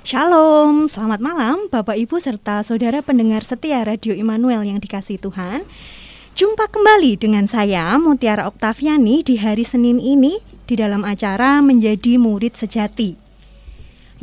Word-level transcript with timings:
Shalom, 0.00 0.88
selamat 0.88 1.20
malam 1.20 1.68
Bapak 1.68 1.92
Ibu 1.92 2.24
serta 2.24 2.64
saudara 2.64 3.04
pendengar 3.04 3.44
setia 3.44 3.84
Radio 3.84 4.16
Immanuel 4.16 4.64
yang 4.64 4.80
dikasih 4.80 5.20
Tuhan. 5.20 5.60
Jumpa 6.32 6.72
kembali 6.72 7.20
dengan 7.20 7.44
saya 7.44 8.00
Mutiara 8.00 8.48
Oktaviani 8.48 9.20
di 9.20 9.36
hari 9.36 9.60
Senin 9.60 10.00
ini 10.00 10.40
di 10.64 10.80
dalam 10.80 11.04
acara 11.04 11.60
Menjadi 11.60 12.16
Murid 12.16 12.56
Sejati. 12.56 13.12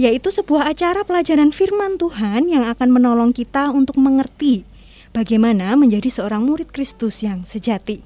Yaitu 0.01 0.33
sebuah 0.33 0.73
acara 0.73 1.05
pelajaran 1.05 1.53
firman 1.53 2.01
Tuhan 2.01 2.49
yang 2.49 2.65
akan 2.65 2.89
menolong 2.89 3.29
kita 3.29 3.69
untuk 3.69 4.01
mengerti 4.01 4.65
bagaimana 5.13 5.77
menjadi 5.77 6.09
seorang 6.09 6.41
murid 6.41 6.73
Kristus 6.73 7.21
yang 7.21 7.45
sejati. 7.45 8.01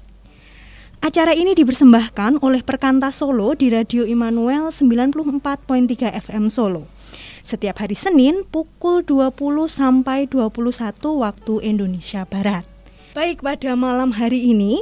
Acara 1.00 1.32
ini 1.32 1.56
dipersembahkan 1.56 2.44
oleh 2.44 2.60
Perkanta 2.60 3.08
Solo 3.08 3.56
di 3.56 3.72
Radio 3.72 4.04
Immanuel 4.04 4.68
94.3 4.68 6.20
FM 6.20 6.52
Solo 6.52 7.00
setiap 7.42 7.82
hari 7.82 7.98
Senin 7.98 8.46
pukul 8.48 9.02
20 9.04 9.32
sampai 9.68 10.30
21 10.30 10.92
waktu 11.20 11.54
Indonesia 11.62 12.22
Barat. 12.24 12.64
Baik 13.12 13.44
pada 13.44 13.76
malam 13.76 14.16
hari 14.16 14.52
ini, 14.52 14.80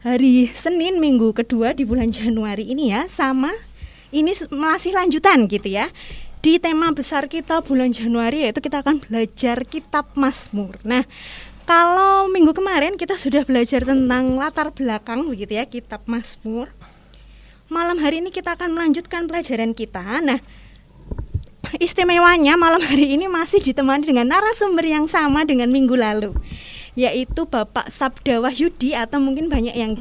hari 0.00 0.48
Senin 0.48 0.96
minggu 0.96 1.36
kedua 1.36 1.76
di 1.76 1.84
bulan 1.84 2.08
Januari 2.08 2.68
ini 2.72 2.88
ya, 2.88 3.04
sama 3.12 3.52
ini 4.10 4.32
masih 4.48 4.96
lanjutan 4.96 5.44
gitu 5.46 5.68
ya. 5.68 5.92
Di 6.40 6.56
tema 6.56 6.88
besar 6.96 7.28
kita 7.28 7.60
bulan 7.60 7.92
Januari 7.92 8.48
yaitu 8.48 8.64
kita 8.64 8.80
akan 8.80 9.04
belajar 9.04 9.60
kitab 9.68 10.08
Mazmur. 10.16 10.80
Nah, 10.88 11.04
kalau 11.68 12.26
minggu 12.32 12.56
kemarin 12.56 12.96
kita 12.96 13.20
sudah 13.20 13.44
belajar 13.44 13.84
tentang 13.84 14.40
latar 14.40 14.72
belakang 14.72 15.28
begitu 15.28 15.60
ya 15.60 15.68
kitab 15.68 16.00
Mazmur. 16.08 16.72
Malam 17.70 18.02
hari 18.02 18.18
ini 18.18 18.34
kita 18.34 18.58
akan 18.58 18.74
melanjutkan 18.74 19.30
pelajaran 19.30 19.76
kita. 19.76 20.02
Nah, 20.24 20.42
istimewanya 21.78 22.58
malam 22.58 22.82
hari 22.82 23.14
ini 23.14 23.30
masih 23.30 23.62
ditemani 23.62 24.08
dengan 24.08 24.26
narasumber 24.26 24.82
yang 24.82 25.06
sama 25.06 25.46
dengan 25.46 25.70
minggu 25.70 25.94
lalu 25.94 26.34
yaitu 26.98 27.46
Bapak 27.46 27.92
Sabda 27.94 28.42
Wahyudi 28.42 28.98
atau 28.98 29.22
mungkin 29.22 29.46
banyak 29.46 29.74
yang 29.78 29.94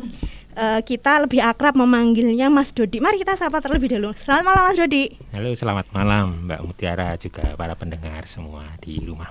uh, 0.58 0.81
kita 0.81 1.23
lebih 1.25 1.40
akrab 1.44 1.78
memanggilnya 1.78 2.50
Mas 2.50 2.73
Dodi. 2.73 2.97
Mari 2.97 3.22
kita 3.22 3.38
sapa 3.38 3.62
terlebih 3.62 3.94
dahulu. 3.94 4.12
Selamat 4.17 4.44
malam 4.44 4.64
Mas 4.67 4.78
Dodi. 4.80 5.03
Halo, 5.31 5.53
selamat 5.53 5.86
malam 5.94 6.50
Mbak 6.50 6.59
Mutiara 6.66 7.14
juga 7.22 7.53
para 7.53 7.78
pendengar 7.78 8.25
semua 8.25 8.66
di 8.81 9.00
rumah. 9.06 9.30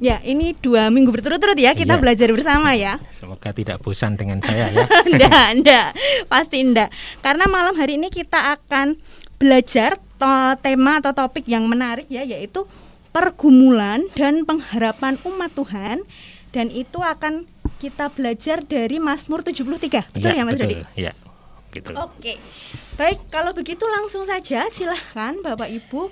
Ya, 0.00 0.16
ini 0.24 0.56
dua 0.56 0.88
minggu 0.88 1.12
berturut-turut 1.12 1.60
ya 1.60 1.76
kita 1.76 1.96
iya. 1.96 2.00
belajar 2.00 2.28
bersama 2.32 2.72
ya. 2.72 2.96
Semoga 3.12 3.52
tidak 3.52 3.84
bosan 3.84 4.16
dengan 4.16 4.40
saya 4.40 4.72
ya. 4.72 4.88
enggak, 5.08 5.46
enggak. 5.60 5.88
Pasti 6.24 6.56
enggak. 6.64 6.88
Karena 7.20 7.44
malam 7.44 7.76
hari 7.76 8.00
ini 8.00 8.08
kita 8.08 8.56
akan 8.56 8.96
belajar 9.36 10.00
tema 10.60 11.00
atau 11.00 11.16
topik 11.16 11.48
yang 11.48 11.64
menarik 11.64 12.04
ya 12.12 12.20
yaitu 12.22 12.68
pergumulan 13.10 14.06
dan 14.14 14.46
pengharapan 14.46 15.18
umat 15.26 15.50
Tuhan 15.54 16.04
dan 16.50 16.66
itu 16.70 16.98
akan 17.02 17.46
kita 17.80 18.12
belajar 18.12 18.60
dari 18.60 19.00
Mazmur 19.00 19.40
73. 19.40 20.12
Betul 20.12 20.30
ya, 20.30 20.36
ya 20.36 20.44
Mas 20.44 20.58
Dodi? 20.60 20.76
Ya. 20.94 21.12
Gitu. 21.72 21.90
Oke. 21.96 22.36
Baik, 22.98 23.30
kalau 23.32 23.54
begitu 23.54 23.86
langsung 23.86 24.26
saja 24.26 24.66
silahkan 24.68 25.38
Bapak 25.40 25.70
Ibu 25.70 26.10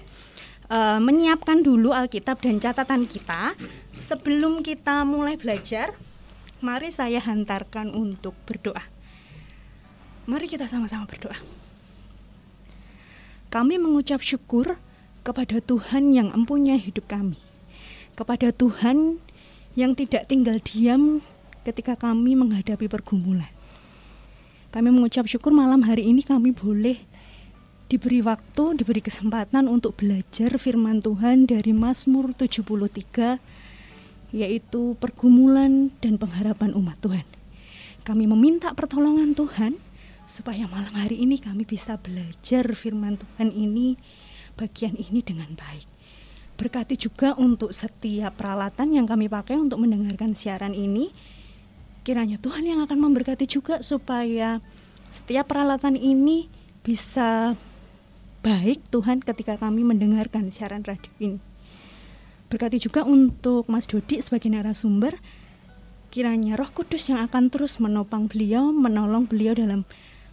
uh, 0.71 0.99
menyiapkan 1.03 1.61
dulu 1.61 1.93
Alkitab 1.93 2.41
dan 2.41 2.63
catatan 2.63 3.05
kita. 3.05 3.53
Sebelum 3.99 4.65
kita 4.65 5.05
mulai 5.05 5.37
belajar, 5.37 5.93
mari 6.65 6.89
saya 6.89 7.21
hantarkan 7.21 7.93
untuk 7.93 8.33
berdoa. 8.49 8.81
Mari 10.25 10.47
kita 10.49 10.71
sama-sama 10.71 11.05
berdoa. 11.05 11.58
Kami 13.49 13.81
mengucap 13.81 14.21
syukur 14.21 14.77
kepada 15.25 15.65
Tuhan 15.65 16.13
yang 16.13 16.29
empunya 16.37 16.77
hidup 16.77 17.09
kami, 17.09 17.41
kepada 18.13 18.53
Tuhan 18.53 19.17
yang 19.73 19.97
tidak 19.97 20.29
tinggal 20.29 20.61
diam 20.61 21.25
ketika 21.65 21.97
kami 21.97 22.37
menghadapi 22.37 22.93
pergumulan. 22.93 23.49
Kami 24.69 24.93
mengucap 24.93 25.25
syukur 25.25 25.57
malam 25.57 25.81
hari 25.89 26.05
ini 26.05 26.21
kami 26.21 26.53
boleh 26.53 27.01
diberi 27.89 28.21
waktu, 28.21 28.85
diberi 28.85 29.01
kesempatan 29.01 29.65
untuk 29.65 29.97
belajar 29.97 30.61
firman 30.61 31.01
Tuhan 31.01 31.49
dari 31.49 31.73
Mazmur 31.73 32.37
73 32.37 33.41
yaitu 34.29 34.93
pergumulan 35.01 35.89
dan 36.05 36.21
pengharapan 36.21 36.77
umat 36.77 37.01
Tuhan. 37.01 37.25
Kami 38.05 38.29
meminta 38.29 38.77
pertolongan 38.77 39.33
Tuhan 39.33 39.81
supaya 40.29 40.69
malam 40.69 40.93
hari 40.93 41.25
ini 41.25 41.41
kami 41.41 41.65
bisa 41.65 41.97
belajar 41.97 42.69
firman 42.77 43.17
Tuhan 43.17 43.49
ini 43.49 43.97
bagian 44.61 44.93
ini 45.01 45.25
dengan 45.25 45.57
baik. 45.57 45.89
Berkati 46.61 47.01
juga 47.01 47.33
untuk 47.41 47.73
setiap 47.73 48.37
peralatan 48.37 48.93
yang 48.93 49.09
kami 49.09 49.33
pakai 49.33 49.57
untuk 49.57 49.81
mendengarkan 49.81 50.37
siaran 50.37 50.77
ini. 50.77 51.09
Kiranya 52.05 52.37
Tuhan 52.37 52.69
yang 52.69 52.85
akan 52.85 52.99
memberkati 53.01 53.49
juga 53.49 53.81
supaya 53.81 54.61
setiap 55.09 55.49
peralatan 55.49 55.97
ini 55.97 56.53
bisa 56.85 57.57
baik 58.45 58.85
Tuhan 58.93 59.25
ketika 59.25 59.57
kami 59.57 59.81
mendengarkan 59.81 60.53
siaran 60.53 60.85
radio 60.85 61.11
ini. 61.23 61.41
Berkati 62.53 62.81
juga 62.81 63.05
untuk 63.05 63.69
Mas 63.69 63.89
Dodi 63.89 64.21
sebagai 64.21 64.53
narasumber. 64.53 65.17
Kiranya 66.09 66.57
Roh 66.57 66.73
Kudus 66.73 67.13
yang 67.13 67.21
akan 67.21 67.53
terus 67.53 67.77
menopang 67.77 68.27
beliau, 68.27 68.73
menolong 68.73 69.29
beliau 69.29 69.53
dalam 69.53 69.85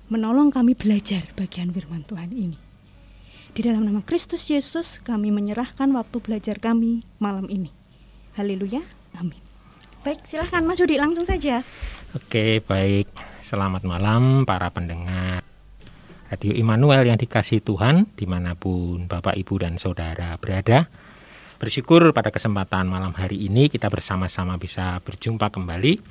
menolong 0.08 0.54
kami 0.54 0.78
belajar 0.78 1.26
bagian 1.34 1.74
firman 1.74 2.06
Tuhan 2.06 2.30
ini. 2.30 2.58
Di 3.56 3.64
dalam 3.64 3.88
nama 3.88 4.04
Kristus 4.04 4.52
Yesus 4.52 5.00
kami 5.00 5.32
menyerahkan 5.32 5.88
waktu 5.96 6.18
belajar 6.20 6.60
kami 6.60 7.08
malam 7.18 7.48
ini. 7.48 7.72
Haleluya. 8.36 8.84
Amin. 9.16 9.40
Baik, 10.04 10.28
silahkan 10.28 10.62
Mas 10.62 10.78
Judi 10.78 11.00
langsung 11.00 11.26
saja. 11.26 11.64
Oke, 12.14 12.62
baik. 12.62 13.10
Selamat 13.42 13.88
malam 13.88 14.44
para 14.44 14.70
pendengar 14.70 15.42
Radio 16.30 16.58
Immanuel 16.58 17.08
yang 17.08 17.18
dikasih 17.22 17.64
Tuhan 17.64 18.12
di 18.18 18.26
mana 18.28 18.58
pun 18.58 19.08
Bapak, 19.08 19.38
Ibu, 19.40 19.62
dan 19.62 19.78
Saudara 19.80 20.36
berada. 20.36 20.90
Bersyukur 21.56 22.12
pada 22.12 22.34
kesempatan 22.34 22.92
malam 22.92 23.16
hari 23.16 23.48
ini 23.48 23.72
kita 23.72 23.88
bersama-sama 23.88 24.60
bisa 24.60 25.00
berjumpa 25.00 25.48
kembali 25.48 26.04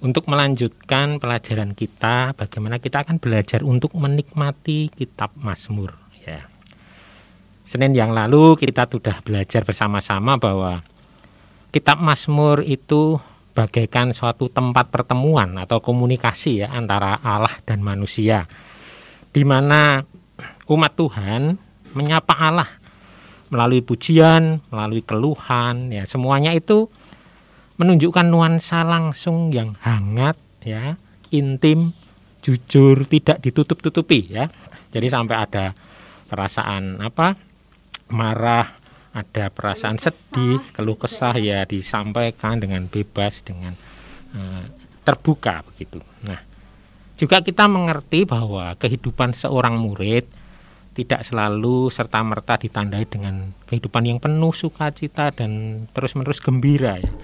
untuk 0.00 0.28
melanjutkan 0.32 1.20
pelajaran 1.20 1.76
kita 1.76 2.32
bagaimana 2.32 2.80
kita 2.80 3.04
akan 3.04 3.20
belajar 3.20 3.60
untuk 3.60 3.92
menikmati 3.92 4.88
kitab 4.92 5.36
Mazmur 5.36 5.92
ya. 6.24 6.48
Senin 7.68 7.94
yang 7.94 8.10
lalu 8.10 8.56
kita 8.58 8.88
sudah 8.88 9.20
belajar 9.22 9.62
bersama-sama 9.62 10.40
bahwa 10.40 10.80
kitab 11.70 12.00
Mazmur 12.00 12.64
itu 12.64 13.20
bagaikan 13.52 14.16
suatu 14.16 14.48
tempat 14.48 14.88
pertemuan 14.88 15.54
atau 15.60 15.84
komunikasi 15.84 16.64
ya 16.64 16.72
antara 16.72 17.20
Allah 17.20 17.60
dan 17.68 17.84
manusia 17.84 18.48
di 19.30 19.44
mana 19.44 20.02
umat 20.66 20.92
Tuhan 20.96 21.54
menyapa 21.92 22.34
Allah 22.34 22.70
melalui 23.50 23.82
pujian, 23.82 24.62
melalui 24.70 25.02
keluhan 25.02 25.90
ya 25.90 26.06
semuanya 26.06 26.54
itu 26.54 26.86
menunjukkan 27.80 28.28
nuansa 28.28 28.84
langsung 28.84 29.48
yang 29.48 29.72
hangat 29.80 30.36
ya, 30.60 31.00
intim, 31.32 31.96
jujur, 32.44 33.08
tidak 33.08 33.40
ditutup-tutupi 33.40 34.28
ya. 34.28 34.52
Jadi 34.92 35.08
sampai 35.08 35.36
ada 35.40 35.72
perasaan 36.28 37.00
apa? 37.00 37.48
marah, 38.10 38.74
ada 39.14 39.54
perasaan 39.54 39.96
keluh 39.96 40.02
sedih, 40.02 40.58
keluh 40.74 40.98
kesah 40.98 41.38
ya 41.38 41.62
disampaikan 41.62 42.58
dengan 42.58 42.90
bebas 42.90 43.38
dengan 43.46 43.78
uh, 44.34 44.66
terbuka 45.06 45.62
begitu. 45.70 46.02
Nah, 46.26 46.42
juga 47.14 47.38
kita 47.38 47.70
mengerti 47.70 48.26
bahwa 48.26 48.74
kehidupan 48.74 49.30
seorang 49.30 49.78
murid 49.78 50.26
tidak 50.98 51.22
selalu 51.22 51.86
serta-merta 51.86 52.58
ditandai 52.58 53.06
dengan 53.06 53.54
kehidupan 53.70 54.10
yang 54.10 54.18
penuh 54.18 54.50
sukacita 54.50 55.30
dan 55.30 55.86
terus-menerus 55.94 56.42
gembira 56.42 56.98
ya 56.98 57.14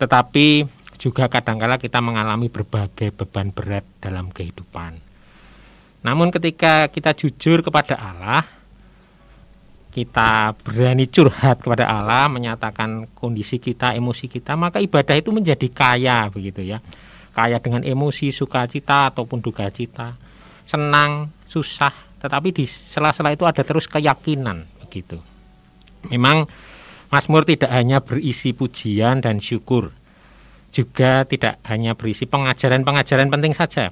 tetapi 0.00 0.64
juga 0.96 1.28
kadangkala 1.28 1.76
kita 1.76 2.00
mengalami 2.00 2.48
berbagai 2.48 3.12
beban 3.12 3.52
berat 3.52 3.84
dalam 4.00 4.32
kehidupan. 4.32 4.96
Namun 6.00 6.32
ketika 6.32 6.88
kita 6.88 7.12
jujur 7.12 7.60
kepada 7.60 8.00
Allah, 8.00 8.40
kita 9.92 10.56
berani 10.64 11.04
curhat 11.10 11.60
kepada 11.60 11.84
Allah, 11.84 12.32
menyatakan 12.32 13.10
kondisi 13.12 13.60
kita, 13.60 13.92
emosi 13.92 14.30
kita, 14.30 14.56
maka 14.56 14.80
ibadah 14.80 15.18
itu 15.18 15.28
menjadi 15.28 15.68
kaya 15.68 16.32
begitu 16.32 16.64
ya. 16.64 16.80
Kaya 17.36 17.60
dengan 17.60 17.84
emosi, 17.84 18.32
sukacita 18.32 19.12
ataupun 19.12 19.44
duka 19.44 19.68
cita, 19.68 20.16
senang, 20.64 21.28
susah, 21.44 21.92
tetapi 22.22 22.48
di 22.54 22.64
sela-sela 22.64 23.34
itu 23.36 23.44
ada 23.44 23.60
terus 23.60 23.84
keyakinan 23.84 24.64
begitu. 24.84 25.20
Memang 26.08 26.48
Mazmur 27.10 27.42
tidak 27.42 27.70
hanya 27.74 27.98
berisi 27.98 28.54
pujian 28.54 29.18
dan 29.18 29.42
syukur, 29.42 29.90
juga 30.70 31.26
tidak 31.26 31.58
hanya 31.66 31.98
berisi 31.98 32.22
pengajaran-pengajaran 32.30 33.26
penting 33.26 33.50
saja, 33.50 33.90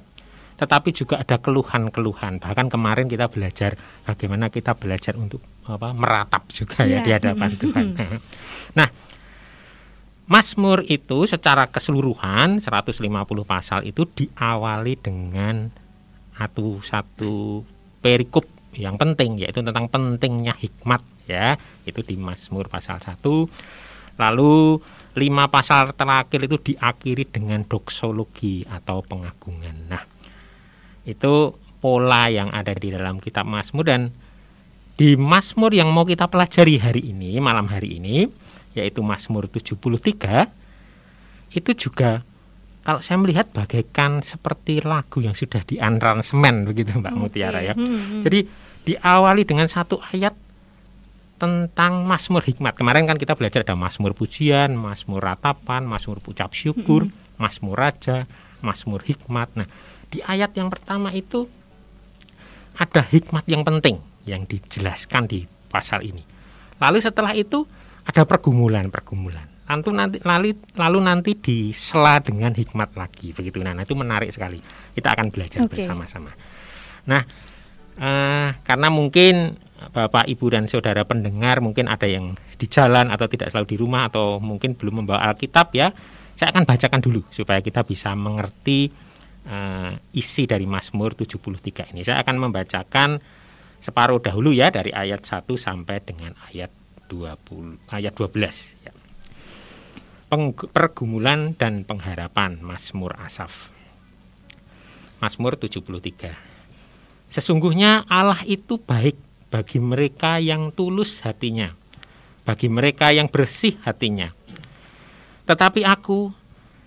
tetapi 0.55 0.95
juga 0.95 1.19
ada 1.19 1.35
keluhan-keluhan. 1.35 2.39
Bahkan 2.39 2.67
kemarin 2.71 3.11
kita 3.11 3.27
belajar 3.27 3.75
bagaimana 4.07 4.47
kita 4.47 4.71
belajar 4.71 5.19
untuk 5.19 5.43
apa 5.67 5.91
meratap 5.91 6.47
juga 6.49 6.87
ya 6.87 6.99
Iya. 6.99 7.05
di 7.05 7.11
hadapan 7.11 7.51
Tuhan. 7.59 7.85
nah, 8.79 8.87
Mazmur 10.29 10.85
itu 10.87 11.25
secara 11.27 11.67
keseluruhan 11.67 12.63
150 12.63 13.03
pasal 13.43 13.83
itu 13.83 14.05
diawali 14.07 14.95
dengan 14.95 15.73
satu 16.39 16.79
satu 16.79 17.65
perikop 17.99 18.47
yang 18.77 18.95
penting 18.95 19.41
yaitu 19.41 19.59
tentang 19.59 19.89
pentingnya 19.91 20.55
hikmat 20.55 21.01
ya 21.29 21.53
itu 21.85 22.01
di 22.01 22.17
Mazmur 22.17 22.65
pasal 22.65 22.97
1 22.97 23.21
lalu 24.19 24.81
lima 25.15 25.47
pasal 25.47 25.93
terakhir 25.93 26.49
itu 26.49 26.57
diakhiri 26.73 27.29
dengan 27.29 27.61
doksologi 27.63 28.65
atau 28.65 29.05
pengagungan 29.05 29.77
nah 29.87 30.03
itu 31.05 31.53
pola 31.79 32.27
yang 32.27 32.49
ada 32.51 32.73
di 32.75 32.91
dalam 32.91 33.21
kitab 33.21 33.45
Mazmur 33.47 33.85
dan 33.87 34.11
di 34.99 35.15
Mazmur 35.15 35.71
yang 35.71 35.93
mau 35.93 36.03
kita 36.03 36.27
pelajari 36.27 36.75
hari 36.81 37.13
ini 37.15 37.39
malam 37.39 37.71
hari 37.71 38.01
ini 38.01 38.27
yaitu 38.75 38.99
Mazmur 38.99 39.47
73 39.47 39.79
itu 41.55 41.71
juga 41.77 42.21
kalau 42.83 43.05
saya 43.05 43.19
melihat 43.19 43.51
bagaikan 43.51 44.23
seperti 44.23 44.81
lagu 44.81 45.21
yang 45.21 45.35
sudah 45.35 45.61
diaransemen 45.61 46.65
begitu 46.65 46.95
Mbak 46.95 47.13
Oke. 47.13 47.21
Mutiara 47.21 47.59
ya. 47.61 47.75
Hmm, 47.75 47.85
hmm. 47.85 48.21
Jadi 48.23 48.39
diawali 48.87 49.43
dengan 49.45 49.67
satu 49.67 49.99
ayat 50.09 50.33
tentang 51.39 52.03
Mazmur 52.03 52.43
hikmat. 52.43 52.75
Kemarin 52.75 53.07
kan 53.07 53.15
kita 53.15 53.33
belajar 53.39 53.63
ada 53.63 53.79
Mazmur 53.79 54.11
pujian, 54.11 54.75
Mazmur 54.75 55.23
ratapan, 55.23 55.87
Mazmur 55.87 56.19
ucap 56.27 56.51
syukur, 56.51 57.07
Mazmur 57.39 57.79
raja, 57.79 58.27
Mazmur 58.59 58.99
hikmat. 59.07 59.55
Nah, 59.55 59.67
di 60.11 60.19
ayat 60.19 60.51
yang 60.59 60.67
pertama 60.67 61.15
itu 61.15 61.47
ada 62.75 63.01
hikmat 63.07 63.47
yang 63.47 63.63
penting 63.63 64.03
yang 64.27 64.43
dijelaskan 64.43 65.25
di 65.25 65.47
pasal 65.71 66.03
ini. 66.03 66.21
Lalu 66.83 66.99
setelah 66.99 67.31
itu 67.31 67.63
ada 68.03 68.27
pergumulan-pergumulan. 68.27 69.47
Lalu 69.69 69.89
nanti 69.93 70.17
lalu, 70.25 70.49
lalu 70.73 70.99
nanti 70.99 71.31
disela 71.37 72.17
dengan 72.19 72.51
hikmat 72.51 72.97
lagi 72.97 73.31
begitu. 73.31 73.61
Nah, 73.61 73.77
itu 73.77 73.93
menarik 73.93 74.33
sekali. 74.33 74.59
Kita 74.97 75.13
akan 75.13 75.29
belajar 75.29 75.61
Oke. 75.63 75.77
bersama-sama. 75.77 76.33
Nah, 77.05 77.21
eh, 78.01 78.49
karena 78.65 78.89
mungkin 78.89 79.55
Bapak, 79.79 80.27
Ibu 80.27 80.51
dan 80.51 80.67
saudara 80.67 81.07
pendengar 81.07 81.63
mungkin 81.63 81.87
ada 81.87 82.03
yang 82.03 82.35
di 82.59 82.67
jalan 82.67 83.07
atau 83.07 83.31
tidak 83.31 83.55
selalu 83.55 83.67
di 83.71 83.77
rumah 83.79 84.11
atau 84.11 84.35
mungkin 84.43 84.75
belum 84.75 85.03
membawa 85.03 85.23
Alkitab 85.31 85.71
ya. 85.71 85.95
Saya 86.35 86.51
akan 86.51 86.67
bacakan 86.67 86.99
dulu 86.99 87.23
supaya 87.31 87.63
kita 87.63 87.87
bisa 87.87 88.11
mengerti 88.11 88.91
eh, 89.47 89.91
isi 90.11 90.43
dari 90.43 90.67
Mazmur 90.67 91.15
73 91.15 91.95
ini. 91.95 92.03
Saya 92.03 92.19
akan 92.19 92.35
membacakan 92.51 93.23
separuh 93.79 94.19
dahulu 94.19 94.51
ya 94.51 94.67
dari 94.67 94.91
ayat 94.91 95.23
1 95.23 95.47
sampai 95.55 96.03
dengan 96.03 96.35
ayat 96.51 96.71
20 97.07 97.79
ayat 97.87 98.11
12 98.11 98.83
ya. 98.83 98.91
Peng- 100.27 100.53
pergumulan 100.53 101.55
dan 101.55 101.87
pengharapan 101.87 102.59
Mazmur 102.59 103.15
Asaf. 103.15 103.71
Mazmur 105.23 105.55
73. 105.55 106.35
Sesungguhnya 107.31 108.03
Allah 108.11 108.43
itu 108.45 108.77
baik 108.77 109.28
bagi 109.49 109.81
mereka 109.81 110.37
yang 110.37 110.69
tulus 110.73 111.25
hatinya, 111.25 111.73
bagi 112.45 112.69
mereka 112.69 113.09
yang 113.09 113.29
bersih 113.29 113.77
hatinya. 113.81 114.29
Tetapi 115.49 115.81
aku 115.81 116.29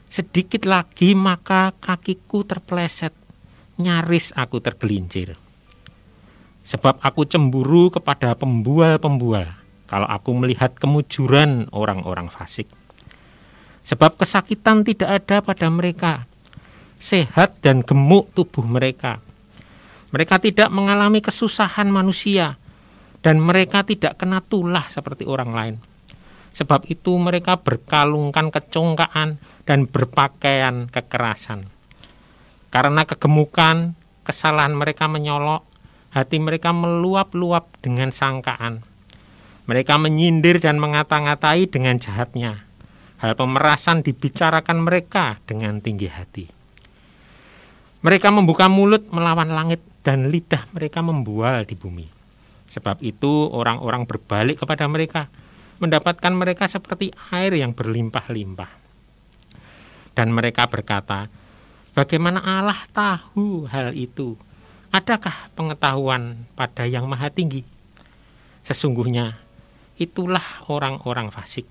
sedikit 0.07 0.67
lagi 0.71 1.19
maka 1.19 1.75
kakiku 1.83 2.47
terpeleset, 2.47 3.11
nyaris 3.83 4.31
aku 4.39 4.63
tergelincir. 4.63 5.35
Sebab 6.63 7.03
aku 7.03 7.27
cemburu 7.27 7.91
kepada 7.91 8.39
pembual-pembual 8.39 9.51
kalau 9.91 10.07
aku 10.07 10.31
melihat 10.39 10.79
kemujuran 10.79 11.67
orang-orang 11.75 12.31
fasik. 12.31 12.71
Sebab 13.83 14.15
kesakitan 14.15 14.87
tidak 14.87 15.11
ada 15.27 15.43
pada 15.43 15.67
mereka, 15.67 16.31
sehat 17.03 17.59
dan 17.67 17.83
gemuk 17.83 18.31
tubuh 18.31 18.63
mereka. 18.63 19.19
Mereka 20.13 20.45
tidak 20.45 20.69
mengalami 20.69 21.25
kesusahan 21.25 21.89
manusia, 21.89 22.61
dan 23.25 23.41
mereka 23.41 23.81
tidak 23.87 24.21
kena 24.21 24.45
tulah 24.45 24.85
seperti 24.93 25.25
orang 25.25 25.51
lain. 25.57 25.77
Sebab 26.53 26.85
itu 26.93 27.17
mereka 27.17 27.57
berkalungkan 27.57 28.53
kecongkaan 28.53 29.41
dan 29.65 29.89
berpakaian 29.89 30.93
kekerasan. 30.93 31.73
Karena 32.69 33.09
kegemukan, 33.09 33.97
kesalahan 34.21 34.77
mereka 34.77 35.09
menyolok, 35.09 35.65
hati 36.13 36.37
mereka 36.37 36.77
meluap-luap 36.77 37.81
dengan 37.81 38.13
sangkaan. 38.13 38.85
Mereka 39.65 39.97
menyindir 39.97 40.61
dan 40.61 40.77
mengata-ngatai 40.77 41.73
dengan 41.73 41.97
jahatnya. 41.97 42.69
Hal 43.23 43.39
pemerasan 43.39 44.03
dibicarakan 44.03 44.83
mereka 44.83 45.39
dengan 45.47 45.79
tinggi 45.79 46.11
hati. 46.11 46.45
Mereka 48.03 48.35
membuka 48.35 48.67
mulut 48.67 49.07
melawan 49.15 49.55
langit 49.55 49.79
dan 50.03 50.29
lidah 50.31 50.67
mereka 50.75 51.01
membual 51.01 51.63
di 51.63 51.79
bumi. 51.79 52.07
Sebab 52.71 53.01
itu 53.03 53.49
orang-orang 53.51 54.07
berbalik 54.07 54.63
kepada 54.63 54.87
mereka, 54.91 55.31
mendapatkan 55.79 56.33
mereka 56.35 56.67
seperti 56.71 57.11
air 57.31 57.55
yang 57.55 57.75
berlimpah-limpah. 57.75 58.71
Dan 60.13 60.31
mereka 60.35 60.69
berkata, 60.69 61.27
bagaimana 61.97 62.43
Allah 62.43 62.81
tahu 62.93 63.67
hal 63.71 63.97
itu? 63.97 64.37
Adakah 64.93 65.49
pengetahuan 65.57 66.45
pada 66.53 66.85
yang 66.85 67.09
maha 67.09 67.33
tinggi? 67.33 67.65
Sesungguhnya 68.63 69.41
itulah 69.97 70.69
orang-orang 70.69 71.33
fasik. 71.33 71.65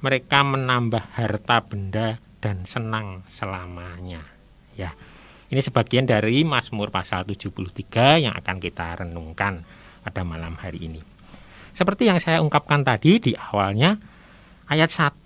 Mereka 0.00 0.46
menambah 0.46 1.18
harta 1.18 1.58
benda 1.66 2.22
dan 2.38 2.62
senang 2.68 3.26
selamanya. 3.32 4.22
Ya. 4.78 4.94
Ini 5.46 5.62
sebagian 5.62 6.10
dari 6.10 6.42
Mazmur 6.42 6.90
pasal 6.90 7.22
73 7.22 8.18
yang 8.18 8.34
akan 8.34 8.56
kita 8.58 9.06
renungkan 9.06 9.62
pada 10.02 10.26
malam 10.26 10.58
hari 10.58 10.90
ini. 10.90 10.98
Seperti 11.70 12.10
yang 12.10 12.18
saya 12.18 12.42
ungkapkan 12.42 12.82
tadi 12.82 13.22
di 13.22 13.32
awalnya, 13.38 13.94
ayat 14.66 14.90
1 14.90 15.22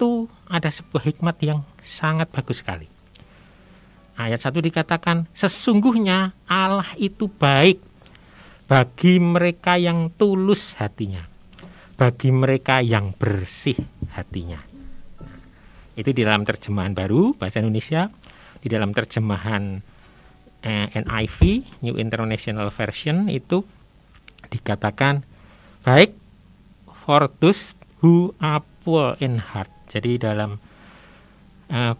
ada 0.53 0.69
sebuah 0.69 1.09
hikmat 1.09 1.37
yang 1.41 1.65
sangat 1.81 2.29
bagus 2.29 2.61
sekali. 2.61 2.85
Ayat 4.21 4.45
1 4.45 4.61
dikatakan, 4.61 5.25
sesungguhnya 5.33 6.37
Allah 6.45 6.93
itu 7.01 7.25
baik 7.25 7.81
bagi 8.69 9.17
mereka 9.17 9.81
yang 9.81 10.13
tulus 10.13 10.77
hatinya, 10.77 11.25
bagi 11.97 12.29
mereka 12.29 12.85
yang 12.85 13.17
bersih 13.17 13.81
hatinya. 14.13 14.61
Itu 15.97 16.13
di 16.13 16.29
dalam 16.29 16.45
terjemahan 16.45 16.93
baru 16.93 17.33
bahasa 17.33 17.65
Indonesia, 17.65 18.13
di 18.61 18.69
dalam 18.69 18.93
terjemahan 18.93 19.81
eh, 20.63 20.87
NIV 20.93 21.39
New 21.85 21.97
International 21.97 22.69
Version 22.73 23.29
itu 23.29 23.65
dikatakan 24.51 25.23
baik 25.85 26.17
for 27.07 27.31
those 27.41 27.79
who 28.01 28.33
are 28.41 28.65
poor 28.85 29.17
in 29.21 29.41
heart. 29.41 29.71
Jadi 29.89 30.21
dalam 30.21 30.61
eh, 31.69 31.95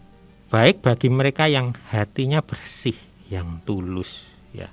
baik 0.51 0.83
bagi 0.83 1.09
mereka 1.09 1.47
yang 1.47 1.73
hatinya 1.93 2.43
bersih, 2.43 2.97
yang 3.31 3.63
tulus 3.63 4.27
ya. 4.51 4.69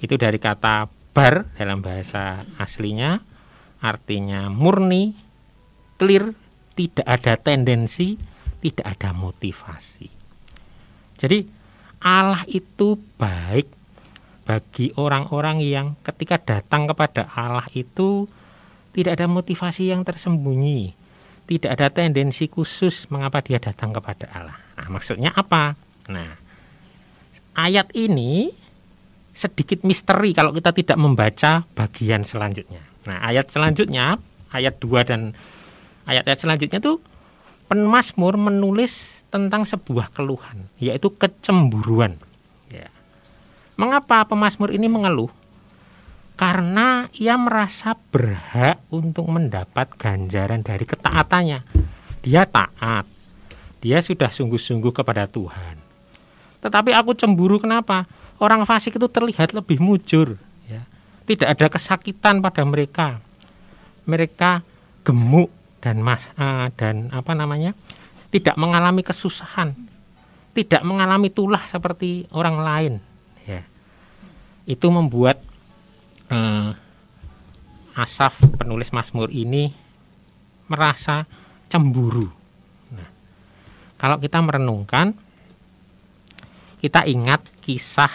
Itu 0.00 0.16
dari 0.16 0.40
kata 0.40 0.88
bar 1.14 1.46
dalam 1.54 1.78
bahasa 1.78 2.42
aslinya 2.58 3.22
artinya 3.84 4.48
murni, 4.48 5.12
clear, 6.00 6.32
tidak 6.72 7.04
ada 7.04 7.36
tendensi, 7.36 8.16
tidak 8.64 8.96
ada 8.96 9.12
motivasi. 9.12 10.08
Jadi 11.20 11.38
Allah 12.04 12.44
itu 12.52 13.00
baik 13.16 13.64
bagi 14.44 14.92
orang-orang 15.00 15.64
yang 15.64 15.96
ketika 16.04 16.36
datang 16.36 16.84
kepada 16.84 17.32
Allah 17.32 17.64
itu 17.72 18.28
tidak 18.92 19.16
ada 19.16 19.26
motivasi 19.26 19.88
yang 19.88 20.04
tersembunyi, 20.04 20.92
tidak 21.48 21.80
ada 21.80 21.88
tendensi 21.88 22.46
khusus 22.52 23.08
mengapa 23.08 23.40
dia 23.40 23.56
datang 23.56 23.90
kepada 23.96 24.28
Allah. 24.36 24.58
Nah, 24.76 24.88
maksudnya 24.92 25.32
apa? 25.32 25.74
Nah, 26.12 26.36
ayat 27.56 27.88
ini 27.96 28.52
sedikit 29.34 29.82
misteri 29.82 30.36
kalau 30.36 30.52
kita 30.52 30.76
tidak 30.76 30.98
membaca 31.00 31.64
bagian 31.72 32.22
selanjutnya. 32.22 32.84
Nah, 33.08 33.24
ayat 33.24 33.48
selanjutnya, 33.48 34.20
ayat 34.52 34.76
2 34.78 35.08
dan 35.08 35.32
ayat-ayat 36.04 36.38
selanjutnya 36.38 36.78
tuh 36.84 37.00
penmasmur 37.66 38.36
menulis 38.36 39.13
tentang 39.34 39.66
sebuah 39.66 40.14
keluhan, 40.14 40.70
yaitu 40.78 41.10
kecemburuan. 41.10 42.14
Ya. 42.70 42.86
Mengapa 43.74 44.22
pemasmur 44.30 44.70
ini 44.70 44.86
mengeluh? 44.86 45.26
Karena 46.38 47.10
ia 47.18 47.34
merasa 47.34 47.98
berhak 48.14 48.78
untuk 48.94 49.26
mendapat 49.26 49.90
ganjaran 49.98 50.62
dari 50.62 50.86
ketaatannya. 50.86 51.66
Dia 52.22 52.46
taat. 52.46 53.10
Dia 53.82 53.98
sudah 53.98 54.30
sungguh-sungguh 54.30 54.94
kepada 54.94 55.26
Tuhan. 55.26 55.82
Tetapi 56.62 56.94
aku 56.94 57.18
cemburu 57.18 57.58
kenapa? 57.58 58.06
Orang 58.38 58.62
fasik 58.62 58.94
itu 58.94 59.10
terlihat 59.10 59.50
lebih 59.50 59.82
mujur, 59.82 60.38
ya. 60.70 60.86
tidak 61.26 61.58
ada 61.58 61.66
kesakitan 61.74 62.38
pada 62.38 62.62
mereka. 62.62 63.18
Mereka 64.06 64.62
gemuk 65.02 65.50
dan 65.82 66.00
mas 66.00 66.30
uh, 66.38 66.70
dan 66.78 67.12
apa 67.12 67.36
namanya 67.36 67.76
tidak 68.34 68.58
mengalami 68.58 69.06
kesusahan, 69.06 69.78
tidak 70.58 70.82
mengalami 70.82 71.30
tulah 71.30 71.62
seperti 71.70 72.26
orang 72.34 72.56
lain. 72.58 72.94
Ya, 73.46 73.62
itu 74.66 74.90
membuat 74.90 75.38
uh, 76.34 76.74
Asaf 77.94 78.42
penulis 78.58 78.90
Mazmur 78.90 79.30
ini 79.30 79.70
merasa 80.66 81.30
cemburu. 81.70 82.26
Nah, 82.90 83.08
kalau 83.94 84.18
kita 84.18 84.42
merenungkan, 84.42 85.14
kita 86.82 87.06
ingat 87.06 87.46
kisah 87.62 88.10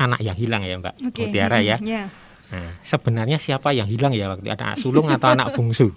anak 0.00 0.24
yang 0.24 0.32
hilang 0.32 0.64
ya 0.64 0.80
Mbak 0.80 1.12
okay. 1.12 1.28
Mutiara 1.28 1.60
ya. 1.60 1.76
Yeah. 1.84 2.08
Nah, 2.48 2.80
sebenarnya 2.80 3.36
siapa 3.36 3.76
yang 3.76 3.84
hilang 3.84 4.16
ya 4.16 4.32
waktu 4.32 4.48
anak 4.48 4.80
sulung 4.80 5.12
atau 5.12 5.28
anak 5.28 5.52
bungsu? 5.52 5.92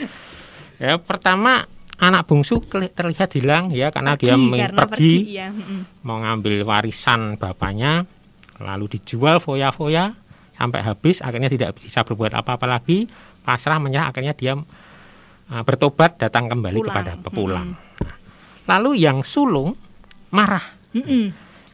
ya 0.80 0.96
pertama 0.96 1.68
anak 2.00 2.24
bungsu 2.24 2.64
terlihat 2.68 3.36
hilang 3.36 3.68
ya 3.70 3.92
karena 3.92 4.16
pergi, 4.16 4.24
dia 4.24 4.36
karena 4.64 4.84
pergi, 4.88 5.14
pergi 5.20 5.36
ya. 5.36 5.48
mau 6.02 6.18
ngambil 6.24 6.64
warisan 6.64 7.36
bapaknya 7.36 8.08
lalu 8.56 8.96
dijual 8.96 9.36
foya-foya 9.40 10.16
sampai 10.56 10.80
habis 10.84 11.20
akhirnya 11.20 11.48
tidak 11.52 11.76
bisa 11.76 12.04
berbuat 12.04 12.32
apa-apa 12.36 12.64
lagi 12.68 13.08
pasrah 13.44 13.80
menyerah 13.80 14.12
akhirnya 14.12 14.36
dia 14.36 14.56
uh, 14.56 15.62
bertobat 15.64 16.16
datang 16.16 16.46
kembali 16.48 16.78
pulang. 16.80 16.88
kepada 16.88 17.12
pepulang. 17.20 17.68
Mm 17.76 17.88
Lalu 18.68 19.02
yang 19.02 19.26
sulung 19.26 19.74
marah. 20.30 20.62
Mm 20.94 21.02
-mm. 21.02 21.24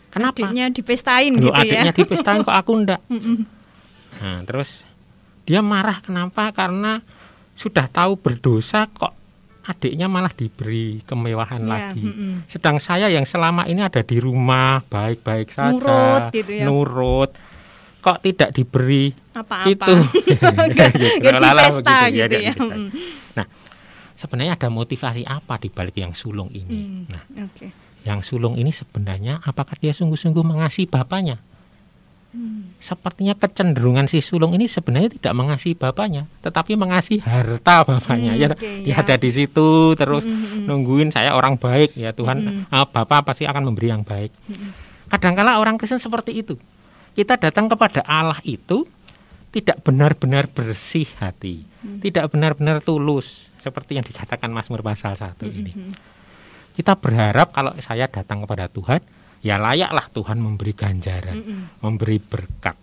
Kenapa? 0.08 0.48
Adiknya 0.48 0.72
dipestain 0.72 1.28
Loh, 1.36 1.52
gitu 1.52 1.60
adiknya 1.60 1.68
ya. 1.68 1.80
Adiknya 1.92 1.92
dipestain 1.92 2.40
kok 2.40 2.56
aku 2.56 2.72
ndak. 2.80 3.00
Mm 3.12 3.20
-mm. 3.20 3.38
Nah, 4.16 4.40
terus 4.48 4.70
dia 5.44 5.60
marah 5.60 6.00
kenapa? 6.00 6.56
Karena 6.56 7.04
sudah 7.52 7.84
tahu 7.92 8.16
berdosa 8.16 8.88
kok 8.88 9.12
adiknya 9.66 10.06
malah 10.06 10.30
diberi 10.30 11.02
kemewahan 11.02 11.62
yeah, 11.66 11.70
lagi. 11.70 12.06
Mm 12.06 12.14
-mm. 12.14 12.32
Sedang 12.46 12.78
saya 12.78 13.10
yang 13.10 13.26
selama 13.26 13.66
ini 13.66 13.82
ada 13.82 14.00
di 14.00 14.16
rumah 14.22 14.80
baik-baik 14.86 15.50
saja, 15.50 15.74
nurut, 15.74 16.22
gitu 16.30 16.52
ya. 16.54 16.64
nurut 16.64 17.30
kok 18.06 18.22
tidak 18.22 18.54
diberi 18.54 19.10
apa-apa 19.34 19.66
itu 19.66 19.94
gitu. 21.02 21.26
Lala 21.42 21.74
pesta 21.74 22.06
gitu, 22.06 22.22
gitu 22.22 22.36
ya. 22.38 22.54
Mm. 22.54 22.88
Nah, 23.34 23.46
sebenarnya 24.14 24.54
ada 24.54 24.70
motivasi 24.70 25.26
apa 25.26 25.58
di 25.58 25.74
balik 25.74 25.98
yang 25.98 26.14
sulung 26.14 26.54
ini? 26.54 26.70
Mm, 26.70 27.02
nah, 27.10 27.22
okay. 27.50 27.74
yang 28.06 28.22
sulung 28.22 28.54
ini 28.54 28.70
sebenarnya 28.70 29.42
apakah 29.42 29.74
dia 29.82 29.90
sungguh-sungguh 29.90 30.46
mengasihi 30.46 30.86
bapaknya? 30.86 31.42
Hmm. 32.76 32.84
Sepertinya 32.84 33.34
kecenderungan 33.34 34.04
si 34.06 34.20
sulung 34.20 34.52
ini 34.52 34.68
sebenarnya 34.68 35.16
tidak 35.16 35.32
mengasihi 35.32 35.72
bapaknya, 35.72 36.28
tetapi 36.44 36.76
mengasihi 36.76 37.24
harta 37.24 37.82
bapaknya. 37.88 38.36
Hmm, 38.36 38.42
ya, 38.44 38.48
okay, 38.52 38.84
dia 38.84 38.92
ya. 38.92 39.00
ada 39.00 39.16
di 39.16 39.30
situ 39.32 39.96
terus 39.96 40.28
hmm, 40.28 40.36
hmm, 40.36 40.48
hmm. 40.52 40.64
nungguin 40.68 41.08
saya 41.08 41.32
orang 41.32 41.56
baik 41.56 41.96
ya 41.96 42.12
Tuhan, 42.12 42.68
hmm. 42.68 42.72
uh, 42.72 42.86
bapak 42.86 43.32
pasti 43.32 43.48
akan 43.48 43.72
memberi 43.72 43.88
yang 43.88 44.04
baik. 44.04 44.30
Hmm. 44.52 44.70
Kadangkala 45.08 45.56
orang 45.56 45.80
Kristen 45.80 45.98
seperti 45.98 46.36
itu. 46.36 46.54
Kita 47.16 47.40
datang 47.40 47.72
kepada 47.72 48.04
Allah 48.04 48.36
itu 48.44 48.84
tidak 49.56 49.80
benar-benar 49.80 50.52
bersih 50.52 51.08
hati, 51.16 51.64
hmm. 51.64 52.04
tidak 52.04 52.28
benar-benar 52.28 52.84
tulus 52.84 53.48
seperti 53.56 53.96
yang 53.96 54.04
dikatakan 54.04 54.52
Mazmur 54.52 54.84
pasal 54.84 55.16
satu 55.16 55.48
hmm. 55.48 55.56
ini. 55.56 55.72
Kita 56.76 56.92
berharap 56.92 57.56
kalau 57.56 57.72
saya 57.80 58.04
datang 58.04 58.44
kepada 58.44 58.68
Tuhan, 58.68 59.00
ya 59.46 59.62
layaklah 59.62 60.10
Tuhan 60.10 60.42
memberi 60.42 60.74
ganjaran, 60.74 61.38
mm 61.38 61.44
-mm. 61.46 61.60
memberi 61.86 62.18
berkat, 62.18 62.74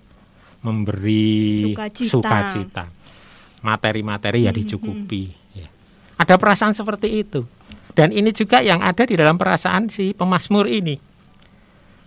memberi 0.63 1.75
sukacita, 1.91 2.87
materi-materi 3.59 4.47
ya 4.47 4.55
dicukupi. 4.55 5.23
Mm 5.27 5.35
-hmm. 5.35 5.59
ya. 5.59 5.67
Ada 6.23 6.39
perasaan 6.39 6.71
seperti 6.71 7.19
itu, 7.19 7.43
dan 7.91 8.15
ini 8.15 8.31
juga 8.31 8.63
yang 8.63 8.79
ada 8.79 9.03
di 9.03 9.19
dalam 9.19 9.35
perasaan 9.35 9.91
si 9.91 10.15
pemasmur 10.15 10.71
ini. 10.71 10.95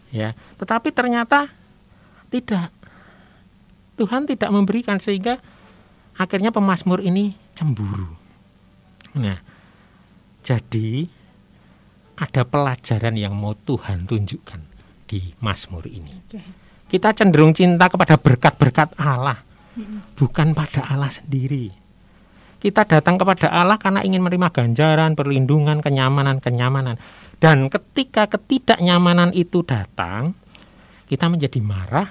Ya, 0.08 0.32
tetapi 0.56 0.88
ternyata 0.96 1.52
tidak. 2.32 2.72
Tuhan 3.96 4.28
tidak 4.28 4.52
memberikan 4.52 5.00
sehingga 5.00 5.40
akhirnya 6.20 6.52
pemasmur 6.52 7.00
ini 7.00 7.32
cemburu. 7.56 8.12
Nah, 9.16 9.40
jadi 10.44 11.08
ada 12.16 12.42
pelajaran 12.48 13.14
yang 13.14 13.36
mau 13.36 13.52
Tuhan 13.52 14.08
tunjukkan 14.08 14.60
di 15.04 15.36
Mazmur 15.44 15.84
ini. 15.84 16.12
Kita 16.86 17.12
cenderung 17.12 17.52
cinta 17.52 17.92
kepada 17.92 18.16
berkat-berkat 18.16 18.96
Allah, 18.96 19.36
bukan 20.16 20.56
pada 20.56 20.88
Allah 20.88 21.12
sendiri. 21.12 21.68
Kita 22.56 22.88
datang 22.88 23.20
kepada 23.20 23.52
Allah 23.52 23.76
karena 23.76 24.00
ingin 24.00 24.24
menerima 24.24 24.48
ganjaran, 24.48 25.12
perlindungan, 25.12 25.84
kenyamanan, 25.84 26.40
kenyamanan. 26.40 26.96
Dan 27.36 27.68
ketika 27.68 28.24
ketidaknyamanan 28.32 29.36
itu 29.36 29.60
datang, 29.60 30.32
kita 31.04 31.28
menjadi 31.28 31.60
marah, 31.60 32.08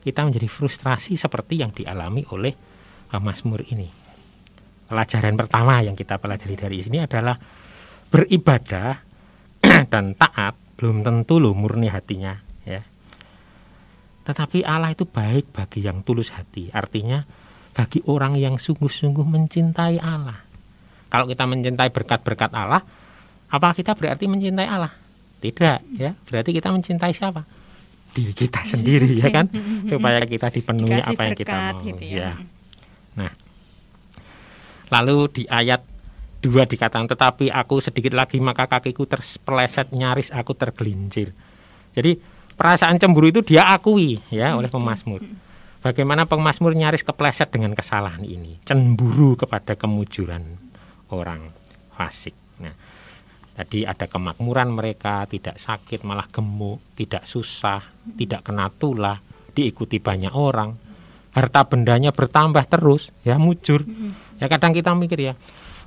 kita 0.00 0.24
menjadi 0.24 0.48
frustrasi 0.48 1.20
seperti 1.20 1.60
yang 1.60 1.70
dialami 1.70 2.24
oleh 2.32 2.56
Mazmur 3.14 3.62
ini. 3.70 3.86
Pelajaran 4.88 5.36
pertama 5.36 5.84
yang 5.84 5.94
kita 5.94 6.18
pelajari 6.18 6.56
dari 6.58 6.78
sini 6.82 6.98
adalah 7.04 7.36
beribadah 8.08 9.03
dan 9.92 10.16
taat 10.16 10.54
belum 10.76 11.06
tentu 11.06 11.40
loh 11.40 11.54
murni 11.56 11.88
hatinya 11.88 12.36
ya. 12.66 12.82
Tetapi 14.24 14.64
Allah 14.64 14.96
itu 14.96 15.04
baik 15.04 15.52
bagi 15.52 15.84
yang 15.84 16.00
tulus 16.00 16.32
hati. 16.32 16.72
Artinya 16.72 17.20
bagi 17.76 18.00
orang 18.08 18.40
yang 18.40 18.56
sungguh-sungguh 18.56 19.26
mencintai 19.26 20.00
Allah. 20.00 20.40
Kalau 21.12 21.28
kita 21.28 21.44
mencintai 21.44 21.92
berkat-berkat 21.92 22.50
Allah, 22.56 22.80
apa 23.52 23.68
kita 23.76 23.92
berarti 23.92 24.24
mencintai 24.24 24.66
Allah? 24.66 24.90
Tidak, 25.44 25.78
ya. 26.00 26.16
Berarti 26.24 26.50
kita 26.56 26.72
mencintai 26.72 27.12
siapa? 27.12 27.44
Diri 28.16 28.32
kita 28.32 28.64
sendiri 28.72 29.20
ya 29.20 29.28
kan, 29.28 29.52
supaya 29.90 30.24
kita 30.24 30.48
dipenuhi 30.48 31.04
Dikasih 31.04 31.12
apa 31.12 31.22
yang 31.28 31.36
kita 31.36 31.54
mau. 31.54 31.80
Gitu 31.84 32.04
ya. 32.08 32.16
ya. 32.16 32.32
Nah, 33.20 33.32
lalu 34.88 35.16
di 35.28 35.42
ayat 35.44 35.84
Dua 36.44 36.68
dikatakan 36.68 37.08
tetapi 37.08 37.48
aku 37.48 37.80
sedikit 37.80 38.12
lagi 38.12 38.36
maka 38.36 38.68
kakiku 38.68 39.08
terpeleset 39.08 39.96
nyaris 39.96 40.28
aku 40.28 40.52
tergelincir. 40.52 41.32
Jadi 41.96 42.20
perasaan 42.52 43.00
cemburu 43.00 43.32
itu 43.32 43.40
dia 43.40 43.64
akui 43.64 44.20
ya 44.28 44.52
oleh 44.52 44.68
pemazmur. 44.68 45.24
Bagaimana 45.80 46.28
pemazmur 46.28 46.76
nyaris 46.76 47.00
kepleset 47.00 47.48
dengan 47.48 47.72
kesalahan 47.72 48.24
ini, 48.24 48.60
cemburu 48.64 49.40
kepada 49.40 49.72
kemujuran 49.72 50.40
orang 51.12 51.48
fasik. 51.92 52.32
Nah, 52.60 52.72
tadi 53.52 53.84
ada 53.84 54.08
kemakmuran 54.08 54.72
mereka, 54.72 55.28
tidak 55.28 55.60
sakit 55.60 56.00
malah 56.04 56.24
gemuk, 56.32 56.80
tidak 56.96 57.28
susah, 57.28 57.84
tidak 58.16 58.44
kena 58.48 58.72
tulah, 58.72 59.20
diikuti 59.52 60.00
banyak 60.00 60.32
orang, 60.32 60.72
harta 61.36 61.68
bendanya 61.68 62.16
bertambah 62.16 62.64
terus, 62.64 63.12
ya 63.20 63.36
mujur. 63.36 63.84
Ya 64.40 64.48
kadang 64.48 64.72
kita 64.72 64.96
mikir 64.96 65.20
ya, 65.20 65.34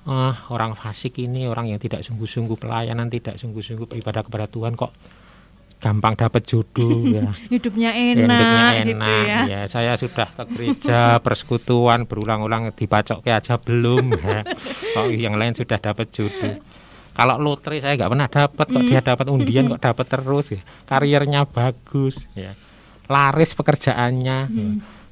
uh, 0.07 0.33
orang 0.49 0.73
fasik 0.73 1.19
ini 1.19 1.45
orang 1.45 1.69
yang 1.69 1.77
tidak 1.77 2.01
sungguh-sungguh 2.01 2.55
pelayanan 2.55 3.11
tidak 3.11 3.35
sungguh-sungguh 3.37 3.85
beribadah 3.85 4.23
kepada 4.23 4.47
Tuhan 4.47 4.73
kok 4.73 4.91
gampang 5.77 6.17
dapat 6.17 6.41
jodoh 6.41 7.05
ya. 7.15 7.29
Hidupnya 7.53 7.93
enak, 7.93 8.25
ya, 8.25 8.25
hidupnya 8.25 8.65
enak. 8.65 8.87
gitu 8.89 9.13
ya. 9.29 9.39
ya 9.45 9.61
saya 9.69 9.93
sudah 9.93 10.25
ke 10.25 10.43
gereja 10.57 10.99
persekutuan 11.25 12.09
berulang-ulang 12.09 12.73
dipacok 12.73 13.21
ke 13.21 13.29
aja 13.29 13.61
belum 13.61 14.17
ya. 14.25 14.41
Kok 14.97 15.13
yang 15.13 15.37
lain 15.37 15.53
sudah 15.53 15.77
dapat 15.77 16.09
jodoh. 16.09 16.57
Kalau 17.13 17.41
lotre 17.41 17.81
saya 17.81 17.97
nggak 17.97 18.09
pernah 18.13 18.29
dapat 18.29 18.65
kok 18.69 18.83
dia 18.85 19.01
dapat 19.01 19.25
undian 19.29 19.69
kok 19.69 19.81
dapat 19.81 20.05
terus 20.05 20.45
ya. 20.53 20.61
Karirnya 20.89 21.45
bagus 21.45 22.25
ya. 22.33 22.57
Laris 23.07 23.53
pekerjaannya 23.53 24.37
ya 24.49 24.65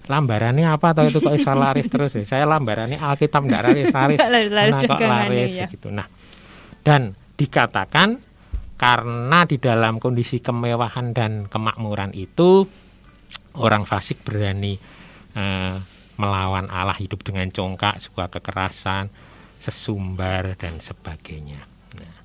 lambarannya 0.05 0.69
apa 0.69 0.93
atau 0.93 1.03
itu 1.09 1.17
kok 1.17 1.33
bisa 1.33 1.53
laris 1.57 1.87
terus 1.89 2.11
ya? 2.13 2.23
Saya 2.25 2.45
lambarannya 2.45 3.01
Alkitab 3.01 3.41
nggak 3.45 3.61
laris 3.65 3.87
laris, 3.89 4.19
laris, 4.33 4.51
laris 4.53 4.75
kok 4.77 4.99
laris 5.01 5.51
ya. 5.53 5.65
begitu. 5.67 5.89
Nah 5.89 6.07
dan 6.85 7.17
dikatakan 7.35 8.21
karena 8.75 9.39
di 9.47 9.57
dalam 9.57 9.97
kondisi 9.97 10.43
kemewahan 10.43 11.15
dan 11.15 11.31
kemakmuran 11.49 12.11
itu 12.13 12.67
orang 13.55 13.87
fasik 13.87 14.21
berani 14.21 14.75
uh, 15.33 15.79
melawan 16.15 16.67
Allah 16.71 16.95
hidup 16.95 17.23
dengan 17.23 17.47
congkak 17.51 17.99
suka 18.03 18.31
kekerasan 18.31 19.11
sesumbar 19.59 20.55
dan 20.59 20.79
sebagainya. 20.79 21.65
Nah, 21.97 22.15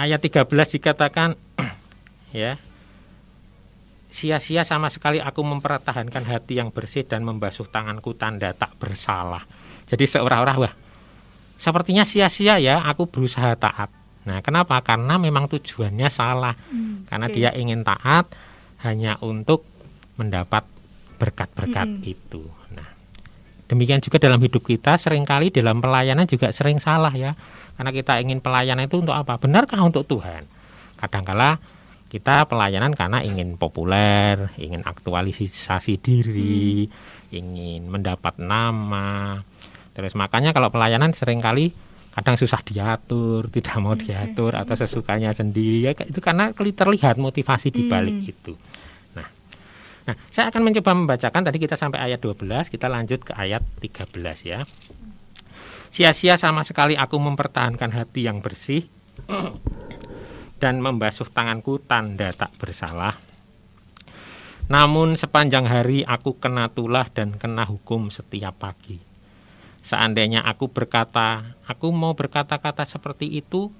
ayat 0.00 0.20
13 0.20 0.48
dikatakan 0.50 1.38
ya 2.34 2.58
sia-sia 4.08 4.64
sama 4.64 4.88
sekali 4.88 5.20
aku 5.20 5.44
mempertahankan 5.44 6.24
hati 6.24 6.58
yang 6.58 6.72
bersih 6.72 7.04
dan 7.04 7.24
membasuh 7.24 7.68
tanganku 7.68 8.16
tanda 8.16 8.56
tak 8.56 8.74
bersalah. 8.80 9.44
Jadi 9.88 10.04
seorang-orang 10.08 10.56
wah 10.56 10.74
sepertinya 11.60 12.08
sia-sia 12.08 12.56
ya 12.56 12.80
aku 12.88 13.08
berusaha 13.08 13.52
taat. 13.56 13.92
Nah, 14.28 14.44
kenapa? 14.44 14.76
Karena 14.84 15.16
memang 15.16 15.48
tujuannya 15.48 16.08
salah. 16.12 16.52
Hmm, 16.68 17.08
Karena 17.08 17.32
okay. 17.32 17.36
dia 17.40 17.50
ingin 17.56 17.80
taat 17.80 18.28
hanya 18.84 19.16
untuk 19.24 19.64
mendapat 20.20 20.68
berkat-berkat 21.16 21.88
Mm-mm. 21.88 22.12
itu. 22.12 22.44
Nah, 22.76 22.88
demikian 23.72 24.04
juga 24.04 24.20
dalam 24.20 24.36
hidup 24.44 24.60
kita 24.68 25.00
sering 25.00 25.24
kali 25.24 25.48
dalam 25.48 25.80
pelayanan 25.80 26.28
juga 26.28 26.52
sering 26.52 26.76
salah 26.76 27.12
ya. 27.16 27.32
Karena 27.80 27.90
kita 27.94 28.20
ingin 28.20 28.44
pelayanan 28.44 28.84
itu 28.84 29.00
untuk 29.00 29.16
apa? 29.16 29.40
Benarkah 29.40 29.80
untuk 29.80 30.04
Tuhan? 30.04 30.44
Kadangkala 30.98 31.56
kita 32.08 32.48
pelayanan 32.48 32.96
karena 32.96 33.20
ingin 33.20 33.60
populer, 33.60 34.48
ingin 34.56 34.80
aktualisasi 34.80 36.00
diri, 36.00 36.88
ingin 37.28 37.84
mendapat 37.84 38.40
nama. 38.40 39.44
Terus 39.92 40.16
makanya 40.16 40.56
kalau 40.56 40.72
pelayanan 40.72 41.12
sering 41.12 41.44
kali 41.44 41.68
kadang 42.16 42.40
susah 42.40 42.64
diatur, 42.64 43.52
tidak 43.52 43.76
mau 43.78 43.92
Oke. 43.94 44.08
diatur 44.08 44.56
atau 44.56 44.74
sesukanya 44.74 45.36
sendiri. 45.36 45.86
Ya, 45.86 45.92
itu 45.92 46.18
karena 46.18 46.50
terlihat 46.56 47.20
motivasi 47.20 47.70
di 47.70 47.86
balik 47.86 48.24
Hmm. 48.24 48.32
itu. 48.32 48.52
Nah, 49.14 49.28
nah, 50.08 50.16
saya 50.32 50.48
akan 50.50 50.64
mencoba 50.64 50.90
membacakan 50.96 51.44
tadi 51.44 51.58
kita 51.60 51.76
sampai 51.76 52.02
ayat 52.10 52.18
12, 52.24 52.72
kita 52.72 52.88
lanjut 52.88 53.20
ke 53.22 53.36
ayat 53.36 53.62
13 53.78 54.42
ya. 54.42 54.64
Sia-sia 55.92 56.40
sama 56.40 56.64
sekali 56.64 56.96
aku 56.96 57.16
mempertahankan 57.20 57.92
hati 57.92 58.26
yang 58.28 58.40
bersih 58.40 58.88
dan 60.58 60.82
membasuh 60.82 61.30
tanganku 61.30 61.78
tanda 61.82 62.34
tak 62.34 62.52
bersalah. 62.58 63.14
Namun 64.68 65.16
sepanjang 65.16 65.64
hari 65.64 66.04
aku 66.04 66.36
kena 66.36 66.68
tulah 66.68 67.08
dan 67.08 67.40
kena 67.40 67.64
hukum 67.64 68.12
setiap 68.12 68.60
pagi. 68.60 69.00
Seandainya 69.80 70.44
aku 70.44 70.68
berkata, 70.68 71.56
aku 71.64 71.88
mau 71.88 72.12
berkata-kata 72.12 72.84
seperti 72.84 73.40
itu, 73.40 73.72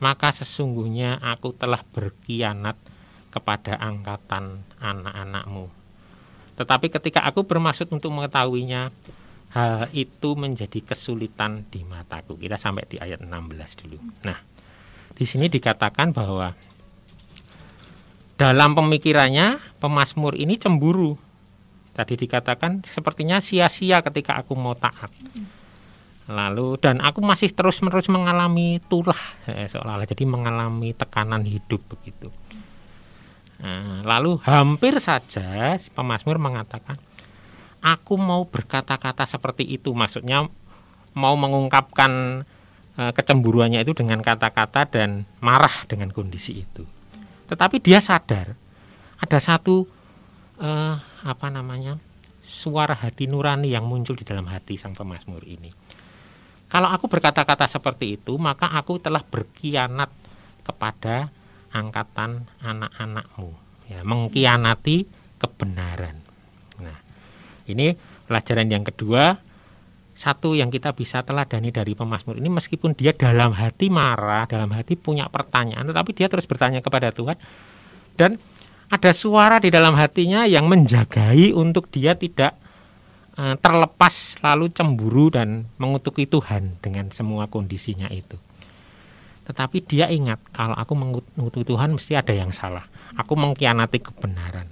maka 0.00 0.32
sesungguhnya 0.32 1.20
aku 1.20 1.52
telah 1.52 1.84
berkhianat 1.92 2.80
kepada 3.28 3.76
angkatan 3.76 4.64
anak-anakmu. 4.80 5.68
Tetapi 6.56 6.86
ketika 6.88 7.20
aku 7.28 7.44
bermaksud 7.44 7.92
untuk 7.92 8.08
mengetahuinya, 8.16 8.88
hal 9.52 9.92
itu 9.92 10.32
menjadi 10.32 10.80
kesulitan 10.80 11.68
di 11.68 11.84
mataku. 11.84 12.40
Kita 12.40 12.56
sampai 12.56 12.88
di 12.88 12.96
ayat 12.96 13.20
16 13.20 13.80
dulu. 13.84 14.00
Nah, 14.24 14.40
di 15.16 15.24
sini 15.24 15.48
dikatakan 15.48 16.12
bahwa 16.12 16.52
dalam 18.36 18.76
pemikirannya 18.76 19.80
pemazmur 19.80 20.36
ini 20.36 20.60
cemburu. 20.60 21.16
Tadi 21.96 22.20
dikatakan 22.20 22.84
sepertinya 22.84 23.40
sia-sia 23.40 24.04
ketika 24.04 24.36
aku 24.36 24.52
mau 24.52 24.76
taat. 24.76 25.08
Lalu 26.28 26.76
dan 26.76 27.00
aku 27.00 27.24
masih 27.24 27.56
terus-menerus 27.56 28.12
mengalami 28.12 28.76
tulah 28.92 29.16
eh, 29.48 29.64
seolah-olah 29.64 30.04
jadi 30.04 30.28
mengalami 30.28 30.92
tekanan 30.92 31.48
hidup 31.48 31.80
begitu. 31.88 32.28
Nah, 33.56 34.04
lalu 34.04 34.36
hampir 34.44 35.00
saja 35.00 35.72
si 35.80 35.88
pemazmur 35.88 36.36
mengatakan 36.36 37.00
aku 37.80 38.20
mau 38.20 38.44
berkata-kata 38.44 39.24
seperti 39.24 39.64
itu 39.64 39.96
maksudnya 39.96 40.44
mau 41.16 41.34
mengungkapkan 41.40 42.44
eh, 43.00 43.12
kecemburuannya 43.12 43.80
itu 43.84 43.92
dengan 43.96 44.20
kata-kata 44.20 44.88
dan 44.90 45.28
marah 45.40 45.84
dengan 45.88 46.10
kondisi 46.10 46.64
itu. 46.64 46.84
Tetapi 47.46 47.78
dia 47.78 48.02
sadar 48.02 48.56
ada 49.16 49.38
satu 49.38 49.86
eh, 50.60 50.94
apa 51.00 51.46
namanya 51.48 51.96
suara 52.46 52.94
hati 52.94 53.26
nurani 53.26 53.74
yang 53.74 53.84
muncul 53.84 54.14
di 54.14 54.22
dalam 54.22 54.46
hati 54.46 54.78
sang 54.78 54.94
pemazmur 54.94 55.42
ini. 55.44 55.70
Kalau 56.66 56.90
aku 56.90 57.06
berkata-kata 57.06 57.70
seperti 57.70 58.18
itu, 58.18 58.34
maka 58.38 58.66
aku 58.74 58.98
telah 58.98 59.22
berkhianat 59.22 60.10
kepada 60.66 61.30
angkatan 61.70 62.50
anak-anakmu, 62.58 63.54
ya, 63.86 64.02
mengkhianati 64.02 65.06
kebenaran. 65.38 66.18
Nah, 66.82 66.98
ini 67.70 67.94
pelajaran 68.26 68.66
yang 68.66 68.82
kedua. 68.82 69.38
Satu 70.16 70.56
yang 70.56 70.72
kita 70.72 70.96
bisa 70.96 71.20
teladani 71.20 71.68
dari 71.68 71.92
pemazmur 71.92 72.40
ini, 72.40 72.48
meskipun 72.48 72.96
dia 72.96 73.12
dalam 73.12 73.52
hati 73.52 73.92
marah, 73.92 74.48
dalam 74.48 74.72
hati 74.72 74.96
punya 74.96 75.28
pertanyaan, 75.28 75.84
tetapi 75.84 76.16
dia 76.16 76.32
terus 76.32 76.48
bertanya 76.48 76.80
kepada 76.80 77.12
Tuhan, 77.12 77.36
dan 78.16 78.40
ada 78.88 79.12
suara 79.12 79.60
di 79.60 79.68
dalam 79.68 79.92
hatinya 79.92 80.48
yang 80.48 80.72
menjagai 80.72 81.52
untuk 81.52 81.92
dia 81.92 82.16
tidak 82.16 82.56
eh, 83.36 83.60
terlepas 83.60 84.40
lalu 84.40 84.72
cemburu 84.72 85.28
dan 85.28 85.68
mengutuki 85.76 86.24
Tuhan 86.24 86.80
dengan 86.80 87.12
semua 87.12 87.44
kondisinya 87.44 88.08
itu. 88.08 88.40
Tetapi 89.46 89.78
dia 89.84 90.10
ingat 90.10 90.42
kalau 90.50 90.74
aku 90.74 90.96
mengutuki 90.96 91.68
Tuhan 91.68 91.94
mesti 91.94 92.18
ada 92.18 92.34
yang 92.34 92.50
salah. 92.50 92.82
Aku 93.14 93.38
mengkhianati 93.38 94.02
kebenaran. 94.02 94.66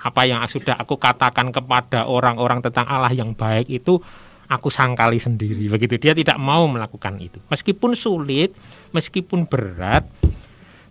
Apa 0.00 0.28
yang 0.28 0.44
sudah 0.44 0.76
aku 0.76 0.96
katakan 0.96 1.52
kepada 1.52 2.08
orang-orang 2.08 2.60
tentang 2.64 2.88
Allah 2.88 3.12
yang 3.12 3.32
baik 3.32 3.68
itu 3.68 4.00
aku 4.50 4.66
sangkali 4.68 5.22
sendiri. 5.22 5.70
Begitu 5.70 5.94
dia 6.02 6.10
tidak 6.10 6.36
mau 6.42 6.66
melakukan 6.66 7.14
itu. 7.22 7.38
Meskipun 7.46 7.94
sulit, 7.94 8.50
meskipun 8.90 9.46
berat, 9.46 10.02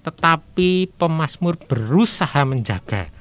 tetapi 0.07 0.95
pemazmur 0.95 1.59
berusaha 1.59 2.39
menjaga 2.47 3.11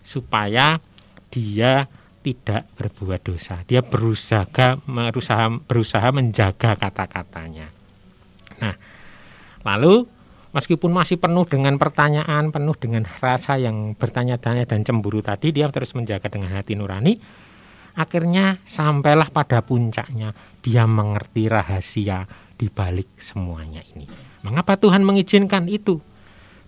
supaya 0.00 0.80
dia 1.28 1.84
tidak 2.24 2.66
berbuat 2.80 3.20
dosa. 3.22 3.60
Dia 3.68 3.84
berusaha 3.84 4.48
berusaha 4.88 5.44
berusaha 5.62 6.08
menjaga 6.10 6.74
kata-katanya. 6.74 7.70
Nah, 8.56 8.74
lalu 9.62 10.08
meskipun 10.56 10.90
masih 10.90 11.20
penuh 11.20 11.44
dengan 11.44 11.76
pertanyaan, 11.76 12.48
penuh 12.48 12.74
dengan 12.74 13.04
rasa 13.04 13.60
yang 13.60 13.92
bertanya-tanya 13.92 14.64
dan 14.64 14.82
cemburu 14.82 15.20
tadi, 15.20 15.52
dia 15.52 15.68
terus 15.68 15.92
menjaga 15.92 16.32
dengan 16.32 16.56
hati 16.56 16.72
nurani. 16.72 17.44
Akhirnya 17.96 18.60
sampailah 18.68 19.32
pada 19.32 19.64
puncaknya, 19.64 20.36
dia 20.60 20.84
mengerti 20.84 21.48
rahasia 21.48 22.28
di 22.52 22.68
balik 22.68 23.16
semuanya 23.16 23.80
ini. 23.96 24.04
Mengapa 24.44 24.76
Tuhan 24.76 25.00
mengizinkan 25.00 25.64
itu? 25.64 26.04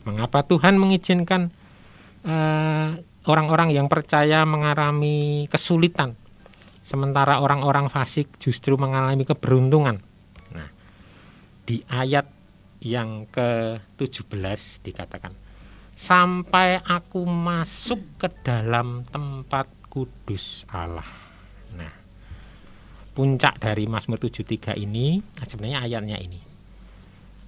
Mengapa 0.09 0.41
Tuhan 0.49 0.81
mengizinkan 0.81 1.53
eh, 2.25 2.88
orang-orang 3.29 3.77
yang 3.77 3.93
percaya 3.93 4.49
mengalami 4.49 5.45
kesulitan, 5.53 6.17
sementara 6.81 7.45
orang-orang 7.45 7.93
fasik 7.93 8.41
justru 8.41 8.81
mengalami 8.81 9.29
keberuntungan. 9.29 10.01
Nah, 10.57 10.69
di 11.69 11.85
ayat 11.93 12.25
yang 12.81 13.29
ke-17 13.29 14.81
dikatakan, 14.81 15.37
sampai 15.93 16.81
aku 16.81 17.29
masuk 17.29 18.01
ke 18.17 18.33
dalam 18.41 19.05
tempat 19.12 19.78
kudus 19.88 20.68
Allah. 20.68 21.07
Nah, 21.74 21.92
puncak 23.12 23.61
dari 23.61 23.88
Mazmur 23.90 24.20
73 24.22 24.79
ini 24.79 25.20
sebenarnya 25.42 25.85
ayatnya 25.85 26.18
ini. 26.20 26.40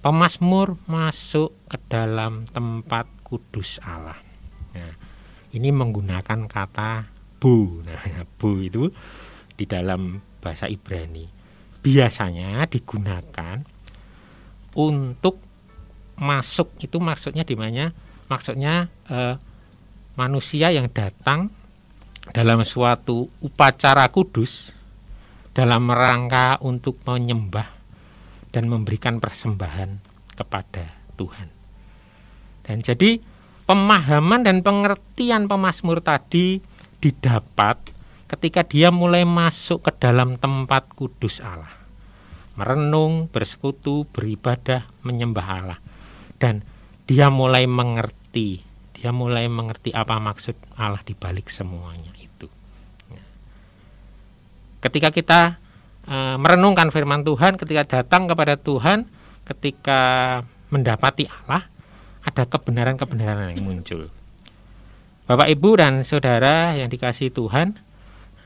Pemazmur 0.01 0.81
masuk 0.89 1.53
ke 1.69 1.77
dalam 1.85 2.49
tempat 2.49 3.05
kudus 3.21 3.77
Allah. 3.85 4.17
Nah, 4.73 4.93
ini 5.53 5.69
menggunakan 5.69 6.49
kata 6.49 7.05
bu. 7.37 7.85
Nah, 7.85 8.01
bu 8.41 8.65
itu 8.65 8.89
di 9.55 9.69
dalam 9.69 10.17
bahasa 10.41 10.65
Ibrani 10.65 11.41
biasanya 11.81 12.65
digunakan 12.69 13.61
untuk 14.77 15.41
masuk 16.21 16.77
itu 16.79 17.01
maksudnya 17.01 17.41
di 17.41 17.57
mana? 17.57 17.89
Maksudnya 18.29 18.87
eh, 19.09 19.35
manusia 20.15 20.69
yang 20.69 20.87
datang 20.93 21.49
dalam 22.29 22.61
suatu 22.61 23.25
upacara 23.41 24.05
kudus 24.13 24.69
dalam 25.57 25.89
rangka 25.89 26.61
untuk 26.61 27.01
menyembah 27.03 27.67
dan 28.53 28.69
memberikan 28.69 29.17
persembahan 29.17 29.97
kepada 30.37 30.95
Tuhan. 31.17 31.49
Dan 32.61 32.85
jadi 32.85 33.19
pemahaman 33.65 34.45
dan 34.45 34.61
pengertian 34.61 35.49
pemazmur 35.49 35.99
tadi 35.99 36.61
didapat 37.01 37.81
ketika 38.31 38.63
dia 38.63 38.93
mulai 38.93 39.27
masuk 39.27 39.83
ke 39.83 39.91
dalam 39.99 40.39
tempat 40.39 40.87
kudus 40.95 41.43
Allah. 41.43 41.73
Merenung, 42.55 43.27
bersekutu, 43.27 44.07
beribadah, 44.11 44.87
menyembah 45.03 45.47
Allah. 45.47 45.79
Dan 46.39 46.63
dia 47.07 47.27
mulai 47.27 47.67
mengerti, 47.67 48.63
dia 49.01 49.09
mulai 49.09 49.49
mengerti 49.49 49.89
apa 49.89 50.21
maksud 50.21 50.53
Allah 50.77 51.01
di 51.01 51.17
balik 51.17 51.49
semuanya 51.49 52.13
itu. 52.21 52.45
Ketika 54.77 55.09
kita 55.09 55.57
e, 56.05 56.37
merenungkan 56.37 56.93
firman 56.93 57.25
Tuhan, 57.25 57.57
ketika 57.57 57.81
datang 57.81 58.29
kepada 58.29 58.61
Tuhan, 58.61 59.09
ketika 59.49 59.99
mendapati 60.69 61.25
Allah, 61.25 61.65
ada 62.21 62.45
kebenaran-kebenaran 62.45 63.57
yang 63.57 63.65
muncul. 63.65 64.13
Bapak, 65.25 65.49
Ibu, 65.49 65.69
dan 65.81 66.05
Saudara 66.05 66.77
yang 66.77 66.91
dikasih 66.91 67.33
Tuhan, 67.33 67.73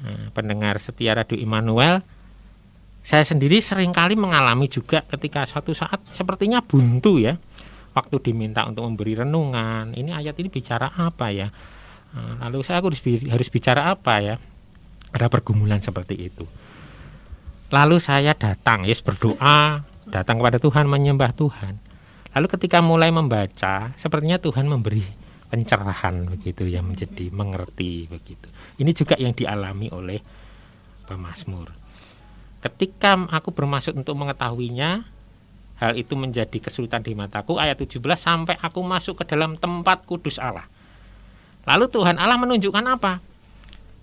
eh, 0.05 0.27
pendengar 0.31 0.79
setia 0.79 1.17
Radio 1.17 1.35
Immanuel, 1.35 1.99
saya 3.05 3.21
sendiri 3.27 3.59
sering 3.59 3.91
kali 3.91 4.15
mengalami 4.17 4.71
juga 4.71 5.03
ketika 5.05 5.45
suatu 5.45 5.75
saat 5.75 6.01
sepertinya 6.15 6.63
buntu 6.63 7.19
ya, 7.21 7.35
waktu 7.95 8.15
diminta 8.19 8.67
untuk 8.67 8.83
memberi 8.83 9.23
renungan. 9.23 9.95
Ini 9.95 10.11
ayat 10.11 10.35
ini 10.35 10.51
bicara 10.51 10.91
apa 10.91 11.31
ya? 11.31 11.47
Nah, 12.11 12.43
lalu 12.47 12.61
saya 12.61 12.83
harus, 12.83 12.99
harus 13.03 13.47
bicara 13.47 13.87
apa 13.89 14.19
ya? 14.19 14.35
Ada 15.15 15.31
pergumulan 15.31 15.79
seperti 15.79 16.19
itu. 16.19 16.43
Lalu 17.71 17.97
saya 18.03 18.35
datang, 18.35 18.83
yes 18.83 18.99
berdoa, 18.99 19.81
datang 20.11 20.37
kepada 20.43 20.59
Tuhan, 20.59 20.85
menyembah 20.85 21.31
Tuhan. 21.31 21.79
Lalu 22.35 22.47
ketika 22.51 22.83
mulai 22.83 23.15
membaca, 23.15 23.95
sepertinya 23.95 24.35
Tuhan 24.37 24.67
memberi 24.67 25.23
pencerahan 25.47 26.27
begitu 26.27 26.67
ya 26.67 26.83
menjadi 26.83 27.31
mengerti 27.31 28.11
begitu. 28.11 28.51
Ini 28.75 28.91
juga 28.91 29.15
yang 29.15 29.31
dialami 29.31 29.87
oleh 29.87 30.19
pemazmur. 31.07 31.71
Ketika 32.59 33.29
aku 33.29 33.55
bermaksud 33.55 33.95
untuk 33.95 34.17
mengetahuinya, 34.19 35.05
hal 35.75 35.99
itu 35.99 36.15
menjadi 36.15 36.57
kesulitan 36.59 37.03
di 37.03 37.11
mataku 37.11 37.59
ayat 37.59 37.79
17 37.79 37.99
sampai 38.15 38.55
aku 38.59 38.79
masuk 38.79 39.23
ke 39.23 39.35
dalam 39.35 39.59
tempat 39.59 40.07
kudus 40.07 40.39
Allah. 40.39 40.67
Lalu 41.65 41.91
Tuhan 41.91 42.15
Allah 42.15 42.39
menunjukkan 42.39 42.85
apa? 42.87 43.19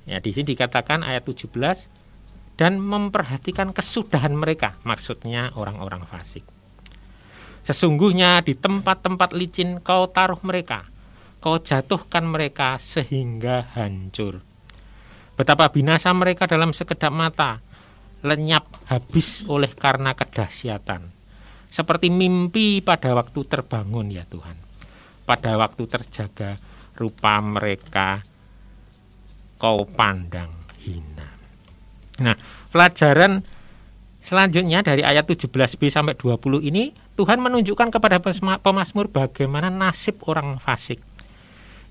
Ya 0.05 0.19
di 0.19 0.35
sini 0.35 0.53
dikatakan 0.53 1.07
ayat 1.07 1.23
17 1.23 1.53
dan 2.59 2.77
memperhatikan 2.83 3.73
kesudahan 3.73 4.35
mereka, 4.35 4.77
maksudnya 4.83 5.55
orang-orang 5.57 6.05
fasik. 6.05 6.45
Sesungguhnya 7.63 8.43
di 8.43 8.59
tempat-tempat 8.59 9.31
licin 9.33 9.79
kau 9.79 10.11
taruh 10.11 10.43
mereka, 10.43 10.91
kau 11.39 11.63
jatuhkan 11.63 12.27
mereka 12.27 12.77
sehingga 12.83 13.71
hancur. 13.79 14.43
Betapa 15.39 15.71
binasa 15.71 16.11
mereka 16.11 16.51
dalam 16.51 16.75
sekedap 16.75 17.15
mata, 17.15 17.63
lenyap 18.27 18.67
habis 18.91 19.47
oleh 19.47 19.71
karena 19.71 20.13
kedahsyatan. 20.13 21.22
Seperti 21.73 22.13
mimpi 22.13 22.85
pada 22.85 23.17
waktu 23.17 23.49
terbangun 23.49 24.13
ya 24.13 24.29
Tuhan. 24.29 24.61
Pada 25.25 25.57
waktu 25.57 25.89
terjaga 25.89 26.61
rupa 27.01 27.41
mereka 27.41 28.21
kau 29.57 29.89
pandang 29.89 30.53
hina. 30.85 31.33
Nah, 32.21 32.37
pelajaran 32.69 33.41
selanjutnya 34.21 34.85
dari 34.85 35.01
ayat 35.01 35.25
17b 35.25 35.81
sampai 35.89 36.13
20 36.13 36.69
ini 36.69 36.93
Tuhan 37.17 37.41
menunjukkan 37.41 37.89
kepada 37.89 38.21
pemazmur 38.61 39.09
bagaimana 39.09 39.73
nasib 39.73 40.21
orang 40.29 40.61
fasik. 40.61 41.01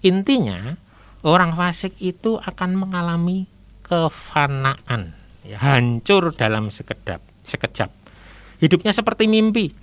Intinya, 0.05 0.77
orang 1.25 1.53
fasik 1.57 1.97
itu 1.97 2.37
akan 2.37 2.77
mengalami 2.77 3.45
kefanaan 3.85 5.13
ya, 5.45 5.57
hancur 5.61 6.33
dalam 6.33 6.73
sekedap, 6.73 7.21
sekejap. 7.45 8.00
Hidupnya 8.61 8.93
seperti 8.93 9.25
mimpi, 9.25 9.73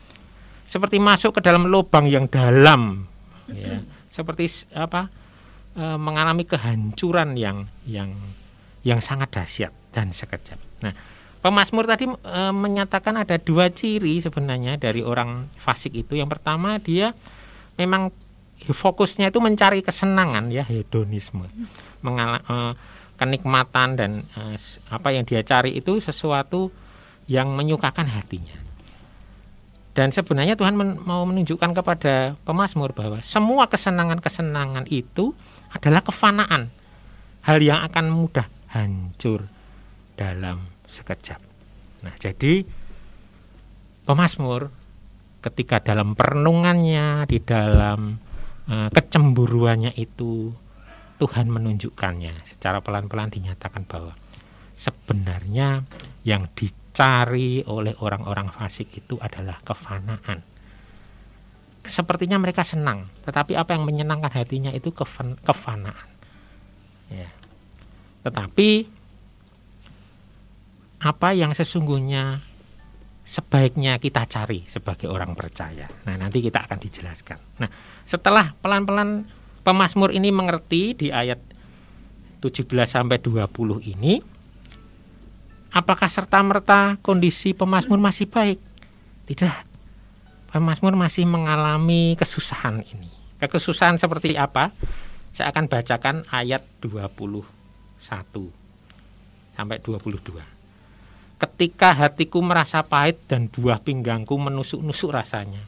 seperti 0.65 1.03
masuk 1.03 1.39
ke 1.39 1.41
dalam 1.43 1.67
lubang 1.67 2.07
yang 2.07 2.31
dalam, 2.31 3.11
ya, 3.51 3.83
seperti 4.07 4.71
apa 4.71 5.11
e, 5.75 5.85
mengalami 5.99 6.47
kehancuran 6.47 7.35
yang 7.35 7.67
yang 7.83 8.15
yang 8.87 9.03
sangat 9.03 9.35
dahsyat 9.35 9.75
dan 9.91 10.15
sekejap. 10.15 10.57
Nah, 10.87 10.95
Pemasmur 11.43 11.91
tadi 11.91 12.07
e, 12.07 12.41
menyatakan 12.55 13.19
ada 13.19 13.35
dua 13.43 13.75
ciri 13.75 14.23
sebenarnya 14.23 14.79
dari 14.79 15.03
orang 15.03 15.51
fasik 15.59 15.99
itu. 15.99 16.15
Yang 16.15 16.39
pertama 16.39 16.79
dia 16.79 17.19
memang 17.75 18.15
fokusnya 18.63 19.35
itu 19.35 19.43
mencari 19.43 19.83
kesenangan 19.83 20.55
ya 20.55 20.63
hedonisme, 20.63 21.51
Mengal 22.07 22.39
e, 22.47 22.57
kenikmatan 23.19 23.99
dan 23.99 24.11
uh, 24.39 24.55
apa 24.95 25.09
yang 25.11 25.27
dia 25.27 25.43
cari 25.43 25.75
itu 25.75 25.99
sesuatu 25.99 26.71
yang 27.27 27.53
menyukakan 27.53 28.07
hatinya. 28.07 28.68
Dan 29.99 30.15
sebenarnya 30.15 30.55
Tuhan 30.55 30.79
men 30.79 31.03
mau 31.03 31.27
menunjukkan 31.27 31.75
kepada 31.75 32.39
pemazmur 32.47 32.95
bahwa 32.95 33.19
semua 33.19 33.67
kesenangan-kesenangan 33.67 34.87
itu 34.95 35.35
adalah 35.75 36.07
kefanaan. 36.07 36.71
Hal 37.43 37.59
yang 37.59 37.83
akan 37.83 38.07
mudah 38.07 38.47
hancur 38.71 39.51
dalam 40.15 40.71
sekejap. 40.87 41.43
Nah, 42.07 42.15
jadi 42.15 42.63
pemazmur 44.07 44.71
ketika 45.43 45.83
dalam 45.83 46.15
perenungannya, 46.15 47.27
di 47.27 47.43
dalam 47.43 48.23
uh, 48.71 48.95
kecemburuannya 48.95 49.99
itu 49.99 50.55
Tuhan 51.19 51.51
menunjukkannya 51.51 52.47
secara 52.47 52.79
pelan-pelan 52.79 53.35
dinyatakan 53.35 53.83
bahwa 53.83 54.15
sebenarnya 54.79 55.83
yang 56.23 56.47
dicari 56.99 57.63
oleh 57.63 57.95
orang-orang 58.03 58.51
fasik 58.51 58.91
itu 58.99 59.15
adalah 59.23 59.63
kefanaan. 59.63 60.43
Sepertinya 61.87 62.43
mereka 62.43 62.67
senang, 62.67 63.07
tetapi 63.23 63.55
apa 63.55 63.79
yang 63.79 63.87
menyenangkan 63.87 64.35
hatinya 64.35 64.75
itu 64.75 64.91
kefan, 64.91 65.39
kefanaan. 65.47 66.11
Ya. 67.07 67.31
Tetapi 68.27 68.91
apa 70.99 71.29
yang 71.39 71.55
sesungguhnya 71.55 72.43
sebaiknya 73.23 74.03
kita 74.03 74.27
cari 74.27 74.67
sebagai 74.67 75.07
orang 75.07 75.39
percaya. 75.39 75.87
Nah, 76.03 76.19
nanti 76.19 76.43
kita 76.43 76.67
akan 76.67 76.83
dijelaskan. 76.83 77.63
Nah, 77.63 77.71
setelah 78.11 78.59
pelan-pelan 78.59 79.39
Pemasmur 79.63 80.11
ini 80.11 80.35
mengerti 80.35 80.99
di 80.99 81.15
ayat 81.15 81.39
17 82.43 82.67
sampai 82.91 83.23
20 83.23 83.87
ini 83.87 84.38
apakah 85.79 86.11
serta-merta 86.11 86.99
kondisi 87.07 87.55
pemazmur 87.55 88.03
masih 88.03 88.27
baik? 88.27 88.59
Tidak. 89.31 89.57
Pemazmur 90.51 90.99
masih 90.99 91.23
mengalami 91.23 92.19
kesusahan 92.19 92.83
ini. 92.83 93.07
Kesusahan 93.39 93.95
seperti 93.95 94.35
apa? 94.35 94.75
Saya 95.31 95.55
akan 95.55 95.71
bacakan 95.71 96.27
ayat 96.35 96.67
21 96.83 97.47
sampai 99.55 99.79
22. 99.79 100.43
Ketika 101.39 101.95
hatiku 101.95 102.43
merasa 102.43 102.83
pahit 102.83 103.23
dan 103.31 103.47
buah 103.47 103.79
pinggangku 103.79 104.35
menusuk-nusuk 104.35 105.15
rasanya, 105.15 105.63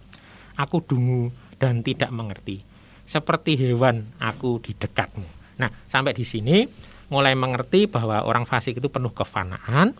aku 0.59 0.83
dungu 0.83 1.31
dan 1.63 1.87
tidak 1.87 2.11
mengerti 2.11 2.67
seperti 3.07 3.55
hewan 3.55 4.11
aku 4.19 4.59
di 4.59 4.75
dekatmu. 4.75 5.27
Nah, 5.63 5.71
sampai 5.87 6.11
di 6.11 6.27
sini 6.27 6.67
mulai 7.11 7.35
mengerti 7.35 7.91
bahwa 7.91 8.23
orang 8.23 8.47
fasik 8.47 8.79
itu 8.79 8.87
penuh 8.87 9.11
kefanaan. 9.11 9.93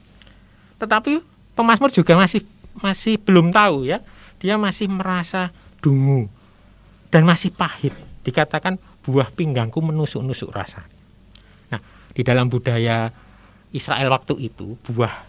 Tetapi 0.79 1.21
pemazmur 1.59 1.91
juga 1.91 2.17
masih 2.17 2.47
masih 2.79 3.19
belum 3.21 3.51
tahu 3.51 3.91
ya. 3.91 4.01
Dia 4.41 4.57
masih 4.57 4.89
merasa 4.89 5.53
dungu 5.85 6.31
dan 7.13 7.27
masih 7.27 7.53
pahit. 7.53 7.93
Dikatakan 8.25 8.81
buah 9.05 9.29
pinggangku 9.35 9.83
menusuk-nusuk 9.83 10.49
rasa. 10.55 10.87
Nah, 11.69 11.83
di 12.15 12.23
dalam 12.25 12.49
budaya 12.49 13.11
Israel 13.75 14.09
waktu 14.15 14.39
itu 14.41 14.79
buah 14.89 15.29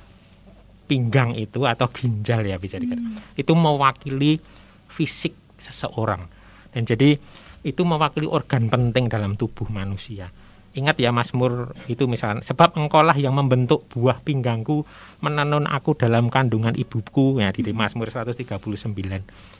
pinggang 0.86 1.36
itu 1.40 1.64
atau 1.64 1.88
ginjal 1.88 2.44
ya 2.44 2.60
bisa 2.60 2.76
dikatakan 2.76 3.16
hmm. 3.16 3.40
itu 3.40 3.54
mewakili 3.56 4.44
fisik 4.92 5.32
seseorang 5.56 6.28
dan 6.76 6.84
jadi 6.84 7.16
itu 7.62 7.82
mewakili 7.86 8.26
organ 8.26 8.68
penting 8.68 9.06
dalam 9.06 9.38
tubuh 9.38 9.70
manusia. 9.70 10.34
Ingat 10.72 10.96
ya 11.04 11.12
Mazmur 11.12 11.76
itu 11.92 12.08
misalnya 12.08 12.40
sebab 12.48 12.80
engkaulah 12.80 13.16
yang 13.20 13.36
membentuk 13.36 13.92
buah 13.92 14.24
pinggangku 14.24 14.88
menenun 15.20 15.68
aku 15.68 16.00
dalam 16.00 16.32
kandungan 16.32 16.72
ibuku 16.80 17.44
ya 17.44 17.52
di 17.52 17.76
Mazmur 17.76 18.08
139 18.08 18.48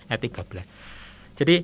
ayat 0.08 0.22
13. 0.24 1.36
Jadi 1.36 1.56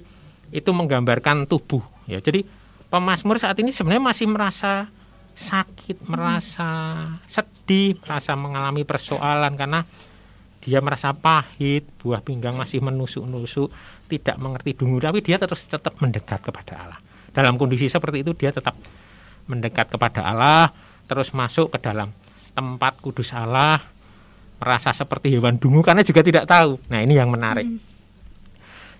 itu 0.52 0.70
menggambarkan 0.72 1.48
tubuh 1.48 1.80
ya. 2.12 2.20
Jadi 2.20 2.44
pemazmur 2.92 3.40
saat 3.40 3.56
ini 3.60 3.72
sebenarnya 3.72 4.04
masih 4.04 4.28
merasa 4.28 4.92
sakit, 5.38 6.08
merasa 6.10 6.68
sedih, 7.30 8.00
merasa 8.04 8.34
mengalami 8.34 8.84
persoalan 8.84 9.54
karena 9.56 9.88
dia 10.60 10.84
merasa 10.84 11.16
pahit, 11.16 11.88
buah 12.02 12.20
pinggang 12.20 12.58
masih 12.60 12.84
menusuk-nusuk, 12.84 13.72
tidak 14.12 14.36
mengerti 14.42 14.76
dungu, 14.76 15.00
tapi 15.00 15.24
dia 15.24 15.40
terus 15.40 15.64
tetap 15.64 15.96
mendekat 16.04 16.44
kepada 16.44 16.74
Allah. 16.76 17.00
Dalam 17.32 17.56
kondisi 17.56 17.88
seperti 17.88 18.26
itu 18.26 18.34
dia 18.34 18.52
tetap 18.52 18.76
mendekat 19.48 19.88
kepada 19.88 20.24
Allah, 20.24 20.70
terus 21.08 21.32
masuk 21.32 21.74
ke 21.76 21.80
dalam 21.82 22.12
tempat 22.54 23.00
kudus 23.00 23.32
Allah, 23.34 23.82
merasa 24.60 24.92
seperti 24.94 25.34
hewan 25.34 25.58
dungu 25.58 25.82
karena 25.82 26.04
juga 26.04 26.22
tidak 26.22 26.46
tahu. 26.46 26.78
Nah, 26.92 27.00
ini 27.02 27.16
yang 27.16 27.32
menarik. 27.32 27.66
Hmm. 27.66 27.80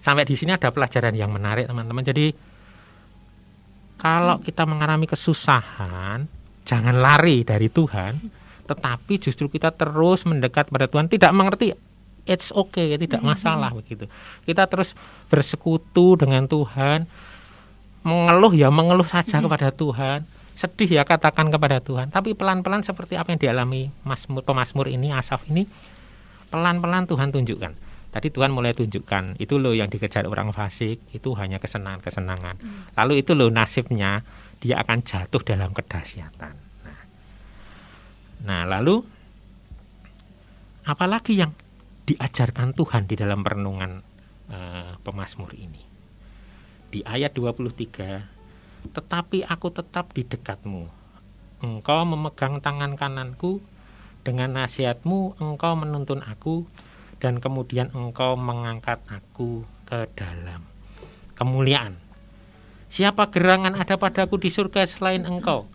Sampai 0.02 0.24
di 0.24 0.40
sini 0.40 0.56
ada 0.56 0.72
pelajaran 0.72 1.12
yang 1.14 1.30
menarik, 1.30 1.68
teman-teman. 1.68 2.04
Jadi 2.06 2.32
kalau 4.00 4.40
kita 4.40 4.64
mengalami 4.64 5.10
kesusahan, 5.10 6.30
jangan 6.68 6.96
lari 7.00 7.48
dari 7.48 7.72
Tuhan 7.72 8.14
tetapi 8.68 9.14
justru 9.24 9.48
kita 9.48 9.72
terus 9.72 10.28
mendekat 10.28 10.68
pada 10.68 10.92
Tuhan 10.92 11.08
tidak 11.08 11.32
mengerti 11.32 11.72
it's 12.28 12.52
okay 12.52 13.00
tidak 13.00 13.24
mm-hmm. 13.24 13.32
masalah 13.40 13.72
mm 13.72 13.80
-hmm. 13.80 13.88
begitu 13.88 14.06
kita 14.44 14.68
terus 14.68 14.92
bersekutu 15.32 16.20
dengan 16.20 16.44
Tuhan 16.46 17.08
mengeluh 18.04 18.52
ya 18.52 18.68
mengeluh 18.68 19.08
saja 19.08 19.24
mm 19.24 19.34
-hmm. 19.40 19.46
kepada 19.48 19.70
Tuhan 19.72 20.20
sedih 20.58 20.90
ya 20.90 21.04
katakan 21.06 21.54
kepada 21.54 21.78
Tuhan 21.80 22.10
tapi 22.10 22.34
pelan-pelan 22.34 22.82
seperti 22.82 23.14
apa 23.14 23.30
yang 23.30 23.40
dialami 23.40 23.94
Mazmur 24.02 24.42
pemazmur 24.42 24.90
ini 24.90 25.14
Asaf 25.14 25.46
ini 25.54 25.70
pelan-pelan 26.50 27.06
Tuhan 27.06 27.30
tunjukkan 27.30 27.88
Tadi 28.08 28.34
Tuhan 28.34 28.56
mulai 28.56 28.74
tunjukkan 28.74 29.38
itu 29.38 29.60
loh 29.60 29.76
yang 29.76 29.92
dikejar 29.92 30.26
orang 30.26 30.56
fasik 30.56 30.98
itu 31.12 31.30
hanya 31.38 31.60
kesenangan-kesenangan. 31.60 32.56
Hmm. 32.58 32.90
Lalu 32.98 33.22
itu 33.22 33.36
loh 33.36 33.52
nasibnya 33.52 34.26
dia 34.58 34.82
akan 34.82 35.04
jatuh 35.06 35.44
dalam 35.44 35.76
kedahsyatan. 35.76 36.56
Nah, 36.88 37.02
nah 38.42 38.62
lalu 38.66 39.04
apalagi 40.88 41.38
yang 41.38 41.52
diajarkan 42.08 42.72
Tuhan 42.72 43.06
di 43.12 43.20
dalam 43.20 43.44
perenungan 43.44 44.02
uh, 44.50 44.98
pemazmur 45.04 45.52
ini. 45.54 45.84
Di 46.88 47.04
ayat 47.04 47.36
23, 47.36 48.37
tetapi 48.90 49.44
aku 49.44 49.68
tetap 49.72 50.12
di 50.16 50.24
dekatmu. 50.24 50.88
Engkau 51.64 52.02
memegang 52.06 52.62
tangan 52.62 52.96
kananku, 52.96 53.64
dengan 54.22 54.60
nasihatmu 54.60 55.40
engkau 55.40 55.74
menuntun 55.80 56.20
aku, 56.24 56.68
dan 57.18 57.40
kemudian 57.40 57.90
engkau 57.96 58.36
mengangkat 58.36 59.00
aku 59.08 59.64
ke 59.88 60.06
dalam 60.14 60.68
kemuliaan. 61.40 61.96
Siapa 62.88 63.30
gerangan 63.32 63.76
ada 63.76 64.00
padaku 64.00 64.40
di 64.40 64.50
surga 64.52 64.88
selain 64.88 65.28
engkau? 65.28 65.68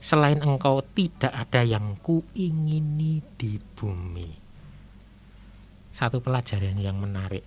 Selain 0.00 0.40
engkau 0.40 0.80
tidak 0.96 1.32
ada 1.32 1.60
yang 1.60 1.96
kuingini 2.00 3.20
di 3.36 3.60
bumi 3.76 4.50
satu 6.00 6.22
pelajaran 6.24 6.80
yang 6.80 6.96
menarik. 6.96 7.44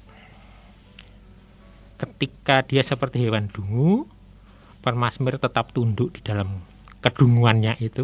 Ketika 1.97 2.62
dia 2.62 2.86
seperti 2.86 3.26
hewan 3.26 3.49
dungu, 3.49 4.06
Permasmir 4.84 5.39
tetap 5.39 5.72
tunduk 5.72 6.19
di 6.19 6.22
dalam 6.22 6.60
kedunguannya 7.00 7.80
itu, 7.80 8.04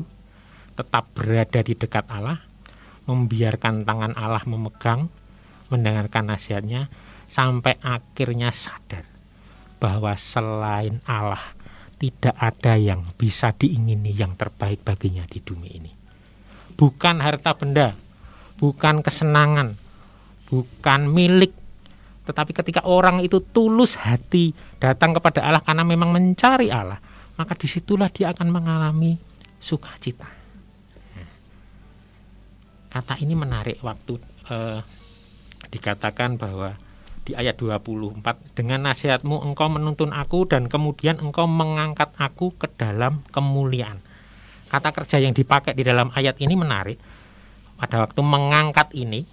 tetap 0.79 1.11
berada 1.11 1.59
di 1.59 1.75
dekat 1.75 2.07
Allah, 2.07 2.39
membiarkan 3.03 3.83
tangan 3.83 4.15
Allah 4.15 4.47
memegang, 4.47 5.11
mendengarkan 5.67 6.31
nasihatnya, 6.31 6.87
sampai 7.27 7.75
akhirnya 7.83 8.55
sadar 8.55 9.03
bahwa 9.83 10.15
selain 10.15 11.03
Allah 11.03 11.59
tidak 11.99 12.35
ada 12.39 12.79
yang 12.79 13.11
bisa 13.19 13.51
diingini 13.51 14.15
yang 14.15 14.39
terbaik 14.39 14.87
baginya 14.87 15.27
di 15.27 15.43
dunia 15.43 15.71
ini. 15.75 15.91
Bukan 16.79 17.19
harta 17.19 17.59
benda, 17.59 17.91
bukan 18.55 19.03
kesenangan, 19.03 19.75
bukan 20.47 21.11
milik 21.11 21.51
tetapi 22.29 22.53
ketika 22.53 22.85
orang 22.85 23.25
itu 23.25 23.41
tulus 23.41 23.97
hati 23.97 24.53
datang 24.77 25.17
kepada 25.17 25.41
Allah 25.41 25.65
karena 25.65 25.81
memang 25.81 26.13
mencari 26.13 26.69
Allah, 26.69 27.01
maka 27.41 27.57
di 27.57 27.65
situlah 27.65 28.13
dia 28.13 28.29
akan 28.29 28.53
mengalami 28.53 29.17
sukacita. 29.57 30.29
Kata 32.89 33.17
ini 33.21 33.33
menarik 33.33 33.81
waktu 33.81 34.21
eh, 34.49 34.81
dikatakan 35.73 36.37
bahwa 36.37 36.77
di 37.25 37.33
ayat 37.33 37.57
24 37.57 38.21
dengan 38.53 38.85
nasihatmu 38.89 39.41
engkau 39.45 39.69
menuntun 39.69 40.13
aku 40.13 40.45
dan 40.49 40.69
kemudian 40.69 41.17
engkau 41.17 41.49
mengangkat 41.49 42.13
aku 42.17 42.53
ke 42.57 42.69
dalam 42.77 43.25
kemuliaan. 43.33 43.97
Kata 44.69 44.93
kerja 44.93 45.17
yang 45.17 45.33
dipakai 45.33 45.73
di 45.73 45.81
dalam 45.81 46.13
ayat 46.13 46.37
ini 46.37 46.53
menarik. 46.53 46.97
Pada 47.79 48.05
waktu 48.05 48.21
mengangkat 48.21 48.93
ini 48.93 49.25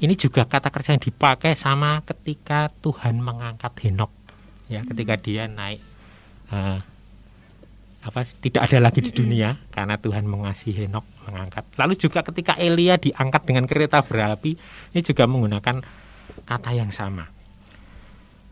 ini 0.00 0.14
juga 0.16 0.48
kata 0.48 0.72
kerja 0.72 0.96
yang 0.96 1.04
dipakai 1.04 1.58
sama 1.58 2.00
ketika 2.06 2.72
Tuhan 2.80 3.20
mengangkat 3.20 3.74
Henok 3.82 4.12
ya 4.70 4.80
hmm. 4.80 4.88
ketika 4.88 5.14
dia 5.20 5.44
naik 5.50 5.82
uh, 6.48 6.80
apa 8.02 8.26
tidak 8.42 8.66
ada 8.66 8.82
lagi 8.82 8.98
di 8.98 9.14
dunia 9.14 9.54
karena 9.70 9.94
Tuhan 9.94 10.26
mengasihi 10.26 10.86
Henok 10.86 11.06
mengangkat. 11.22 11.62
Lalu 11.78 11.94
juga 11.94 12.26
ketika 12.26 12.58
Elia 12.58 12.98
diangkat 12.98 13.46
dengan 13.46 13.64
kereta 13.70 14.02
berapi 14.02 14.58
ini 14.90 15.00
juga 15.06 15.30
menggunakan 15.30 15.78
kata 16.42 16.70
yang 16.74 16.90
sama. 16.90 17.30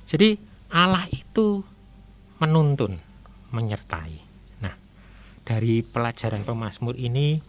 Jadi 0.06 0.38
Allah 0.70 1.02
itu 1.10 1.66
menuntun, 2.38 2.94
menyertai. 3.50 4.14
Nah, 4.62 4.74
dari 5.42 5.82
pelajaran 5.82 6.46
pemazmur 6.46 6.94
ini 6.94 7.42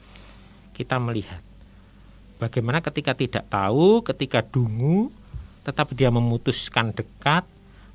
kita 0.73 0.97
melihat 0.97 1.41
Bagaimana 2.41 2.82
ketika 2.82 3.13
tidak 3.13 3.45
tahu, 3.54 4.01
ketika 4.01 4.41
dungu, 4.41 5.13
tetap 5.62 5.93
dia 5.93 6.10
memutuskan 6.10 6.89
dekat, 6.89 7.45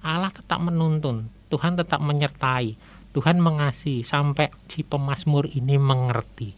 Allah 0.06 0.30
tetap 0.30 0.62
menuntun, 0.62 1.26
Tuhan 1.50 1.74
tetap 1.74 1.98
menyertai, 1.98 2.78
Tuhan 3.10 3.42
mengasihi 3.42 4.06
sampai 4.06 4.54
di 4.70 4.86
pemazmur 4.86 5.50
ini 5.50 5.74
mengerti 5.82 6.54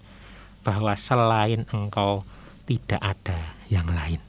bahwa 0.61 0.93
selain 1.01 1.65
engkau 1.73 2.29
tidak 2.69 3.01
ada 3.01 3.57
yang 3.73 3.89
lain. 3.89 4.21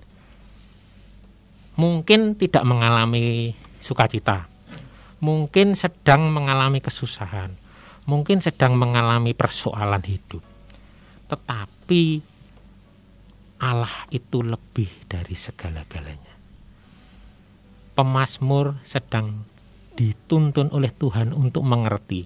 Mungkin 1.75 2.39
tidak 2.39 2.63
mengalami 2.63 3.59
sukacita, 3.83 4.47
mungkin 5.19 5.75
sedang 5.75 6.31
mengalami 6.31 6.79
kesusahan, 6.79 7.51
mungkin 8.07 8.39
sedang 8.39 8.79
mengalami 8.79 9.35
persoalan 9.35 10.03
hidup. 10.07 10.43
Tetapi 11.27 12.23
Allah 13.59 14.07
itu 14.07 14.39
lebih 14.39 14.87
dari 15.11 15.35
segala-galanya. 15.35 16.35
Pemasmur 17.91 18.79
sedang 18.87 19.43
dituntun 19.99 20.71
oleh 20.71 20.95
Tuhan 20.95 21.35
untuk 21.35 21.67
mengerti 21.67 22.23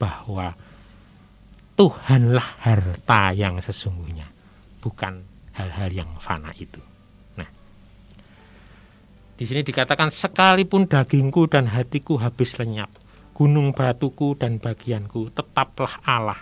bahwa 0.00 0.56
Tuhanlah 1.76 2.64
harta 2.64 3.36
yang 3.36 3.60
sesungguhnya, 3.60 4.28
bukan 4.80 5.24
hal-hal 5.52 5.92
yang 5.92 6.10
fana 6.16 6.52
itu. 6.56 6.80
Nah, 7.36 7.48
di 9.36 9.44
sini 9.44 9.60
dikatakan 9.60 10.08
sekalipun 10.08 10.88
dagingku 10.88 11.48
dan 11.48 11.68
hatiku 11.68 12.16
habis 12.16 12.56
lenyap, 12.56 12.88
gunung 13.36 13.76
batuku 13.76 14.36
dan 14.40 14.56
bagianku 14.56 15.32
tetaplah 15.36 16.00
Allah 16.04 16.40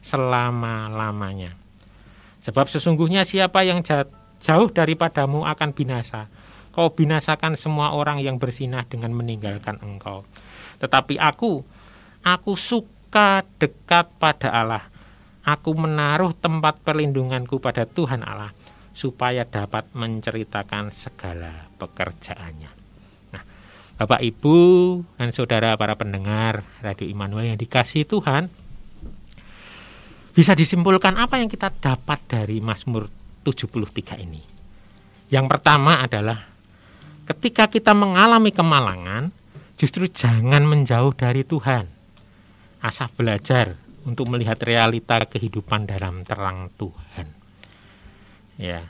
selama-lamanya 0.00 1.59
Sebab 2.40 2.72
sesungguhnya 2.72 3.28
siapa 3.28 3.60
yang 3.64 3.84
jauh 4.40 4.68
daripadamu 4.72 5.44
akan 5.44 5.70
binasa. 5.76 6.32
Kau 6.70 6.88
binasakan 6.94 7.58
semua 7.58 7.92
orang 7.92 8.22
yang 8.22 8.38
bersinah 8.40 8.86
dengan 8.88 9.12
meninggalkan 9.12 9.76
engkau. 9.82 10.24
Tetapi 10.80 11.20
aku, 11.20 11.60
aku 12.24 12.52
suka 12.56 13.44
dekat 13.60 14.08
pada 14.16 14.48
Allah. 14.48 14.84
Aku 15.44 15.74
menaruh 15.74 16.32
tempat 16.36 16.78
perlindunganku 16.84 17.58
pada 17.58 17.84
Tuhan 17.84 18.22
Allah 18.22 18.54
supaya 18.92 19.48
dapat 19.48 19.88
menceritakan 19.96 20.92
segala 20.92 21.68
pekerjaannya. 21.80 22.70
Nah, 23.32 23.42
Bapak 23.96 24.20
Ibu 24.20 24.58
dan 25.16 25.32
saudara 25.32 25.74
para 25.80 25.96
pendengar 25.96 26.62
Radio 26.84 27.08
Immanuel 27.08 27.54
yang 27.54 27.60
dikasih 27.60 28.04
Tuhan, 28.04 28.52
bisa 30.40 30.56
disimpulkan 30.56 31.20
apa 31.20 31.36
yang 31.36 31.52
kita 31.52 31.68
dapat 31.68 32.24
dari 32.24 32.64
Mazmur 32.64 33.12
73 33.44 34.24
ini? 34.24 34.40
Yang 35.28 35.52
pertama 35.52 36.00
adalah 36.00 36.48
ketika 37.28 37.68
kita 37.68 37.92
mengalami 37.92 38.48
kemalangan, 38.48 39.36
justru 39.76 40.08
jangan 40.08 40.64
menjauh 40.64 41.12
dari 41.12 41.44
Tuhan. 41.44 41.84
Asah 42.80 43.12
belajar 43.12 43.76
untuk 44.08 44.32
melihat 44.32 44.56
realita 44.64 45.20
kehidupan 45.28 45.84
dalam 45.84 46.24
terang 46.24 46.72
Tuhan. 46.72 47.28
Ya. 48.56 48.88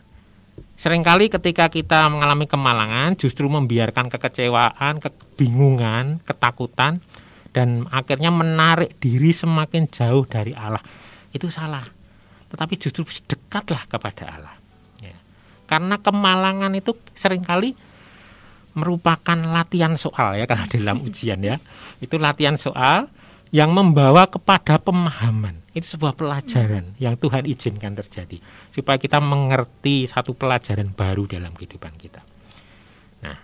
Seringkali 0.78 1.34
ketika 1.34 1.66
kita 1.66 2.06
mengalami 2.14 2.46
kemalangan 2.46 3.18
justru 3.18 3.50
membiarkan 3.50 4.06
kekecewaan, 4.06 5.02
kebingungan, 5.02 6.22
ketakutan 6.22 7.02
dan 7.50 7.90
akhirnya 7.90 8.30
menarik 8.30 9.02
diri 9.02 9.34
semakin 9.34 9.90
jauh 9.90 10.22
dari 10.30 10.54
Allah 10.54 11.09
itu 11.30 11.46
salah. 11.48 11.86
Tetapi 12.50 12.74
justru 12.78 13.06
dekatlah 13.26 13.86
kepada 13.86 14.24
Allah. 14.26 14.56
Ya. 14.98 15.14
Karena 15.70 15.96
kemalangan 16.02 16.74
itu 16.74 16.98
sering 17.14 17.46
kali 17.46 17.78
merupakan 18.74 19.34
latihan 19.34 19.98
soal 19.98 20.38
ya 20.38 20.46
karena 20.46 20.66
dalam 20.66 21.02
ujian 21.06 21.38
ya. 21.42 21.62
Itu 22.02 22.18
latihan 22.18 22.58
soal 22.58 23.06
yang 23.50 23.74
membawa 23.74 24.26
kepada 24.30 24.78
pemahaman. 24.78 25.58
Itu 25.70 25.98
sebuah 25.98 26.18
pelajaran 26.18 26.98
yang 26.98 27.14
Tuhan 27.14 27.46
izinkan 27.46 27.94
terjadi 27.94 28.42
supaya 28.74 28.98
kita 28.98 29.22
mengerti 29.22 30.06
satu 30.10 30.34
pelajaran 30.34 30.90
baru 30.90 31.30
dalam 31.30 31.54
kehidupan 31.54 31.94
kita. 31.94 32.22
Nah, 33.22 33.38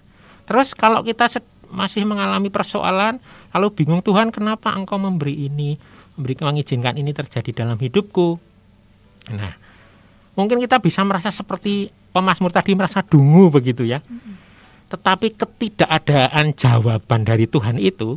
terus 0.46 0.74
kalau 0.74 1.06
kita 1.06 1.30
masih 1.70 2.06
mengalami 2.06 2.50
persoalan 2.50 3.18
lalu 3.50 3.68
bingung 3.74 4.02
Tuhan 4.02 4.30
kenapa 4.30 4.70
engkau 4.74 4.98
memberi 4.98 5.50
ini 5.50 5.78
memberikan 6.16 6.50
mengizinkan 6.50 6.96
ini 6.96 7.12
terjadi 7.12 7.64
dalam 7.64 7.78
hidupku. 7.78 8.40
Nah, 9.32 9.54
mungkin 10.34 10.58
kita 10.58 10.80
bisa 10.80 11.04
merasa 11.04 11.28
seperti 11.28 11.92
pemazmur 12.10 12.50
tadi 12.50 12.72
merasa 12.72 13.04
dungu 13.04 13.52
begitu 13.52 13.84
ya. 13.84 14.00
Tetapi 14.86 15.34
ketidakadaan 15.36 16.56
jawaban 16.56 17.26
dari 17.26 17.46
Tuhan 17.46 17.76
itu 17.76 18.16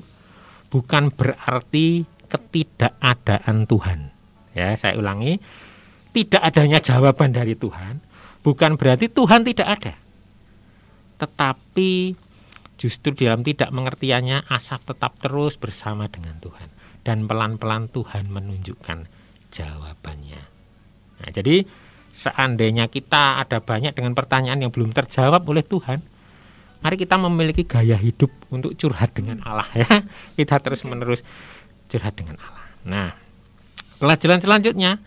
bukan 0.71 1.11
berarti 1.11 2.07
ketidakadaan 2.29 3.65
Tuhan. 3.67 3.99
Ya, 4.53 4.73
saya 4.77 4.97
ulangi, 4.97 5.41
tidak 6.13 6.41
adanya 6.41 6.79
jawaban 6.81 7.33
dari 7.33 7.53
Tuhan 7.53 8.09
bukan 8.43 8.79
berarti 8.79 9.11
Tuhan 9.11 9.43
tidak 9.43 9.67
ada. 9.67 9.93
tetapi 11.19 12.15
justru 12.79 13.11
dalam 13.11 13.43
tidak 13.43 13.75
mengertiannya 13.75 14.47
Asaf 14.47 14.87
tetap 14.87 15.19
terus 15.19 15.59
bersama 15.59 16.07
dengan 16.07 16.39
Tuhan 16.39 16.71
dan 17.09 17.25
pelan-pelan 17.25 17.89
Tuhan 17.89 18.29
menunjukkan 18.29 19.09
jawabannya. 19.49 20.41
Nah, 21.17 21.29
jadi 21.33 21.65
seandainya 22.13 22.85
kita 22.85 23.41
ada 23.41 23.57
banyak 23.57 23.97
dengan 23.97 24.13
pertanyaan 24.13 24.61
yang 24.61 24.69
belum 24.69 24.93
terjawab 24.93 25.41
oleh 25.49 25.65
Tuhan, 25.65 26.05
mari 26.85 26.95
kita 27.01 27.17
memiliki 27.17 27.65
gaya 27.65 27.97
hidup 27.97 28.29
untuk 28.53 28.77
curhat 28.77 29.17
dengan 29.17 29.41
Allah 29.41 29.65
ya. 29.73 30.05
Kita 30.37 30.61
terus-menerus 30.61 31.25
curhat 31.89 32.13
dengan 32.13 32.37
Allah. 32.37 32.65
Nah, 32.85 33.09
pelajaran 33.97 34.37
selanjutnya 34.45 35.01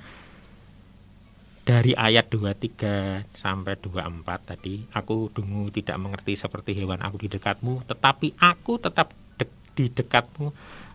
dari 1.62 1.94
ayat 1.94 2.26
23 2.26 3.30
sampai 3.30 3.78
24 3.78 4.50
tadi, 4.50 4.82
aku 4.90 5.30
dungu 5.30 5.70
tidak 5.70 5.94
mengerti 6.02 6.34
seperti 6.34 6.74
hewan 6.74 6.98
aku 6.98 7.22
di 7.22 7.30
dekatmu, 7.30 7.86
tetapi 7.86 8.34
aku 8.42 8.82
tetap 8.82 9.14
de 9.38 9.46
di 9.78 9.86
dekatmu. 9.86 10.50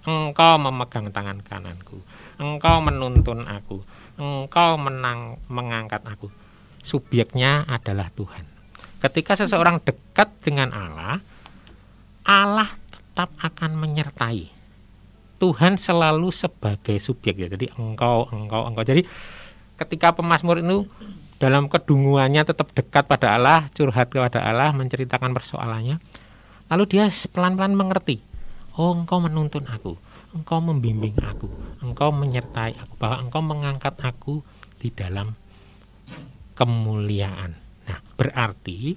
Engkau 0.07 0.55
memegang 0.55 1.11
tangan 1.11 1.43
kananku, 1.43 1.99
engkau 2.39 2.79
menuntun 2.79 3.43
aku, 3.43 3.83
engkau 4.15 4.79
menang 4.79 5.35
mengangkat 5.51 5.99
aku. 6.07 6.31
Subjeknya 6.79 7.67
adalah 7.67 8.07
Tuhan. 8.15 8.47
Ketika 9.03 9.35
seseorang 9.35 9.83
dekat 9.83 10.31
dengan 10.39 10.71
Allah, 10.71 11.19
Allah 12.23 12.71
tetap 12.87 13.35
akan 13.35 13.75
menyertai. 13.75 14.47
Tuhan 15.43 15.75
selalu 15.75 16.31
sebagai 16.31 16.97
subjek 17.03 17.35
ya. 17.35 17.51
Jadi 17.51 17.67
engkau, 17.75 18.31
engkau, 18.31 18.63
engkau. 18.63 18.87
Jadi 18.87 19.03
ketika 19.75 20.15
pemazmur 20.15 20.63
itu 20.63 20.87
dalam 21.37 21.67
kedunguannya 21.67 22.47
tetap 22.47 22.71
dekat 22.71 23.05
pada 23.05 23.35
Allah, 23.35 23.67
curhat 23.75 24.07
kepada 24.07 24.39
Allah, 24.39 24.71
menceritakan 24.71 25.35
persoalannya, 25.35 25.99
lalu 26.71 26.83
dia 26.89 27.11
pelan-pelan 27.29 27.77
mengerti, 27.77 28.23
oh 28.77 28.93
engkau 28.93 29.17
menuntun 29.17 29.65
aku, 29.65 29.97
engkau 30.37 30.61
membimbing 30.61 31.17
aku, 31.17 31.49
engkau 31.81 32.13
menyertai 32.13 32.77
aku, 32.77 32.93
bahwa 33.01 33.17
engkau 33.25 33.41
mengangkat 33.41 33.95
aku 33.99 34.45
di 34.77 34.93
dalam 34.93 35.33
kemuliaan. 36.53 37.57
Nah, 37.89 37.99
berarti 38.13 38.93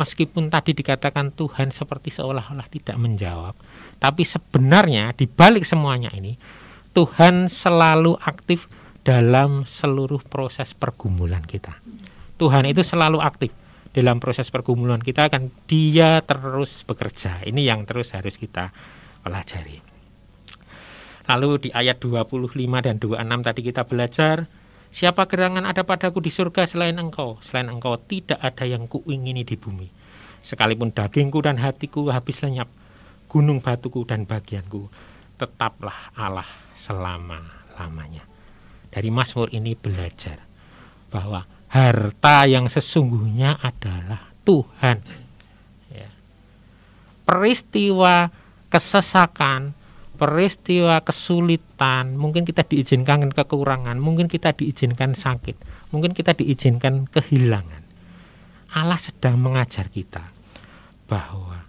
meskipun 0.00 0.48
tadi 0.48 0.72
dikatakan 0.72 1.36
Tuhan 1.36 1.72
seperti 1.72 2.08
seolah-olah 2.16 2.68
tidak 2.72 2.96
menjawab, 2.96 3.54
tapi 4.00 4.24
sebenarnya 4.24 5.12
di 5.12 5.28
balik 5.28 5.68
semuanya 5.68 6.08
ini 6.16 6.36
Tuhan 6.96 7.52
selalu 7.52 8.16
aktif 8.24 8.64
dalam 9.04 9.68
seluruh 9.68 10.24
proses 10.24 10.72
pergumulan 10.72 11.44
kita. 11.44 11.76
Tuhan 12.40 12.64
itu 12.64 12.80
selalu 12.80 13.20
aktif 13.20 13.52
dalam 13.96 14.20
proses 14.20 14.52
pergumulan 14.52 15.00
kita 15.00 15.32
akan 15.32 15.48
dia 15.64 16.20
terus 16.20 16.84
bekerja. 16.84 17.40
Ini 17.48 17.72
yang 17.72 17.88
terus 17.88 18.12
harus 18.12 18.36
kita 18.36 18.68
pelajari. 19.24 19.80
Lalu 21.26 21.68
di 21.68 21.70
ayat 21.72 21.96
25 21.96 22.36
dan 22.84 23.00
26 23.00 23.46
tadi 23.48 23.60
kita 23.64 23.82
belajar 23.88 24.36
Siapa 24.86 25.28
gerangan 25.28 25.66
ada 25.68 25.84
padaku 25.84 26.24
di 26.24 26.32
surga 26.32 26.64
selain 26.64 26.96
engkau? 26.96 27.36
Selain 27.44 27.68
engkau 27.68 28.00
tidak 28.00 28.40
ada 28.40 28.64
yang 28.64 28.88
kuingini 28.88 29.44
di 29.44 29.58
bumi. 29.58 29.92
Sekalipun 30.40 30.94
dagingku 30.94 31.42
dan 31.44 31.60
hatiku 31.60 32.08
habis 32.08 32.40
lenyap, 32.40 32.70
gunung 33.28 33.60
batuku 33.60 34.08
dan 34.08 34.24
bagianku, 34.24 34.88
tetaplah 35.36 36.14
Allah 36.16 36.48
selama-lamanya 36.72 38.24
dari 38.96 39.12
Mazmur 39.12 39.52
ini 39.52 39.76
belajar 39.76 40.40
bahwa 41.12 41.44
harta 41.76 42.48
yang 42.48 42.72
sesungguhnya 42.72 43.60
adalah 43.60 44.32
Tuhan. 44.48 44.96
Ya. 45.92 46.08
Peristiwa 47.28 48.32
kesesakan, 48.72 49.76
peristiwa 50.16 51.04
kesulitan, 51.04 52.16
mungkin 52.16 52.48
kita 52.48 52.64
diizinkan 52.64 53.28
kekurangan, 53.28 54.00
mungkin 54.00 54.32
kita 54.32 54.56
diizinkan 54.56 55.12
sakit, 55.12 55.60
mungkin 55.92 56.16
kita 56.16 56.32
diizinkan 56.32 57.04
kehilangan. 57.12 57.84
Allah 58.72 59.00
sedang 59.00 59.36
mengajar 59.36 59.92
kita 59.92 60.32
bahwa 61.06 61.64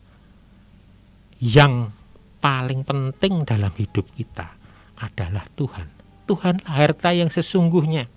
yang 1.38 1.94
paling 2.42 2.82
penting 2.88 3.44
dalam 3.44 3.70
hidup 3.76 4.08
kita 4.16 4.56
adalah 4.98 5.46
Tuhan. 5.54 5.88
Tuhan 6.26 6.64
harta 6.66 7.14
yang 7.14 7.30
sesungguhnya. 7.30 8.17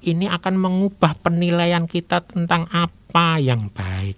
Ini 0.00 0.32
akan 0.32 0.54
mengubah 0.56 1.12
penilaian 1.20 1.84
kita 1.84 2.24
tentang 2.24 2.64
apa 2.72 3.36
yang 3.36 3.68
baik. 3.68 4.16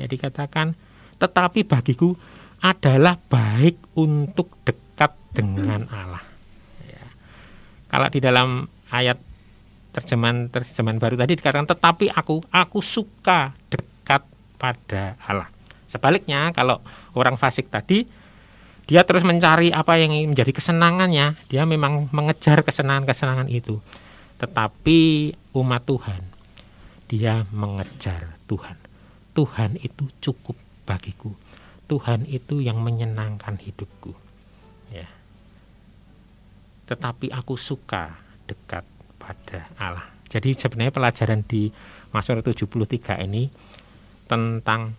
Ya 0.00 0.08
dikatakan, 0.08 0.72
tetapi 1.20 1.68
bagiku 1.68 2.16
adalah 2.64 3.20
baik 3.20 3.98
untuk 3.98 4.56
dekat 4.64 5.12
dengan 5.36 5.84
Allah. 5.92 6.24
Ya. 6.86 7.06
Kalau 7.92 8.08
di 8.08 8.20
dalam 8.22 8.64
ayat 8.88 9.20
terjemahan 9.92 10.48
terjemahan 10.48 10.96
baru 10.96 11.14
tadi 11.20 11.36
dikatakan, 11.36 11.68
tetapi 11.68 12.08
aku 12.08 12.40
aku 12.48 12.78
suka 12.80 13.52
dekat 13.68 14.24
pada 14.56 15.20
Allah. 15.20 15.52
Sebaliknya 15.88 16.52
kalau 16.56 16.80
orang 17.12 17.36
fasik 17.36 17.68
tadi 17.68 18.08
dia 18.88 19.04
terus 19.04 19.20
mencari 19.20 19.68
apa 19.68 20.00
yang 20.00 20.32
menjadi 20.32 20.48
kesenangannya 20.48 21.36
dia 21.52 21.68
memang 21.68 22.08
mengejar 22.08 22.64
kesenangan-kesenangan 22.64 23.52
itu 23.52 23.76
tetapi 24.38 24.98
umat 25.54 25.82
Tuhan 25.84 26.22
dia 27.08 27.42
mengejar 27.50 28.36
Tuhan. 28.46 28.76
Tuhan 29.32 29.80
itu 29.80 30.06
cukup 30.20 30.54
bagiku. 30.84 31.32
Tuhan 31.88 32.28
itu 32.28 32.60
yang 32.60 32.84
menyenangkan 32.84 33.56
hidupku. 33.56 34.12
Ya. 34.92 35.08
Tetapi 36.84 37.32
aku 37.32 37.56
suka 37.56 38.12
dekat 38.44 38.84
pada 39.16 39.72
Allah. 39.80 40.08
Jadi 40.28 40.52
sebenarnya 40.52 40.92
pelajaran 40.92 41.40
di 41.48 41.72
Mazmur 42.12 42.44
73 42.44 43.24
ini 43.24 43.48
tentang 44.28 44.92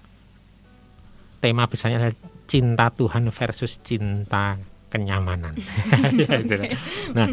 tema 1.37 1.69
besarnya 1.69 2.01
adalah 2.01 2.17
cinta 2.49 2.89
Tuhan 2.89 3.29
versus 3.29 3.77
cinta 3.85 4.57
kenyamanan. 4.89 5.53
nah, 7.17 7.29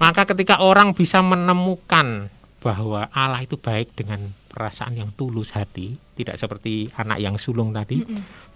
maka 0.00 0.22
ketika 0.28 0.60
orang 0.64 0.92
bisa 0.96 1.20
menemukan 1.20 2.32
bahwa 2.64 3.12
Allah 3.12 3.44
itu 3.44 3.60
baik 3.60 3.92
dengan 3.92 4.32
perasaan 4.48 4.96
yang 4.96 5.12
tulus 5.12 5.52
hati, 5.52 6.00
tidak 6.16 6.40
seperti 6.40 6.88
anak 6.96 7.20
yang 7.20 7.36
sulung 7.36 7.76
tadi, 7.76 8.00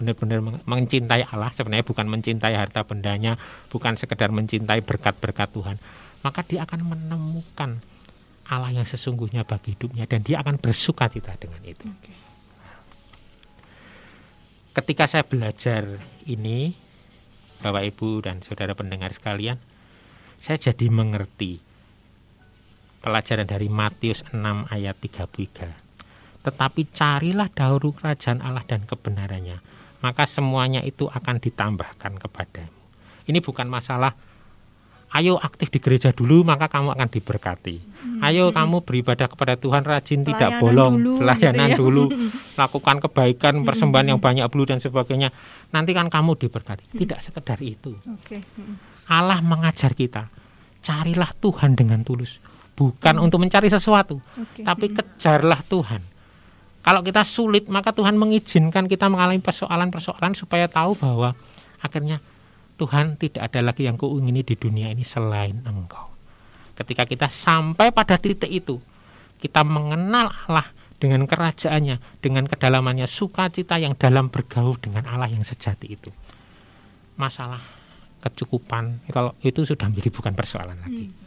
benar-benar 0.01 0.64
mencintai 0.64 1.29
Allah, 1.29 1.53
sebenarnya 1.53 1.85
bukan 1.85 2.07
mencintai 2.09 2.55
harta 2.57 2.88
bendanya, 2.88 3.37
bukan 3.69 4.01
sekedar 4.01 4.33
mencintai 4.33 4.81
berkat-berkat 4.81 5.53
Tuhan, 5.53 5.77
maka 6.25 6.41
dia 6.47 6.64
akan 6.64 6.97
menemukan 6.97 7.85
Allah 8.49 8.73
yang 8.73 8.88
sesungguhnya 8.88 9.45
bagi 9.45 9.77
hidupnya 9.77 10.09
dan 10.09 10.25
dia 10.25 10.41
akan 10.41 10.57
bersuka 10.57 11.12
cita 11.12 11.37
dengan 11.37 11.61
itu. 11.69 11.85
Okay 11.85 12.29
ketika 14.79 15.11
saya 15.11 15.27
belajar 15.27 15.99
ini, 16.31 16.71
Bapak 17.59 17.83
Ibu 17.91 18.23
dan 18.23 18.38
saudara 18.47 18.79
pendengar 18.79 19.11
sekalian, 19.11 19.59
saya 20.38 20.59
jadi 20.59 20.87
mengerti 20.90 21.59
pelajaran 23.03 23.46
dari 23.46 23.70
Matius 23.70 24.27
6 24.31 24.35
ayat 24.70 24.96
33. 24.98 26.44
Tetapi 26.46 26.81
carilah 26.94 27.51
dahulu 27.51 27.94
kerajaan 27.94 28.40
Allah 28.40 28.64
dan 28.64 28.87
kebenarannya, 28.87 29.59
maka 30.01 30.24
semuanya 30.24 30.81
itu 30.87 31.11
akan 31.11 31.42
ditambahkan 31.42 32.18
kepadamu. 32.22 32.74
Ini 33.29 33.38
bukan 33.44 33.68
masalah 33.68 34.16
ayo 35.16 35.41
aktif 35.41 35.72
di 35.72 35.80
gereja 35.80 36.12
dulu 36.12 36.45
maka 36.45 36.68
kamu 36.68 36.93
akan 36.93 37.09
diberkati. 37.09 37.76
Hmm. 37.80 38.20
Ayo 38.24 38.49
hmm. 38.49 38.57
kamu 38.57 38.76
beribadah 38.84 39.26
kepada 39.28 39.57
Tuhan 39.57 39.82
rajin 39.84 40.20
pelayanan 40.24 40.28
tidak 40.28 40.51
bolong, 40.61 40.95
dulu, 41.01 41.12
pelayanan 41.24 41.68
gitu 41.68 41.72
ya. 41.72 41.78
dulu, 41.80 42.05
lakukan 42.61 42.97
kebaikan, 43.09 43.55
hmm. 43.61 43.66
persembahan 43.66 44.05
hmm. 44.05 44.12
yang 44.16 44.20
banyak 44.20 44.45
dulu 44.53 44.64
dan 44.68 44.78
sebagainya. 44.80 45.28
Nanti 45.72 45.91
kan 45.97 46.12
kamu 46.12 46.36
diberkati. 46.36 46.84
Hmm. 46.93 46.99
Tidak 47.01 47.18
sekedar 47.24 47.59
itu. 47.64 47.97
Okay. 48.20 48.45
Hmm. 48.57 48.76
Allah 49.09 49.40
mengajar 49.40 49.96
kita, 49.96 50.28
carilah 50.84 51.32
Tuhan 51.40 51.74
dengan 51.74 52.04
tulus, 52.04 52.38
bukan 52.76 53.16
hmm. 53.18 53.24
untuk 53.24 53.40
mencari 53.40 53.72
sesuatu, 53.72 54.20
okay. 54.36 54.62
tapi 54.62 54.92
hmm. 54.92 54.94
kejarlah 55.00 55.61
Tuhan. 55.66 56.02
Kalau 56.84 57.00
kita 57.02 57.26
sulit, 57.26 57.66
maka 57.68 57.92
Tuhan 57.92 58.16
mengizinkan 58.16 58.86
kita 58.86 59.11
mengalami 59.11 59.42
persoalan-persoalan 59.42 60.32
supaya 60.38 60.70
tahu 60.70 60.96
bahwa 60.96 61.34
akhirnya 61.82 62.22
Tuhan 62.78 63.18
tidak 63.18 63.50
ada 63.50 63.61
lagi 63.61 63.90
yang 63.90 63.98
kuingini 63.98 64.46
di 64.46 64.54
dunia 64.54 64.88
ini 64.94 65.02
selain 65.02 65.59
Engkau. 65.66 66.06
Ketika 66.78 67.04
kita 67.04 67.26
sampai 67.26 67.90
pada 67.90 68.14
titik 68.16 68.46
itu, 68.46 68.78
kita 69.42 69.66
mengenal 69.66 70.30
Allah 70.46 70.70
dengan 70.98 71.26
kerajaannya, 71.26 72.22
dengan 72.22 72.46
kedalamannya, 72.46 73.11
sukacita 73.11 73.82
yang 73.82 73.98
dalam 73.98 74.30
bergaul 74.30 74.78
dengan 74.78 75.06
Allah 75.11 75.26
yang 75.26 75.42
sejati 75.42 75.90
itu. 75.90 76.11
Masalah 77.18 77.78
kecukupan 78.19 79.07
kalau 79.11 79.35
itu 79.43 79.62
sudah 79.64 79.87
menjadi 79.91 80.11
bukan 80.11 80.33
persoalan 80.35 80.79
lagi. 80.83 81.07
Hmm. 81.11 81.27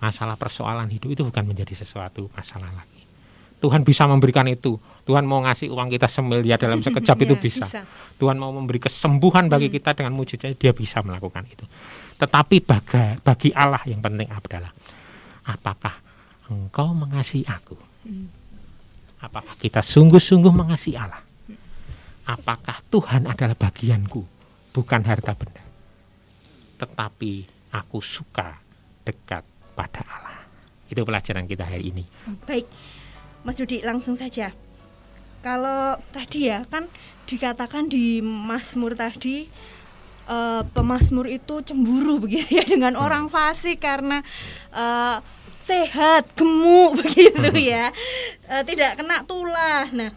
Masalah 0.00 0.36
persoalan 0.36 0.88
hidup 0.92 1.08
itu 1.12 1.22
bukan 1.24 1.44
menjadi 1.48 1.72
sesuatu 1.72 2.28
masalah 2.36 2.68
lagi. 2.72 3.04
Tuhan 3.64 3.80
bisa 3.80 4.04
memberikan 4.04 4.44
itu. 4.44 4.76
Tuhan 5.08 5.24
mau 5.24 5.40
ngasih 5.40 5.72
uang 5.72 5.88
kita 5.88 6.04
semiliar 6.04 6.60
dalam 6.60 6.82
sekejap 6.84 7.16
itu 7.24 7.34
Ya, 7.36 7.40
bisa. 7.40 7.66
Tuhan 8.20 8.36
mau 8.36 8.52
memberi 8.52 8.76
kesembuhan 8.76 9.48
bagi 9.48 9.72
Hmm. 9.72 9.76
kita 9.80 9.90
dengan 9.96 10.12
mujizatnya 10.12 10.52
dia 10.52 10.72
bisa 10.76 11.00
melakukan 11.00 11.48
itu. 11.48 11.64
Tetapi 12.20 12.56
baga, 12.60 13.16
bagi 13.24 13.48
Allah 13.56 13.80
yang 13.88 14.04
penting 14.04 14.28
adalah 14.28 14.68
apakah 15.48 15.96
engkau 16.52 16.92
mengasihi 16.92 17.48
aku? 17.48 17.76
Hmm. 18.04 18.28
Apakah 19.24 19.56
kita 19.56 19.80
sungguh-sungguh 19.80 20.52
mengasihi 20.52 21.00
Allah? 21.00 21.24
Apakah 22.28 22.84
Tuhan 22.92 23.24
adalah 23.24 23.56
bagianku, 23.56 24.20
bukan 24.76 25.00
harta 25.08 25.32
benda? 25.32 25.63
Tetapi 26.84 27.32
aku 27.72 27.98
suka 28.04 28.60
dekat 29.08 29.42
pada 29.72 30.04
Allah. 30.04 30.44
Itu 30.86 31.02
pelajaran 31.02 31.48
kita 31.48 31.64
hari 31.64 31.90
ini. 31.90 32.04
Baik, 32.44 32.68
Mas 33.42 33.56
Rudi 33.56 33.80
langsung 33.80 34.14
saja. 34.14 34.52
Kalau 35.40 36.00
tadi 36.12 36.48
ya 36.48 36.64
kan 36.68 36.88
dikatakan 37.24 37.88
di 37.88 38.20
Mazmur 38.20 38.96
tadi 38.96 39.48
eh, 40.28 40.62
pemazmur 40.64 41.28
itu 41.28 41.60
cemburu 41.64 42.20
begitu 42.24 42.60
ya 42.60 42.64
dengan 42.64 42.96
orang 42.96 43.28
fasik 43.28 43.80
karena 43.80 44.20
eh, 44.72 45.18
sehat, 45.64 46.36
gemuk 46.36 46.96
begitu 47.00 47.48
ya, 47.72 47.88
Eh, 48.44 48.62
tidak 48.68 49.00
kena 49.00 49.24
tulah. 49.24 49.88
Nah, 49.88 50.12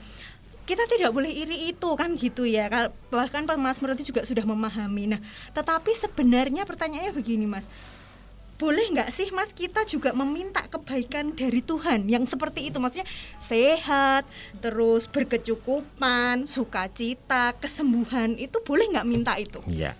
kita 0.67 0.83
tidak 0.91 1.15
boleh 1.15 1.31
iri 1.31 1.71
itu 1.71 1.89
kan 1.95 2.19
gitu 2.19 2.43
ya. 2.43 2.67
Bahkan 3.07 3.47
pemazmur 3.47 3.95
itu 3.95 4.11
juga 4.11 4.27
sudah 4.27 4.43
memahami. 4.43 5.15
Nah, 5.15 5.21
tetapi 5.55 5.95
sebenarnya 5.95 6.67
pertanyaannya 6.67 7.15
begini, 7.15 7.47
Mas 7.47 7.71
boleh 8.57 8.89
nggak 8.89 9.13
sih 9.13 9.29
mas 9.29 9.53
kita 9.53 9.85
juga 9.85 10.17
meminta 10.17 10.65
kebaikan 10.65 11.29
dari 11.29 11.61
Tuhan 11.61 12.09
yang 12.09 12.25
seperti 12.25 12.73
itu 12.73 12.81
maksudnya 12.81 13.05
sehat 13.37 14.25
terus 14.65 15.05
berkecukupan 15.05 16.49
sukacita 16.49 17.53
kesembuhan 17.61 18.33
itu 18.33 18.57
boleh 18.65 18.97
nggak 18.97 19.07
minta 19.07 19.37
itu 19.37 19.61
Iya. 19.69 19.93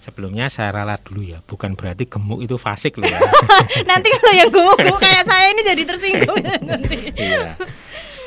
Sebelumnya 0.00 0.48
saya 0.48 0.72
ralat 0.72 1.04
dulu 1.04 1.20
ya, 1.20 1.44
bukan 1.44 1.76
berarti 1.76 2.08
gemuk 2.08 2.40
itu 2.40 2.56
fasik 2.56 2.96
loh 2.96 3.04
ya. 3.04 3.20
nanti 3.90 4.08
kalau 4.16 4.32
yang 4.32 4.48
gemuk-gemuk 4.48 4.96
kayak 4.96 5.28
saya 5.28 5.52
ini 5.52 5.60
jadi 5.60 5.82
tersinggung 5.84 6.40
nanti 6.64 6.96
Iya. 7.20 7.52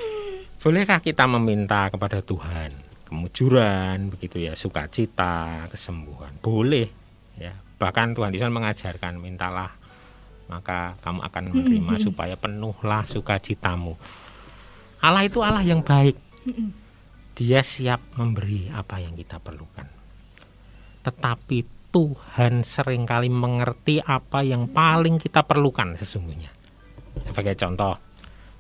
Bolehkah 0.64 1.04
kita 1.04 1.28
meminta 1.28 1.92
kepada 1.92 2.24
Tuhan 2.24 2.72
kemujuran 3.04 4.10
begitu 4.16 4.40
ya, 4.40 4.56
sukacita, 4.56 5.68
kesembuhan? 5.68 6.40
Boleh 6.40 6.88
ya. 7.36 7.52
Bahkan 7.76 8.16
Tuhan 8.16 8.32
Yesus 8.32 8.48
mengajarkan 8.48 9.20
mintalah 9.20 9.76
maka 10.48 10.96
kamu 11.04 11.20
akan 11.20 11.44
menerima 11.52 11.94
supaya 12.00 12.36
penuhlah 12.40 13.04
sukacitamu. 13.04 14.00
Allah 15.04 15.28
itu 15.28 15.44
Allah 15.44 15.68
yang 15.68 15.84
baik. 15.84 16.16
Dia 17.36 17.60
siap 17.60 18.16
memberi 18.16 18.72
apa 18.72 19.04
yang 19.04 19.20
kita 19.20 19.44
perlukan. 19.44 19.88
Tetapi 21.04 21.58
Tuhan 21.92 22.64
sering 22.64 23.04
kali 23.04 23.28
mengerti 23.28 24.00
apa 24.00 24.48
yang 24.48 24.72
paling 24.72 25.20
kita 25.20 25.44
perlukan 25.44 26.00
sesungguhnya. 26.00 26.56
Sebagai 27.20 27.60
contoh, 27.60 28.00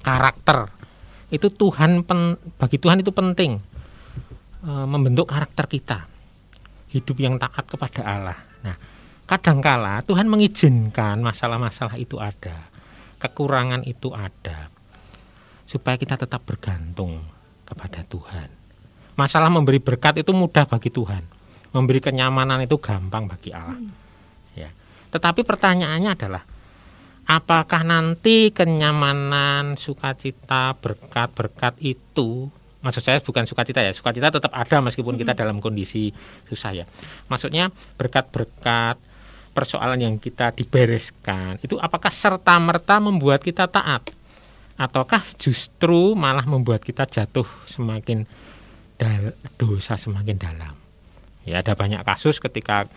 karakter 0.04 0.83
itu 1.34 1.50
Tuhan 1.50 2.06
pen- 2.06 2.38
bagi 2.62 2.78
Tuhan 2.78 3.02
itu 3.02 3.10
penting 3.10 3.58
e, 4.62 4.72
membentuk 4.86 5.26
karakter 5.26 5.66
kita 5.66 6.06
hidup 6.94 7.18
yang 7.18 7.42
taat 7.42 7.66
kepada 7.66 8.06
Allah. 8.06 8.38
Nah, 8.62 8.78
kadangkala 9.26 10.06
Tuhan 10.06 10.30
mengizinkan 10.30 11.26
masalah-masalah 11.26 11.98
itu 11.98 12.22
ada, 12.22 12.70
kekurangan 13.18 13.82
itu 13.90 14.14
ada, 14.14 14.70
supaya 15.66 15.98
kita 15.98 16.22
tetap 16.22 16.46
bergantung 16.46 17.26
kepada 17.66 18.06
Tuhan. 18.06 18.50
Masalah 19.18 19.50
memberi 19.50 19.82
berkat 19.82 20.22
itu 20.22 20.30
mudah 20.38 20.70
bagi 20.70 20.94
Tuhan, 20.94 21.26
memberi 21.74 21.98
kenyamanan 21.98 22.62
itu 22.62 22.78
gampang 22.78 23.26
bagi 23.26 23.50
Allah. 23.50 23.82
Ya, 24.54 24.70
tetapi 25.10 25.42
pertanyaannya 25.42 26.14
adalah 26.14 26.46
apakah 27.34 27.82
nanti 27.82 28.54
kenyamanan, 28.54 29.74
sukacita, 29.82 30.78
berkat-berkat 30.78 31.82
itu 31.82 32.54
maksud 32.84 33.00
saya 33.00 33.24
bukan 33.24 33.48
sukacita 33.48 33.80
ya, 33.80 33.96
sukacita 33.96 34.30
tetap 34.30 34.52
ada 34.52 34.84
meskipun 34.84 35.16
kita 35.16 35.34
dalam 35.34 35.64
kondisi 35.64 36.12
susah 36.46 36.84
ya. 36.84 36.86
Maksudnya 37.32 37.72
berkat-berkat 37.98 39.00
persoalan 39.56 39.98
yang 40.04 40.16
kita 40.22 40.54
dibereskan 40.54 41.58
itu 41.64 41.80
apakah 41.80 42.12
serta 42.12 42.60
merta 42.60 43.00
membuat 43.00 43.42
kita 43.42 43.70
taat 43.72 44.14
ataukah 44.76 45.22
justru 45.38 46.18
malah 46.18 46.44
membuat 46.44 46.82
kita 46.84 47.06
jatuh 47.08 47.46
semakin 47.70 48.26
dosa 49.58 49.96
semakin 49.96 50.38
dalam. 50.38 50.76
Ya 51.48 51.60
ada 51.64 51.74
banyak 51.76 52.04
kasus 52.04 52.40
ketika 52.40 52.88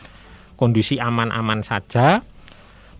kondisi 0.58 0.98
aman-aman 0.98 1.62
saja 1.62 2.24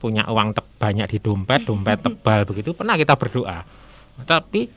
punya 0.06 0.22
uang 0.24 0.54
te- 0.54 0.62
banyak 0.78 1.06
di 1.08 1.18
dompet, 1.18 1.66
dompet 1.66 1.98
tebal 1.98 2.46
begitu, 2.46 2.70
pernah 2.70 2.94
kita 2.94 3.12
berdoa. 3.12 3.66
Tapi 4.22 4.70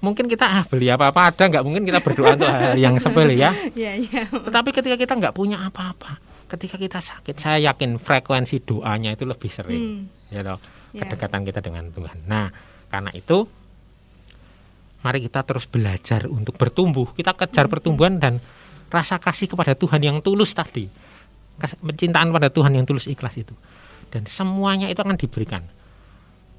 mungkin 0.00 0.24
kita 0.24 0.48
ah, 0.48 0.64
beli 0.64 0.88
apa-apa 0.88 1.28
ada 1.28 1.42
nggak 1.46 1.60
mungkin 1.60 1.84
kita 1.84 2.00
berdoa 2.00 2.32
untuk 2.32 2.48
hal 2.48 2.72
yang 2.74 2.96
sepele 2.96 3.36
ya. 3.36 3.52
ya 3.76 3.92
ya 3.94 4.24
Tetapi 4.26 4.72
ketika 4.72 4.96
kita 4.96 5.12
nggak 5.14 5.34
punya 5.34 5.60
apa-apa, 5.60 6.16
ketika 6.48 6.74
kita 6.74 6.98
sakit, 6.98 7.36
saya 7.36 7.68
yakin 7.68 8.00
frekuensi 8.00 8.56
doanya 8.60 9.12
itu 9.12 9.28
lebih 9.28 9.46
sering, 9.46 9.82
Hmm, 9.82 10.02
ya 10.28 10.40
toh, 10.40 10.56
Ya. 10.90 11.04
kedekatan 11.04 11.44
kita 11.44 11.60
dengan 11.60 11.86
Tuhan. 11.88 12.24
Nah, 12.24 12.48
karena 12.88 13.12
itu 13.12 13.44
mari 15.00 15.20
kita 15.20 15.40
terus 15.42 15.64
belajar 15.64 16.26
untuk 16.26 16.56
bertumbuh. 16.56 17.12
Kita 17.12 17.32
kejar 17.32 17.66
Hmm. 17.66 17.72
pertumbuhan 17.72 18.14
dan 18.16 18.40
rasa 18.88 19.16
kasih 19.16 19.46
kepada 19.46 19.72
Tuhan 19.72 20.00
yang 20.00 20.18
tulus 20.18 20.50
tadi. 20.50 20.90
Kecintaan 21.60 22.32
pada 22.32 22.48
Tuhan 22.48 22.72
yang 22.72 22.82
tulus 22.82 23.04
ikhlas 23.04 23.36
itu. 23.36 23.52
Dan 24.10 24.26
semuanya 24.26 24.90
itu 24.90 24.98
akan 24.98 25.16
diberikan. 25.16 25.62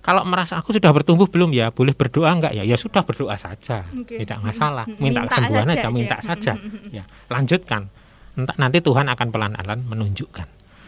Kalau 0.02 0.26
merasa 0.26 0.58
aku 0.58 0.74
sudah 0.74 0.90
bertumbuh 0.90 1.30
belum 1.30 1.54
ya, 1.54 1.70
boleh 1.70 1.94
berdoa 1.94 2.34
enggak 2.34 2.58
ya? 2.58 2.66
Ya 2.66 2.74
sudah 2.74 3.06
berdoa 3.06 3.38
saja, 3.38 3.86
Oke. 3.94 4.18
tidak 4.18 4.42
masalah. 4.42 4.90
Minta 4.98 5.22
minta 5.22 5.30
kesembuhan 5.30 5.68
aja, 5.70 5.78
aja. 5.78 5.90
minta 5.94 6.18
saja. 6.26 6.54
Ya, 6.98 7.04
lanjutkan. 7.30 7.86
Entah, 8.34 8.56
nanti 8.58 8.82
Tuhan 8.82 9.06
akan 9.12 9.28
pelan-pelan 9.30 9.80
menunjukkan 9.86 10.48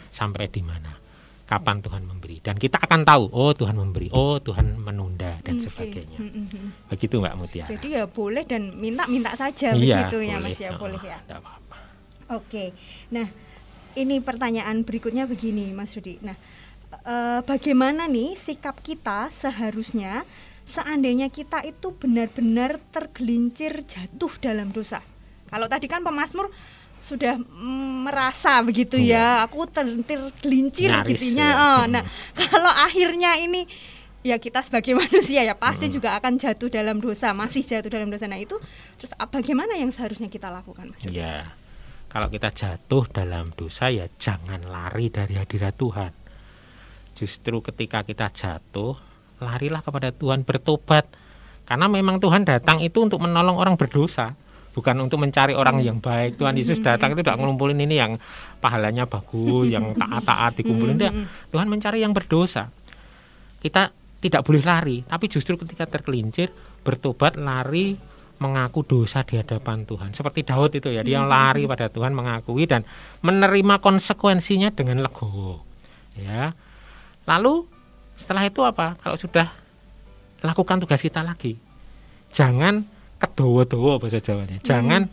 sampai 0.10 0.50
di 0.50 0.66
mana, 0.66 0.98
kapan 1.46 1.86
Tuhan 1.86 2.10
memberi. 2.10 2.42
Dan 2.42 2.58
kita 2.58 2.82
akan 2.82 3.06
tahu, 3.06 3.30
oh 3.30 3.54
Tuhan 3.54 3.78
memberi, 3.78 4.10
oh 4.18 4.42
Tuhan 4.42 4.82
menunda 4.82 5.38
dan 5.46 5.62
Oke. 5.62 5.70
sebagainya. 5.70 6.18
Begitu 6.90 7.22
Mbak 7.22 7.36
Mutiara. 7.38 7.70
jadi 7.70 7.88
ya 8.02 8.04
boleh 8.10 8.44
dan 8.50 8.74
minta-minta 8.74 9.38
saja 9.38 9.78
Iya, 9.78 10.10
begitu 10.10 10.18
ya 10.26 10.36
mas 10.42 10.58
ya 10.58 10.74
boleh 10.74 10.98
ya 11.04 11.22
tidak 11.22 11.38
apa-apa. 11.44 11.78
Oke, 12.34 12.74
nah 13.14 13.30
ini 13.94 14.18
pertanyaan 14.26 14.82
berikutnya 14.82 15.30
begini, 15.30 15.70
Mas 15.70 15.94
Rudi. 15.94 16.18
Nah, 16.26 16.34
eh, 17.04 17.40
bagaimana 17.44 18.08
nih 18.08 18.36
sikap 18.36 18.80
kita 18.80 19.28
seharusnya 19.30 20.24
seandainya 20.64 21.28
kita 21.28 21.60
itu 21.64 21.92
benar-benar 21.92 22.80
tergelincir 22.90 23.84
jatuh 23.84 24.32
dalam 24.40 24.72
dosa? 24.72 25.04
Kalau 25.48 25.68
tadi 25.68 25.86
kan 25.86 26.02
pemazmur 26.02 26.50
sudah 27.04 27.36
mm, 27.36 28.08
merasa 28.08 28.64
begitu 28.64 28.96
ya, 28.96 29.44
aku 29.44 29.68
ter- 29.68 30.02
tergelincir 30.08 30.88
gitu 31.04 31.36
ya. 31.36 31.44
ya. 31.44 31.50
Oh, 31.54 31.82
Hmm. 31.84 31.92
nah, 31.92 32.04
kalau 32.34 32.72
akhirnya 32.72 33.36
ini 33.38 33.68
ya 34.24 34.40
kita 34.40 34.64
sebagai 34.64 34.96
manusia 35.04 35.44
ya 35.44 35.52
pasti 35.52 35.92
juga 35.92 36.16
akan 36.16 36.40
jatuh 36.40 36.72
dalam 36.72 37.04
dosa, 37.04 37.36
masih 37.36 37.60
jatuh 37.62 37.92
dalam 37.92 38.08
dosa. 38.08 38.24
Nah, 38.26 38.40
itu 38.40 38.56
terus 38.96 39.12
ah, 39.20 39.28
bagaimana 39.28 39.76
yang 39.76 39.92
seharusnya 39.92 40.32
kita 40.32 40.48
lakukan, 40.48 40.96
Mas? 40.96 41.04
Ya, 41.04 41.52
kalau 42.08 42.32
kita 42.32 42.56
jatuh 42.56 43.04
dalam 43.12 43.52
dosa 43.52 43.92
ya 43.92 44.08
jangan 44.16 44.64
lari 44.64 45.12
dari 45.12 45.36
hadirat 45.36 45.76
Tuhan. 45.76 46.23
Justru 47.14 47.62
ketika 47.62 48.02
kita 48.02 48.30
jatuh, 48.34 48.98
larilah 49.38 49.82
kepada 49.86 50.10
Tuhan 50.10 50.42
bertobat. 50.46 51.06
Karena 51.64 51.88
memang 51.88 52.20
Tuhan 52.20 52.44
datang 52.44 52.84
itu 52.84 53.00
untuk 53.00 53.24
menolong 53.24 53.56
orang 53.56 53.80
berdosa, 53.80 54.36
bukan 54.76 55.00
untuk 55.00 55.22
mencari 55.22 55.56
orang 55.56 55.80
yang 55.80 56.02
baik. 56.04 56.36
Tuhan 56.36 56.60
Yesus 56.60 56.84
datang 56.84 57.16
itu 57.16 57.24
tidak 57.24 57.40
ngumpulin 57.40 57.80
ini 57.80 57.96
yang 58.02 58.20
pahalanya 58.60 59.08
bagus, 59.08 59.72
yang 59.72 59.94
taat-taat 60.02 60.60
dikumpulin. 60.60 61.00
Tidak. 61.00 61.14
Tuhan 61.54 61.68
mencari 61.72 62.04
yang 62.04 62.12
berdosa. 62.12 62.68
Kita 63.64 63.96
tidak 64.20 64.44
boleh 64.44 64.64
lari, 64.64 64.98
tapi 65.08 65.32
justru 65.32 65.56
ketika 65.56 65.88
tergelincir, 65.88 66.52
bertobat, 66.84 67.40
lari, 67.40 67.96
mengaku 68.44 68.84
dosa 68.84 69.24
di 69.24 69.40
hadapan 69.40 69.88
Tuhan. 69.88 70.12
Seperti 70.12 70.44
Daud 70.44 70.72
itu 70.76 70.92
ya, 70.92 71.00
dia 71.00 71.24
lari 71.24 71.64
pada 71.64 71.88
Tuhan, 71.88 72.12
mengakui 72.12 72.68
dan 72.68 72.84
menerima 73.24 73.80
konsekuensinya 73.80 74.72
dengan 74.76 75.00
legowo. 75.00 75.64
Ya. 76.20 76.52
Lalu 77.24 77.68
setelah 78.20 78.44
itu 78.46 78.62
apa? 78.64 79.00
Kalau 79.00 79.18
sudah 79.18 79.48
lakukan 80.44 80.84
tugas 80.84 81.00
kita 81.00 81.24
lagi. 81.24 81.56
Jangan 82.36 82.84
kedowo-dowo 83.18 84.04
bahasa 84.04 84.20
Jawanya. 84.20 84.60
Jangan 84.60 85.08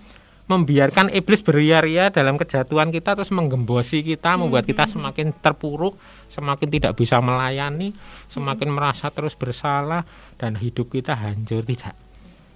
membiarkan 0.51 1.15
iblis 1.15 1.47
beria-ria 1.47 2.11
dalam 2.11 2.35
kejatuhan 2.35 2.91
kita 2.91 3.15
terus 3.15 3.31
menggembosi 3.31 4.03
kita, 4.03 4.35
membuat 4.35 4.67
kita 4.67 4.91
semakin 4.91 5.31
terpuruk, 5.39 5.95
semakin 6.27 6.67
tidak 6.75 6.99
bisa 6.99 7.23
melayani, 7.23 7.95
semakin 8.27 8.75
merasa 8.75 9.15
terus 9.15 9.39
bersalah 9.39 10.03
dan 10.35 10.59
hidup 10.59 10.91
kita 10.91 11.15
hancur 11.15 11.63
tidak. 11.63 11.95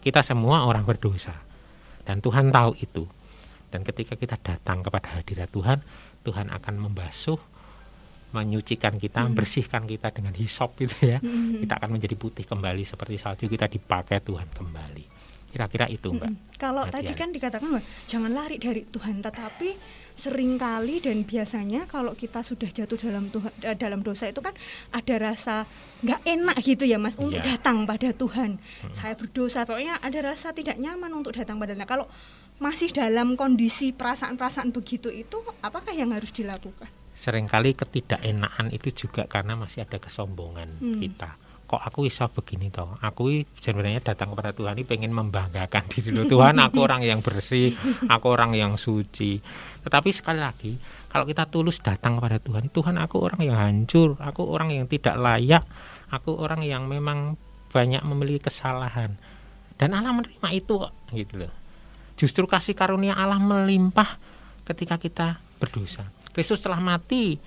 Kita 0.02 0.26
semua 0.26 0.66
orang 0.66 0.82
berdosa. 0.82 1.38
Dan 2.02 2.18
Tuhan 2.18 2.50
tahu 2.50 2.74
itu. 2.82 3.06
Dan 3.70 3.86
ketika 3.86 4.18
kita 4.18 4.42
datang 4.42 4.82
kepada 4.82 5.22
hadirat 5.22 5.48
Tuhan, 5.54 5.78
Tuhan 6.26 6.50
akan 6.50 6.74
membasuh 6.90 7.38
menyucikan 8.34 8.98
kita, 8.98 9.22
hmm. 9.22 9.32
bersihkan 9.38 9.86
kita 9.86 10.10
dengan 10.10 10.34
hisop 10.34 10.74
gitu 10.74 10.98
ya. 11.06 11.22
Hmm. 11.22 11.62
Kita 11.62 11.78
akan 11.78 11.94
menjadi 11.94 12.18
putih 12.18 12.42
kembali 12.42 12.82
seperti 12.82 13.14
salju 13.14 13.46
kita 13.46 13.70
dipakai 13.70 14.18
Tuhan 14.18 14.50
kembali. 14.50 15.14
Kira-kira 15.54 15.86
itu, 15.86 16.10
Mbak. 16.10 16.30
Hmm. 16.34 16.38
Kalau 16.58 16.82
tadi 16.90 17.14
kan 17.14 17.30
dikatakan, 17.30 17.70
Mbak, 17.70 18.10
jangan 18.10 18.34
lari 18.34 18.58
dari 18.58 18.82
Tuhan, 18.90 19.22
tetapi 19.22 19.78
sering 20.18 20.58
kali 20.58 20.98
dan 20.98 21.22
biasanya 21.22 21.86
kalau 21.86 22.18
kita 22.18 22.42
sudah 22.42 22.66
jatuh 22.66 22.98
dalam 22.98 23.30
Tuhan 23.30 23.50
eh, 23.62 23.78
dalam 23.78 24.02
dosa 24.02 24.30
itu 24.30 24.42
kan 24.42 24.54
ada 24.90 25.14
rasa 25.18 25.62
nggak 26.02 26.20
enak 26.26 26.56
gitu 26.58 26.90
ya, 26.90 26.98
Mas, 26.98 27.14
untuk 27.22 27.38
yeah. 27.38 27.54
datang 27.54 27.86
pada 27.86 28.10
Tuhan. 28.10 28.58
Hmm. 28.58 28.94
Saya 28.98 29.14
berdosa, 29.14 29.62
pokoknya 29.62 30.02
ada 30.02 30.18
rasa 30.26 30.50
tidak 30.50 30.74
nyaman 30.74 31.14
untuk 31.14 31.38
datang 31.38 31.62
pada 31.62 31.78
Nah, 31.78 31.86
kalau 31.86 32.10
masih 32.58 32.90
dalam 32.90 33.38
kondisi 33.38 33.94
perasaan-perasaan 33.94 34.74
begitu 34.74 35.06
itu, 35.06 35.38
apakah 35.62 35.94
yang 35.94 36.10
harus 36.10 36.34
dilakukan? 36.34 37.03
Sering 37.14 37.46
kali 37.46 37.78
ketidakenaan 37.78 38.74
itu 38.74 39.06
juga 39.06 39.30
karena 39.30 39.54
masih 39.54 39.86
ada 39.86 40.02
kesombongan 40.02 40.82
hmm. 40.82 40.98
kita. 40.98 41.30
Kok 41.64 41.80
aku 41.80 42.04
bisa 42.04 42.28
begini 42.28 42.68
toh? 42.68 43.00
Aku 43.00 43.32
sebenarnya 43.56 44.12
datang 44.12 44.36
kepada 44.36 44.52
Tuhan 44.52 44.76
ini 44.76 44.84
pengen 44.84 45.16
membanggakan 45.16 45.88
diri 45.94 46.12
loh. 46.12 46.28
Tuhan 46.28 46.60
aku 46.60 46.78
orang 46.84 47.00
yang 47.06 47.24
bersih 47.24 47.72
aku 48.10 48.26
orang 48.28 48.52
yang 48.52 48.76
suci. 48.76 49.40
Tetapi 49.86 50.10
sekali 50.12 50.42
lagi 50.42 50.76
kalau 51.08 51.24
kita 51.24 51.48
tulus 51.48 51.80
datang 51.80 52.20
kepada 52.20 52.42
Tuhan 52.42 52.68
Tuhan 52.68 53.00
aku 53.00 53.16
orang 53.22 53.40
yang 53.40 53.56
hancur 53.56 54.18
aku 54.20 54.42
orang 54.44 54.74
yang 54.74 54.84
tidak 54.90 55.16
layak 55.16 55.64
aku 56.12 56.36
orang 56.36 56.60
yang 56.66 56.84
memang 56.90 57.38
banyak 57.72 58.02
memiliki 58.04 58.50
kesalahan. 58.50 59.16
Dan 59.74 59.96
Allah 59.96 60.12
menerima 60.12 60.48
itu 60.52 60.78
gitu 61.14 61.34
loh. 61.46 61.52
Justru 62.14 62.44
kasih 62.46 62.76
karunia 62.76 63.16
Allah 63.16 63.40
melimpah 63.40 64.20
ketika 64.68 65.00
kita 65.00 65.40
berdosa 65.58 66.06
Kristus 66.34 66.58
telah 66.58 66.82
mati 66.82 67.38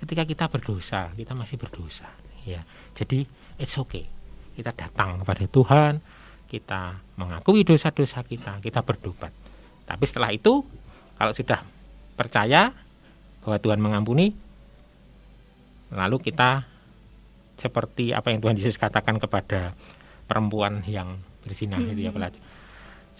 ketika 0.00 0.24
kita 0.24 0.48
berdosa, 0.48 1.12
kita 1.12 1.36
masih 1.36 1.60
berdosa. 1.60 2.08
Ya, 2.48 2.64
jadi 2.96 3.28
it's 3.60 3.76
okay. 3.76 4.08
Kita 4.56 4.72
datang 4.72 5.20
kepada 5.20 5.44
Tuhan, 5.44 6.00
kita 6.48 6.96
mengakui 7.20 7.68
dosa-dosa 7.68 8.24
kita, 8.24 8.64
kita 8.64 8.80
berdobat. 8.80 9.28
Tapi 9.84 10.04
setelah 10.08 10.32
itu, 10.32 10.64
kalau 11.20 11.36
sudah 11.36 11.60
percaya 12.16 12.72
bahwa 13.44 13.56
Tuhan 13.60 13.80
mengampuni, 13.84 14.32
lalu 15.92 16.16
kita 16.24 16.64
seperti 17.60 18.16
apa 18.16 18.32
yang 18.32 18.40
Tuhan 18.40 18.56
Yesus 18.56 18.80
katakan 18.80 19.20
kepada 19.20 19.76
perempuan 20.24 20.80
yang 20.88 21.20
bersinah 21.44 21.76
hmm. 21.76 21.92
itu 21.92 22.00
ya, 22.08 22.12
hmm. 22.12 22.40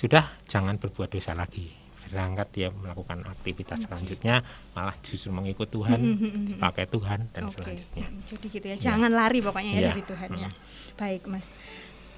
sudah 0.01 0.25
jangan 0.49 0.81
berbuat 0.81 1.13
dosa 1.13 1.37
lagi 1.37 1.80
berangkat 2.11 2.49
dia 2.51 2.69
melakukan 2.75 3.23
aktivitas 3.23 3.87
selanjutnya 3.87 4.43
malah 4.75 4.99
justru 5.01 5.31
mengikut 5.31 5.71
Tuhan 5.71 5.99
hmm, 5.99 6.17
hmm, 6.19 6.31
hmm, 6.31 6.59
pakai 6.59 6.85
Tuhan 6.91 7.31
dan 7.31 7.43
okay. 7.47 7.55
selanjutnya. 7.55 8.07
Jadi 8.27 8.47
gitu 8.51 8.67
ya 8.67 8.77
jangan 8.77 9.11
ya. 9.15 9.19
lari 9.23 9.39
pokoknya 9.39 9.73
ya, 9.73 9.81
ya 9.81 9.89
dari 9.95 10.03
Tuhan 10.03 10.29
ya. 10.35 10.51
Baik 10.99 11.23
Mas. 11.31 11.47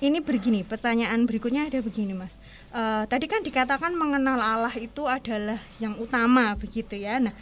Ini 0.03 0.19
begini 0.19 0.67
pertanyaan 0.67 1.23
berikutnya 1.31 1.71
ada 1.71 1.79
begini 1.79 2.17
Mas. 2.17 2.35
Uh, 2.75 3.07
tadi 3.07 3.31
kan 3.31 3.45
dikatakan 3.47 3.95
mengenal 3.95 4.41
Allah 4.41 4.75
itu 4.75 5.07
adalah 5.07 5.63
yang 5.79 5.95
utama 6.01 6.59
begitu 6.59 6.99
ya. 6.99 7.23
Nah 7.23 7.37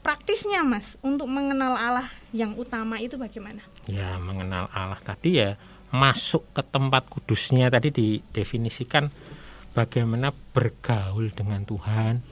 praktisnya 0.00 0.62
Mas 0.62 0.94
untuk 1.02 1.26
mengenal 1.26 1.74
Allah 1.74 2.08
yang 2.30 2.54
utama 2.54 3.02
itu 3.02 3.18
bagaimana? 3.18 3.60
Ya 3.90 4.14
mengenal 4.22 4.70
Allah 4.70 5.02
tadi 5.02 5.42
ya 5.42 5.58
masuk 5.90 6.46
ke 6.54 6.62
tempat 6.62 7.10
kudusnya 7.10 7.70
tadi 7.74 7.90
didefinisikan 7.90 9.10
bagaimana 9.76 10.32
bergaul 10.56 11.28
dengan 11.36 11.68
Tuhan, 11.68 12.24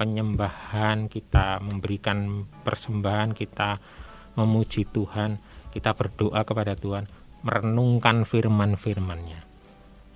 penyembahan 0.00 1.12
kita 1.12 1.60
memberikan 1.60 2.48
persembahan 2.64 3.36
kita 3.36 3.76
memuji 4.40 4.88
Tuhan, 4.88 5.36
kita 5.76 5.92
berdoa 5.92 6.40
kepada 6.48 6.72
Tuhan, 6.72 7.04
merenungkan 7.44 8.24
firman-firmannya. 8.24 9.44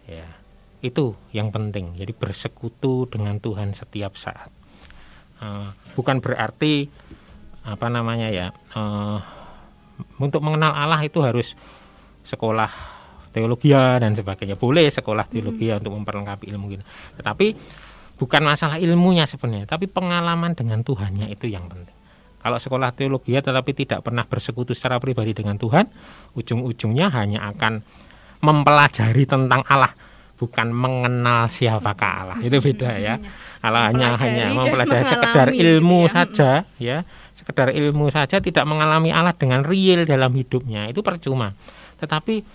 Ya, 0.08 0.24
itu 0.80 1.12
yang 1.36 1.52
penting. 1.52 1.92
Jadi 2.00 2.16
bersekutu 2.16 3.04
dengan 3.04 3.36
Tuhan 3.44 3.76
setiap 3.76 4.16
saat. 4.16 4.48
Uh, 5.38 5.70
bukan 5.92 6.24
berarti 6.24 6.88
apa 7.62 7.92
namanya 7.92 8.32
ya, 8.32 8.46
uh, 8.72 9.20
untuk 10.16 10.40
mengenal 10.40 10.72
Allah 10.72 11.04
itu 11.04 11.20
harus 11.20 11.52
sekolah 12.24 12.97
teologi 13.30 13.72
dan 13.72 14.12
sebagainya. 14.12 14.56
Boleh 14.58 14.88
sekolah 14.88 15.28
teologi 15.28 15.68
hmm. 15.70 15.78
untuk 15.80 15.92
memperlengkapi 15.94 16.44
ilmu 16.50 16.66
kita 16.72 16.84
tetapi 17.20 17.46
bukan 18.18 18.42
masalah 18.42 18.76
ilmunya 18.82 19.24
sebenarnya 19.30 19.70
tapi 19.70 19.86
pengalaman 19.86 20.56
dengan 20.58 20.82
Tuhannya 20.82 21.30
itu 21.30 21.46
yang 21.48 21.70
penting. 21.70 21.94
Kalau 22.38 22.58
sekolah 22.58 22.94
teologi 22.94 23.34
tetapi 23.34 23.70
tidak 23.74 24.00
pernah 24.06 24.22
bersekutu 24.24 24.72
secara 24.72 25.02
pribadi 25.02 25.34
dengan 25.34 25.58
Tuhan 25.58 25.86
ujung-ujungnya 26.38 27.10
hanya 27.12 27.50
akan 27.50 27.82
mempelajari 28.42 29.26
tentang 29.26 29.66
Allah 29.66 29.90
bukan 30.38 30.70
mengenal 30.70 31.50
siapakah 31.50 32.12
Allah. 32.24 32.38
Itu 32.38 32.62
beda 32.62 32.94
ya. 33.02 33.18
Allah 33.58 33.90
hanya 33.90 34.14
hanya 34.14 34.54
mempelajari 34.54 35.02
sekedar 35.02 35.50
ilmu 35.50 36.06
gitu 36.06 36.08
ya. 36.08 36.14
saja 36.14 36.50
ya. 36.78 36.98
Sekedar 37.34 37.74
ilmu 37.74 38.10
saja 38.14 38.38
tidak 38.38 38.64
mengalami 38.66 39.10
Allah 39.10 39.34
dengan 39.34 39.66
real 39.66 40.06
dalam 40.06 40.30
hidupnya. 40.30 40.86
Itu 40.86 41.02
percuma. 41.02 41.54
Tetapi 41.98 42.46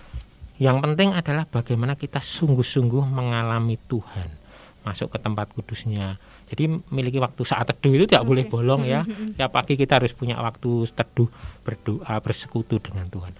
yang 0.61 0.81
penting 0.81 1.17
adalah 1.17 1.49
bagaimana 1.49 1.97
kita 1.97 2.21
sungguh-sungguh 2.21 3.03
mengalami 3.09 3.77
Tuhan 3.89 4.43
masuk 4.83 5.15
ke 5.15 5.17
tempat 5.17 5.47
kudusnya. 5.55 6.19
Jadi 6.51 6.67
memiliki 6.91 7.17
waktu 7.17 7.41
saat 7.47 7.71
teduh 7.71 7.95
itu 7.95 8.05
tidak 8.05 8.27
okay. 8.27 8.29
boleh 8.29 8.45
bolong 8.51 8.81
ya. 8.83 9.07
Ya 9.39 9.47
pagi 9.47 9.79
kita 9.79 9.97
harus 9.97 10.11
punya 10.11 10.37
waktu 10.43 10.85
teduh 10.91 11.31
berdoa 11.63 12.19
bersekutu 12.19 12.83
dengan 12.83 13.07
Tuhan. 13.07 13.33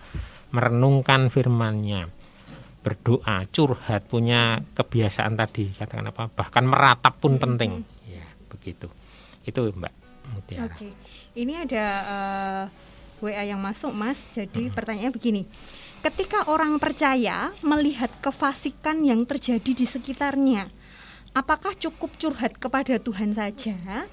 Merenungkan 0.55 1.28
firman-Nya. 1.28 2.07
Berdoa, 2.84 3.47
curhat, 3.47 4.11
punya 4.11 4.59
kebiasaan 4.76 5.39
tadi 5.39 5.72
katakan 5.72 6.11
apa? 6.11 6.28
Bahkan 6.32 6.64
meratap 6.68 7.16
pun 7.16 7.39
penting. 7.39 7.80
Ya, 8.03 8.28
begitu. 8.51 8.91
Itu 9.47 9.72
Mbak 9.72 9.93
Mutiara. 10.36 10.68
Oke. 10.68 10.76
Okay. 10.76 10.91
Ini 11.32 11.64
ada 11.64 11.84
uh, 12.03 12.64
eh, 13.24 13.24
WA 13.24 13.43
yang 13.47 13.64
masuk, 13.64 13.95
Mas. 13.95 14.20
Jadi 14.36 14.68
hmm. 14.68 14.76
pertanyaannya 14.76 15.16
begini 15.16 15.47
ketika 16.04 16.51
orang 16.51 16.84
percaya 16.84 17.56
melihat 17.64 18.12
kefasikan 18.20 19.08
yang 19.08 19.24
terjadi 19.24 19.72
di 19.72 19.88
sekitarnya, 19.88 20.68
apakah 21.32 21.72
cukup 21.80 22.12
curhat 22.20 22.60
kepada 22.60 22.99
Tuhan 22.99 23.32
saja 23.32 24.04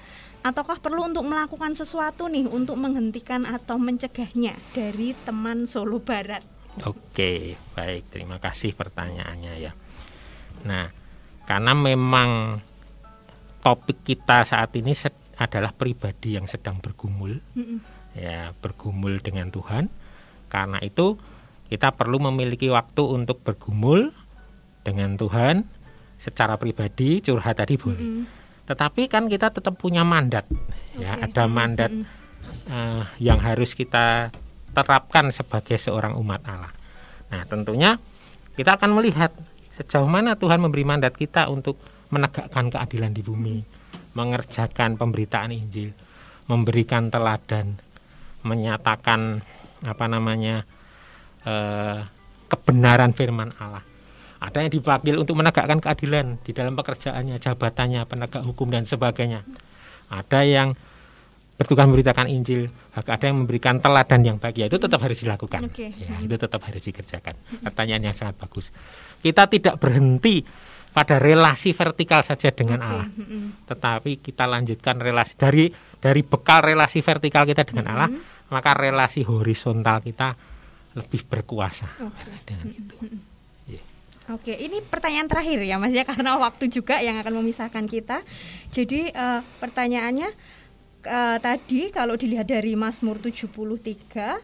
ataukah 0.41 0.79
perlu 0.79 1.11
untuk 1.11 1.27
melakukan 1.27 1.75
sesuatu 1.75 2.31
nih 2.31 2.47
untuk 2.47 2.79
menghentikan 2.79 3.43
atau 3.43 3.75
mencegahnya 3.75 4.55
dari 4.71 5.11
teman 5.27 5.67
Solo 5.67 5.99
Barat? 5.99 6.41
Oke, 6.87 7.59
baik, 7.75 8.07
terima 8.09 8.39
kasih 8.39 8.71
pertanyaannya 8.71 9.53
ya. 9.59 9.75
Nah, 10.63 10.87
karena 11.43 11.75
memang 11.75 12.63
topik 13.59 14.07
kita 14.07 14.47
saat 14.47 14.71
ini 14.79 14.95
adalah 15.35 15.75
pribadi 15.75 16.39
yang 16.39 16.47
sedang 16.47 16.79
bergumul, 16.79 17.43
mm 17.53 17.61
-mm. 17.61 17.79
ya 18.15 18.55
bergumul 18.63 19.19
dengan 19.19 19.51
Tuhan. 19.51 19.91
Karena 20.47 20.79
itu 20.79 21.19
kita 21.71 21.95
perlu 21.95 22.19
memiliki 22.19 22.67
waktu 22.67 22.99
untuk 22.99 23.47
bergumul 23.47 24.11
dengan 24.83 25.15
Tuhan 25.15 25.63
secara 26.19 26.59
pribadi 26.59 27.23
curhat 27.23 27.63
tadi 27.63 27.79
boleh. 27.79 28.03
Mm 28.03 28.11
-hmm. 28.11 28.25
Tetapi 28.67 29.07
kan 29.07 29.31
kita 29.31 29.55
tetap 29.55 29.79
punya 29.79 30.03
mandat, 30.03 30.43
okay. 30.51 31.07
ya 31.07 31.15
ada 31.23 31.47
mandat 31.47 31.95
mm 31.95 32.03
-hmm. 32.03 32.67
uh, 32.67 33.03
yang 33.23 33.39
harus 33.39 33.71
kita 33.71 34.35
terapkan 34.75 35.31
sebagai 35.31 35.79
seorang 35.79 36.19
umat 36.19 36.43
Allah. 36.43 36.75
Nah 37.31 37.47
tentunya 37.47 37.95
kita 38.59 38.75
akan 38.75 38.91
melihat 38.99 39.31
sejauh 39.79 40.11
mana 40.11 40.35
Tuhan 40.35 40.59
memberi 40.59 40.83
mandat 40.83 41.15
kita 41.15 41.47
untuk 41.47 41.79
menegakkan 42.11 42.67
keadilan 42.67 43.15
di 43.15 43.23
bumi, 43.23 43.63
mengerjakan 44.11 44.99
pemberitaan 44.99 45.55
Injil, 45.55 45.95
memberikan 46.51 47.07
teladan, 47.07 47.79
menyatakan 48.43 49.39
apa 49.87 50.05
namanya 50.11 50.67
eh, 51.45 51.99
kebenaran 52.51 53.15
firman 53.15 53.55
Allah. 53.57 53.83
Ada 54.41 54.65
yang 54.65 54.71
dipanggil 54.73 55.15
untuk 55.21 55.37
menegakkan 55.37 55.77
keadilan 55.77 56.41
di 56.41 56.51
dalam 56.51 56.73
pekerjaannya, 56.73 57.37
jabatannya, 57.37 58.01
penegak 58.09 58.41
hukum 58.41 58.73
dan 58.73 58.89
sebagainya. 58.89 59.45
Ada 60.09 60.41
yang 60.41 60.73
bertugas 61.61 61.85
memberitakan 61.85 62.25
Injil, 62.25 62.73
ada 62.97 63.21
yang 63.21 63.45
memberikan 63.45 63.77
teladan 63.77 64.25
yang 64.25 64.37
baik, 64.41 64.57
ya 64.57 64.65
itu 64.65 64.81
tetap 64.81 64.97
harus 64.97 65.21
dilakukan. 65.21 65.69
Okay. 65.69 65.93
Ya, 65.93 66.17
itu 66.17 66.33
tetap 66.33 66.57
harus 66.65 66.81
dikerjakan. 66.81 67.37
Pertanyaan 67.61 68.09
yang 68.09 68.15
sangat 68.17 68.41
bagus. 68.41 68.73
Kita 69.21 69.45
tidak 69.45 69.77
berhenti 69.77 70.41
pada 70.89 71.21
relasi 71.21 71.71
vertikal 71.77 72.25
saja 72.25 72.49
dengan 72.49 72.81
Allah, 72.81 73.07
tetapi 73.69 74.19
kita 74.19 74.49
lanjutkan 74.49 74.97
relasi 74.99 75.37
dari 75.37 75.69
dari 76.01 76.25
bekal 76.25 76.65
relasi 76.65 76.99
vertikal 77.05 77.45
kita 77.45 77.61
dengan 77.63 77.85
Allah, 77.93 78.09
maka 78.49 78.73
relasi 78.73 79.21
horizontal 79.23 80.01
kita 80.01 80.33
lebih 80.97 81.23
berkuasa 81.27 81.87
Oke. 82.03 82.31
dengan 82.43 82.67
itu. 82.71 82.95
Oke, 84.29 84.53
ini 84.55 84.79
pertanyaan 84.85 85.27
terakhir 85.27 85.59
ya 85.65 85.81
Mas 85.81 85.91
ya 85.91 86.05
karena 86.07 86.39
waktu 86.39 86.69
juga 86.71 87.01
yang 87.03 87.19
akan 87.19 87.41
memisahkan 87.41 87.83
kita. 87.89 88.23
Jadi 88.69 89.11
eh, 89.11 89.41
pertanyaannya 89.59 90.29
eh, 91.03 91.37
tadi 91.41 91.89
kalau 91.89 92.13
dilihat 92.15 92.47
dari 92.47 92.77
Mazmur 92.77 93.17
73 93.17 93.41
eh, 93.41 94.37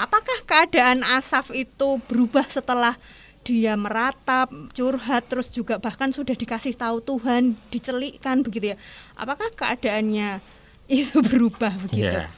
apakah 0.00 0.38
keadaan 0.48 1.02
Asaf 1.02 1.50
itu 1.50 2.00
berubah 2.06 2.48
setelah 2.48 2.94
dia 3.42 3.74
meratap, 3.74 4.54
curhat 4.70 5.26
terus 5.26 5.50
juga 5.50 5.82
bahkan 5.82 6.14
sudah 6.14 6.38
dikasih 6.38 6.78
tahu 6.78 7.02
Tuhan, 7.02 7.58
dicelikkan 7.74 8.46
begitu 8.46 8.72
ya. 8.72 8.76
Apakah 9.18 9.50
keadaannya 9.52 10.38
itu 11.02 11.18
berubah 11.20 11.74
begitu? 11.84 12.16
Ya. 12.22 12.30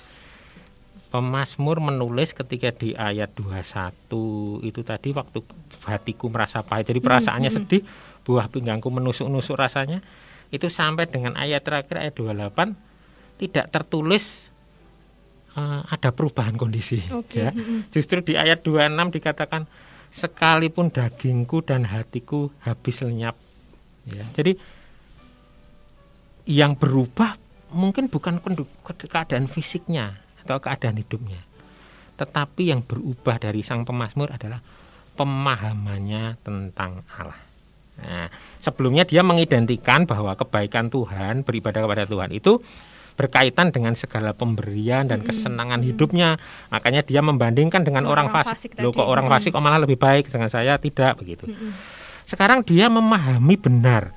Pemasmur 1.14 1.78
menulis 1.78 2.34
ketika 2.34 2.74
di 2.74 2.90
ayat 2.90 3.38
21 3.38 4.66
itu 4.66 4.82
tadi 4.82 5.14
waktu 5.14 5.46
hatiku 5.86 6.26
merasa 6.26 6.66
pahit. 6.66 6.90
Jadi 6.90 6.98
perasaannya 6.98 7.54
sedih, 7.54 7.86
buah 8.26 8.50
pinggangku 8.50 8.90
menusuk-nusuk 8.90 9.54
rasanya. 9.54 10.02
Itu 10.50 10.66
sampai 10.66 11.06
dengan 11.06 11.38
ayat 11.38 11.62
terakhir 11.62 12.02
ayat 12.02 12.18
28 12.18 13.38
tidak 13.38 13.70
tertulis 13.70 14.50
eh, 15.54 15.80
ada 15.86 16.10
perubahan 16.10 16.58
kondisi. 16.58 16.98
Oke, 17.14 17.46
ya. 17.46 17.54
mm-mm. 17.54 17.94
Justru 17.94 18.18
di 18.18 18.34
ayat 18.34 18.66
26 18.66 19.14
dikatakan 19.14 19.70
sekalipun 20.10 20.90
dagingku 20.90 21.62
dan 21.62 21.86
hatiku 21.86 22.50
habis 22.66 23.06
lenyap. 23.06 23.38
Ya. 24.10 24.26
Jadi 24.34 24.58
yang 26.50 26.74
berubah 26.74 27.38
mungkin 27.70 28.10
bukan 28.10 28.42
keadaan 28.98 29.46
fisiknya 29.46 30.23
atau 30.44 30.60
keadaan 30.60 31.00
hidupnya, 31.00 31.40
tetapi 32.20 32.70
yang 32.70 32.84
berubah 32.84 33.40
dari 33.40 33.64
sang 33.64 33.88
pemazmur 33.88 34.28
adalah 34.30 34.60
pemahamannya 35.16 36.38
tentang 36.44 37.00
Allah. 37.16 37.40
Nah, 37.94 38.26
sebelumnya 38.58 39.06
dia 39.06 39.22
mengidentikan 39.22 40.04
bahwa 40.04 40.34
kebaikan 40.34 40.90
Tuhan, 40.90 41.46
beribadah 41.46 41.86
kepada 41.86 42.04
Tuhan 42.04 42.30
itu 42.34 42.58
berkaitan 43.14 43.70
dengan 43.70 43.94
segala 43.94 44.34
pemberian 44.34 45.06
dan 45.06 45.22
kesenangan 45.22 45.80
hidupnya. 45.86 46.34
Makanya 46.74 47.06
dia 47.06 47.22
membandingkan 47.22 47.86
dengan 47.86 48.10
Orang 48.10 48.26
orang, 48.26 48.42
fasik 48.42 48.74
fasik. 48.74 48.82
Loh 48.82 48.90
kok 48.90 49.06
orang 49.06 49.30
fasik 49.30 49.54
kok 49.54 49.62
malah 49.62 49.78
lebih 49.78 49.94
baik 49.94 50.26
dengan 50.26 50.50
saya 50.50 50.74
tidak 50.82 51.22
begitu. 51.22 51.46
Mm-mm. 51.46 51.70
Sekarang 52.26 52.66
dia 52.66 52.90
memahami 52.90 53.54
benar 53.54 54.10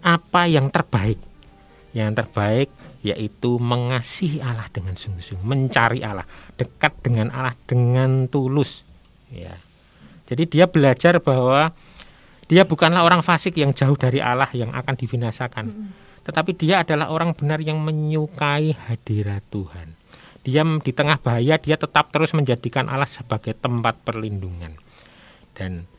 apa 0.00 0.48
yang 0.48 0.72
terbaik. 0.72 1.20
Yang 1.92 2.24
terbaik 2.24 2.68
yaitu 3.02 3.58
mengasihi 3.58 4.38
Allah 4.38 4.70
dengan 4.70 4.94
sungguh-sungguh, 4.94 5.42
mencari 5.42 6.06
Allah, 6.06 6.26
dekat 6.54 6.94
dengan 7.02 7.34
Allah 7.34 7.58
dengan 7.66 8.30
tulus. 8.30 8.86
Ya. 9.34 9.58
Jadi 10.30 10.46
dia 10.46 10.70
belajar 10.70 11.18
bahwa 11.18 11.74
dia 12.46 12.62
bukanlah 12.62 13.02
orang 13.02 13.26
fasik 13.26 13.58
yang 13.58 13.74
jauh 13.74 13.98
dari 13.98 14.22
Allah 14.22 14.48
yang 14.54 14.70
akan 14.70 14.94
dibinasakan. 14.94 15.66
Tetapi 16.22 16.54
dia 16.54 16.86
adalah 16.86 17.10
orang 17.10 17.34
benar 17.34 17.58
yang 17.58 17.82
menyukai 17.82 18.78
hadirat 18.78 19.42
Tuhan. 19.50 19.98
Dia 20.46 20.62
di 20.62 20.92
tengah 20.94 21.18
bahaya 21.18 21.58
dia 21.58 21.74
tetap 21.74 22.14
terus 22.14 22.30
menjadikan 22.34 22.86
Allah 22.86 23.10
sebagai 23.10 23.58
tempat 23.58 23.98
perlindungan. 24.06 24.78
Dan 25.58 25.90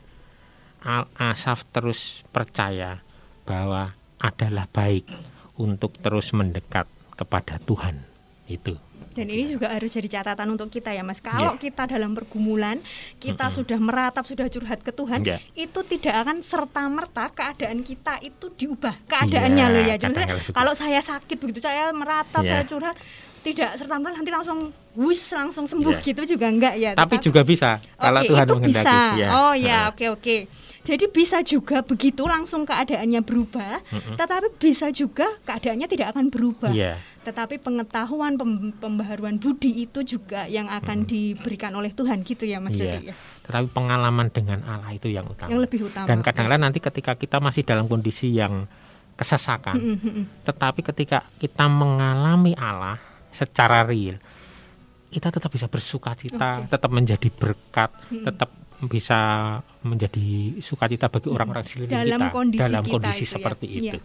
Al- 0.84 1.08
Asaf 1.16 1.68
terus 1.68 2.24
percaya 2.32 3.00
bahwa 3.44 3.92
adalah 4.20 4.64
baik 4.72 5.04
untuk 5.60 5.92
terus 6.00 6.32
mendekat 6.32 6.88
kepada 7.14 7.56
Tuhan. 7.58 8.02
Itu. 8.44 8.76
Dan 9.14 9.30
ini 9.30 9.46
juga 9.46 9.70
harus 9.70 9.88
jadi 9.88 10.10
catatan 10.10 10.50
untuk 10.50 10.68
kita 10.68 10.90
ya 10.90 11.00
Mas. 11.00 11.16
Kalau 11.18 11.54
Ya. 11.54 11.60
kita 11.60 11.86
dalam 11.86 12.12
pergumulan, 12.12 12.82
kita 13.16 13.46
Mm-mm. 13.46 13.56
sudah 13.56 13.78
meratap, 13.78 14.26
sudah 14.26 14.46
curhat 14.48 14.82
ke 14.82 14.90
Tuhan, 14.90 15.22
Ya. 15.22 15.38
itu 15.54 15.80
tidak 15.80 16.14
akan 16.18 16.42
serta 16.42 16.82
merta 16.84 17.30
keadaan 17.30 17.80
kita 17.80 18.18
itu 18.20 18.50
diubah 18.52 18.98
keadaannya 19.06 19.64
Iya, 19.64 19.70
loh 19.70 19.82
ya. 19.86 19.96
Jadi 19.96 20.18
kalau 20.50 20.74
saya 20.74 20.98
sakit 20.98 21.36
begitu, 21.38 21.62
saya 21.62 21.88
meratap, 21.90 22.42
Ya. 22.42 22.58
saya 22.58 22.62
curhat, 22.66 22.98
tidak 23.40 23.78
serta 23.78 23.94
merta 23.96 24.18
nanti 24.18 24.32
langsung 24.32 24.58
wus 24.92 25.20
langsung 25.30 25.64
sembuh 25.64 25.94
Ya. 25.94 26.02
gitu 26.02 26.22
juga 26.26 26.50
enggak 26.50 26.74
ya. 26.74 26.90
Tapi 26.92 27.16
Tetapi- 27.16 27.22
juga 27.22 27.40
bisa 27.42 27.70
kalau 27.94 28.18
Oke, 28.18 28.28
Tuhan 28.28 28.44
itu 28.44 28.54
menghendaki. 28.56 28.82
bisa. 28.82 28.98
Ya. 29.14 29.28
Oh 29.30 29.54
ya, 29.54 29.78
oke 29.88 30.04
oke. 30.10 30.36
Jadi 30.84 31.08
bisa 31.08 31.40
juga 31.40 31.80
begitu 31.80 32.28
langsung 32.28 32.68
keadaannya 32.68 33.24
berubah, 33.24 33.80
Mm-mm. 33.88 34.20
tetapi 34.20 34.52
bisa 34.60 34.92
juga 34.92 35.32
keadaannya 35.48 35.88
tidak 35.88 36.12
akan 36.12 36.28
berubah. 36.28 36.76
Iya. 36.76 37.00
Tetapi 37.24 37.56
pengetahuan 37.56 38.36
pem- 38.36 38.76
pembaharuan 38.76 39.40
budi 39.40 39.88
itu 39.88 40.04
juga 40.04 40.44
yang 40.44 40.68
akan 40.68 41.08
diberikan 41.08 41.72
oleh 41.72 41.88
Tuhan 41.88 42.20
gitu 42.20 42.44
ya 42.44 42.60
Mas 42.60 42.76
Iya. 42.76 43.00
Dodi 43.00 43.00
ya. 43.08 43.14
Tetapi 43.48 43.66
pengalaman 43.72 44.28
dengan 44.28 44.60
Allah 44.68 44.92
itu 44.92 45.08
yang 45.08 45.24
utama. 45.24 45.48
Yang 45.48 45.60
lebih 45.64 45.80
utama. 45.88 46.04
Dan 46.04 46.20
kadang-kadang 46.20 46.62
nanti 46.68 46.84
ketika 46.84 47.16
kita 47.16 47.40
masih 47.40 47.64
dalam 47.64 47.88
kondisi 47.88 48.28
yang 48.36 48.68
kesesakan, 49.16 49.80
mm-mm. 49.80 50.44
tetapi 50.44 50.84
ketika 50.84 51.24
kita 51.40 51.64
mengalami 51.64 52.52
Allah 52.60 53.00
secara 53.32 53.88
real, 53.88 54.20
kita 55.08 55.32
tetap 55.32 55.48
bisa 55.48 55.64
bersuka 55.70 56.12
cita, 56.12 56.66
Oke. 56.66 56.76
tetap 56.76 56.90
menjadi 56.92 57.28
berkat, 57.32 57.88
Mm-mm. 58.10 58.26
tetap 58.26 58.50
bisa 58.84 59.18
menjadi 59.86 60.58
sukacita 60.60 61.06
bagi 61.08 61.28
orang-orang 61.30 61.64
sekeliling 61.64 61.94
Dalam 61.94 62.20
kita 62.20 62.34
kondisi 62.34 62.60
dalam 62.60 62.82
kita 62.84 62.92
kondisi 62.98 63.22
itu 63.22 63.24
ya. 63.24 63.32
seperti 63.32 63.66
Iya. 63.70 63.78
itu. 63.80 63.98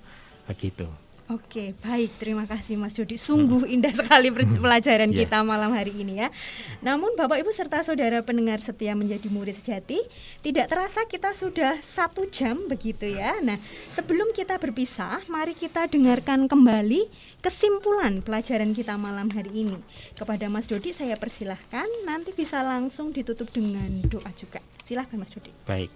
Begitu. 0.50 0.88
Oke, 1.30 1.78
baik. 1.86 2.18
Terima 2.18 2.50
kasih 2.50 2.74
Mas 2.74 2.98
Dodi. 2.98 3.14
Sungguh 3.14 3.70
indah 3.70 3.94
sekali 3.94 4.34
pelajaran 4.66 5.14
Iya. 5.14 5.30
kita 5.30 5.46
malam 5.46 5.70
hari 5.78 5.94
ini 5.94 6.26
ya. 6.26 6.34
Namun 6.82 7.14
Bapak 7.14 7.38
Ibu 7.46 7.54
serta 7.54 7.86
saudara 7.86 8.26
pendengar 8.26 8.58
setia 8.58 8.98
menjadi 8.98 9.30
murid 9.30 9.54
sejati, 9.54 10.02
tidak 10.42 10.74
terasa 10.74 11.06
kita 11.06 11.38
sudah 11.38 11.78
satu 11.86 12.26
jam 12.34 12.66
begitu 12.66 13.14
ya. 13.14 13.38
Nah, 13.46 13.62
sebelum 13.94 14.34
kita 14.34 14.58
berpisah, 14.58 15.22
mari 15.30 15.54
kita 15.54 15.86
dengarkan 15.86 16.50
kembali 16.50 17.06
kesimpulan 17.46 18.26
pelajaran 18.26 18.74
kita 18.74 18.98
malam 18.98 19.30
hari 19.30 19.54
ini. 19.54 19.78
Kepada 20.18 20.50
Mas 20.50 20.66
Dodi 20.66 20.98
saya 20.98 21.14
persilahkan, 21.14 21.86
nanti 22.10 22.34
bisa 22.34 22.66
langsung 22.66 23.14
ditutup 23.14 23.54
dengan 23.54 24.02
doa 24.10 24.34
juga. 24.34 24.66
Silahkan 24.82 25.22
Mas 25.22 25.30
Dodi. 25.30 25.54
Baik. 25.70 25.94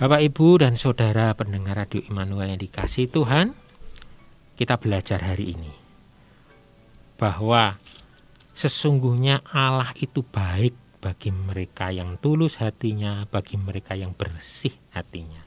Bapak, 0.00 0.24
Ibu, 0.24 0.64
dan 0.64 0.80
Saudara 0.80 1.36
pendengar 1.36 1.76
Radio 1.76 2.00
Immanuel 2.08 2.56
yang 2.56 2.62
dikasih 2.64 3.12
Tuhan, 3.12 3.52
kita 4.62 4.78
belajar 4.78 5.18
hari 5.18 5.58
ini. 5.58 5.74
Bahwa 7.18 7.74
sesungguhnya 8.54 9.42
Allah 9.50 9.90
itu 9.98 10.22
baik 10.22 11.02
bagi 11.02 11.34
mereka 11.34 11.90
yang 11.90 12.14
tulus 12.22 12.62
hatinya, 12.62 13.26
bagi 13.26 13.58
mereka 13.58 13.98
yang 13.98 14.14
bersih 14.14 14.70
hatinya. 14.94 15.42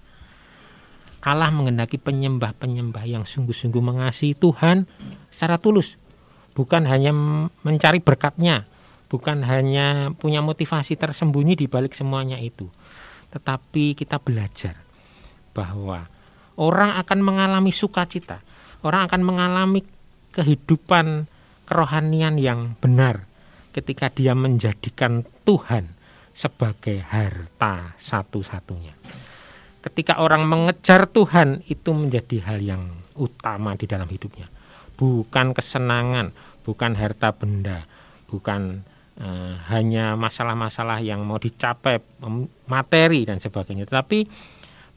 Allah 1.23 1.47
mengendaki 1.49 1.95
penyembah-penyembah 1.95 3.07
yang 3.07 3.23
sungguh-sungguh 3.23 3.79
mengasihi 3.79 4.35
Tuhan 4.35 4.83
secara 5.31 5.57
tulus, 5.57 5.95
bukan 6.53 6.83
hanya 6.85 7.15
mencari 7.63 8.03
berkatnya, 8.03 8.67
bukan 9.07 9.41
hanya 9.47 10.11
punya 10.19 10.43
motivasi 10.43 10.99
tersembunyi 10.99 11.55
di 11.55 11.65
balik 11.65 11.97
semuanya 11.97 12.37
itu, 12.37 12.69
tetapi 13.33 13.97
kita 13.97 14.21
belajar 14.21 14.77
bahwa 15.55 16.05
orang 16.61 16.93
akan 17.01 17.19
mengalami 17.25 17.73
sukacita, 17.73 18.45
orang 18.81 19.07
akan 19.07 19.21
mengalami 19.21 19.81
kehidupan 20.35 21.29
kerohanian 21.65 22.35
yang 22.35 22.75
benar 22.79 23.23
ketika 23.71 24.07
dia 24.11 24.31
menjadikan 24.35 25.27
Tuhan 25.43 25.91
sebagai 26.35 26.99
harta 26.99 27.95
satu-satunya. 27.95 28.91
Ketika 29.79 30.19
orang 30.19 30.43
mengejar 30.43 31.07
Tuhan 31.07 31.63
itu 31.69 31.95
menjadi 31.95 32.41
hal 32.51 32.59
yang 32.59 32.83
utama 33.15 33.77
di 33.79 33.85
dalam 33.87 34.09
hidupnya, 34.09 34.51
bukan 34.99 35.55
kesenangan, 35.55 36.35
bukan 36.65 36.91
harta 36.97 37.31
benda, 37.31 37.85
bukan 38.27 38.83
eh, 39.19 39.53
hanya 39.71 40.17
masalah-masalah 40.19 40.99
yang 40.99 41.23
mau 41.23 41.39
dicapai 41.39 42.01
materi 42.65 43.23
dan 43.23 43.37
sebagainya, 43.39 43.87
tetapi 43.87 44.25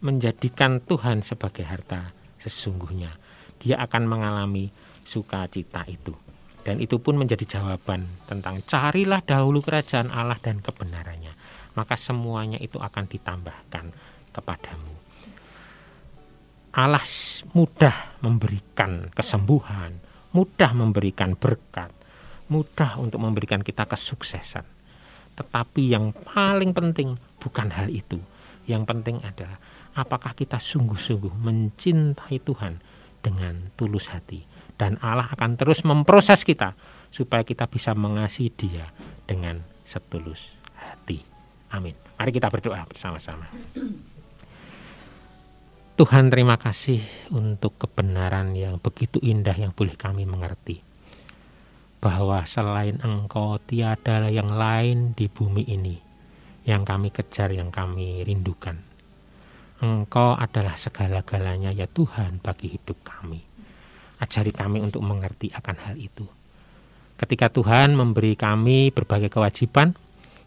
menjadikan 0.02 0.78
Tuhan 0.82 1.22
sebagai 1.22 1.66
harta 1.66 2.14
sesungguhnya. 2.38 3.27
Dia 3.59 3.82
akan 3.82 4.02
mengalami 4.06 4.70
sukacita 5.02 5.82
itu. 5.88 6.14
Dan 6.62 6.84
itu 6.84 7.00
pun 7.00 7.16
menjadi 7.16 7.59
jawaban 7.59 8.04
tentang 8.28 8.61
carilah 8.68 9.24
dahulu 9.24 9.64
kerajaan 9.64 10.12
Allah 10.12 10.36
dan 10.36 10.61
kebenarannya. 10.61 11.32
Maka 11.72 11.96
semuanya 11.96 12.61
itu 12.61 12.76
akan 12.76 13.09
ditambahkan 13.09 13.84
kepadamu. 14.36 14.92
Allah 16.76 17.02
mudah 17.56 18.20
memberikan 18.20 19.09
kesembuhan, 19.11 19.96
mudah 20.36 20.70
memberikan 20.76 21.32
berkat, 21.34 21.90
mudah 22.52 23.00
untuk 23.00 23.18
memberikan 23.24 23.64
kita 23.64 23.88
kesuksesan. 23.88 24.66
Tetapi 25.38 25.82
yang 25.94 26.12
paling 26.12 26.76
penting 26.76 27.16
bukan 27.40 27.72
hal 27.72 27.88
itu. 27.88 28.20
Yang 28.68 28.82
penting 28.92 29.16
adalah 29.24 29.56
apakah 29.96 30.36
kita 30.36 30.61
sungguh-sungguh 30.61 31.32
mencintai 31.40 32.36
Tuhan 32.44 32.74
dengan 33.20 33.70
tulus 33.74 34.10
hati 34.10 34.46
dan 34.78 34.94
Allah 35.02 35.26
akan 35.34 35.58
terus 35.58 35.82
memproses 35.82 36.46
kita 36.46 36.78
supaya 37.10 37.42
kita 37.42 37.66
bisa 37.66 37.92
mengasihi 37.98 38.50
Dia 38.54 38.86
dengan 39.26 39.60
setulus 39.82 40.54
hati. 40.78 41.20
Amin. 41.74 41.92
Mari 42.16 42.30
kita 42.32 42.48
berdoa 42.48 42.86
bersama-sama. 42.86 43.50
Tuhan 45.98 46.30
terima 46.30 46.54
kasih 46.54 47.02
untuk 47.34 47.74
kebenaran 47.74 48.54
yang 48.54 48.78
begitu 48.78 49.18
indah 49.18 49.58
yang 49.58 49.74
boleh 49.74 49.98
kami 49.98 50.22
mengerti. 50.24 50.78
Bahwa 51.98 52.46
selain 52.46 53.02
Engkau 53.02 53.58
tiada 53.58 54.30
yang 54.30 54.54
lain 54.54 55.18
di 55.18 55.26
bumi 55.26 55.66
ini 55.66 55.98
yang 56.62 56.86
kami 56.86 57.10
kejar, 57.10 57.50
yang 57.50 57.74
kami 57.74 58.22
rindukan. 58.22 58.88
Engkau 59.78 60.34
adalah 60.34 60.74
segala-galanya 60.74 61.70
ya 61.70 61.86
Tuhan 61.86 62.42
bagi 62.42 62.74
hidup 62.74 62.98
kami. 63.06 63.38
Ajari 64.18 64.50
kami 64.50 64.82
untuk 64.82 65.06
mengerti 65.06 65.54
akan 65.54 65.76
hal 65.86 65.94
itu. 65.94 66.26
Ketika 67.14 67.46
Tuhan 67.50 67.94
memberi 67.94 68.34
kami 68.34 68.90
berbagai 68.90 69.30
kewajiban 69.30 69.94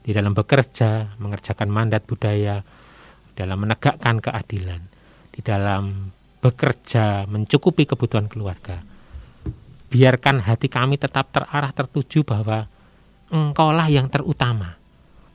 di 0.03 0.11
dalam 0.11 0.35
bekerja, 0.35 1.15
mengerjakan 1.15 1.71
mandat 1.71 2.03
budaya, 2.03 2.59
dalam 3.31 3.63
menegakkan 3.63 4.19
keadilan, 4.19 4.81
di 5.31 5.39
dalam 5.39 6.11
bekerja 6.41 7.29
mencukupi 7.29 7.87
kebutuhan 7.87 8.27
keluarga. 8.27 8.83
Biarkan 9.91 10.43
hati 10.43 10.67
kami 10.67 10.97
tetap 10.99 11.31
terarah 11.31 11.71
tertuju 11.71 12.27
bahwa 12.27 12.67
engkaulah 13.31 13.87
yang 13.87 14.09
terutama, 14.09 14.80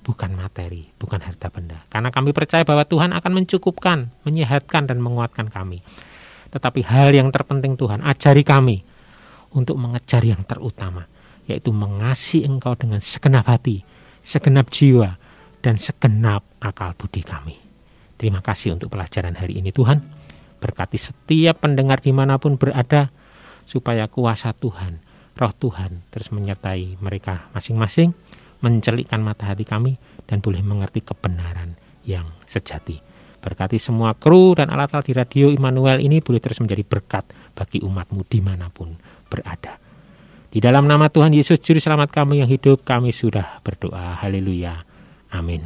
bukan 0.06 0.38
materi, 0.38 0.86
bukan 1.02 1.18
harta 1.18 1.50
benda. 1.50 1.82
Karena 1.90 2.14
kami 2.14 2.30
percaya 2.30 2.62
bahwa 2.62 2.86
Tuhan 2.86 3.10
akan 3.10 3.32
mencukupkan, 3.42 4.06
menyehatkan 4.22 4.86
dan 4.86 5.02
menguatkan 5.02 5.50
kami. 5.50 5.82
Tetapi 6.54 6.86
hal 6.86 7.10
yang 7.10 7.34
terpenting 7.34 7.74
Tuhan, 7.74 8.06
ajari 8.06 8.46
kami 8.46 8.86
untuk 9.50 9.74
mengejar 9.74 10.22
yang 10.22 10.46
terutama, 10.46 11.10
yaitu 11.50 11.74
mengasihi 11.74 12.46
Engkau 12.46 12.78
dengan 12.78 13.02
segenap 13.02 13.50
hati, 13.50 13.82
segenap 14.22 14.70
jiwa, 14.70 15.18
dan 15.58 15.74
segenap 15.74 16.46
akal 16.62 16.94
budi 16.94 17.26
kami. 17.26 17.58
Terima 18.14 18.38
kasih 18.38 18.78
untuk 18.78 18.94
pelajaran 18.94 19.34
hari 19.34 19.58
ini 19.58 19.74
Tuhan. 19.74 19.98
Berkati 20.62 20.96
setiap 21.02 21.66
pendengar 21.66 21.98
di 21.98 22.14
mana 22.14 22.38
pun 22.38 22.54
berada, 22.54 23.10
supaya 23.66 24.06
kuasa 24.06 24.54
Tuhan, 24.54 25.02
roh 25.34 25.50
Tuhan 25.50 26.06
terus 26.14 26.30
menyertai 26.30 27.02
mereka 27.02 27.50
masing-masing, 27.50 28.14
mencelikkan 28.66 29.22
mata 29.22 29.46
hati 29.46 29.62
kami, 29.62 29.94
dan 30.26 30.42
boleh 30.42 30.58
mengerti 30.66 31.06
kebenaran 31.06 31.78
yang 32.02 32.26
sejati. 32.50 32.98
Berkati 33.38 33.78
semua 33.78 34.18
kru 34.18 34.58
dan 34.58 34.74
alat-alat 34.74 35.06
di 35.06 35.14
radio 35.14 35.46
Immanuel 35.54 36.02
ini 36.02 36.18
boleh 36.18 36.42
terus 36.42 36.58
menjadi 36.58 36.82
berkat 36.82 37.30
bagi 37.54 37.78
umatmu 37.78 38.26
di 38.26 38.42
mana 38.42 38.66
pun 38.66 38.90
berada. 39.30 39.78
Di 40.50 40.58
dalam 40.58 40.90
nama 40.90 41.06
Tuhan 41.06 41.30
Yesus 41.30 41.62
Juru 41.62 41.78
Selamat 41.78 42.10
kami 42.10 42.42
yang 42.42 42.50
hidup, 42.50 42.82
kami 42.82 43.14
sudah 43.14 43.62
berdoa. 43.62 44.18
Haleluya. 44.18 44.82
Amin. 45.30 45.62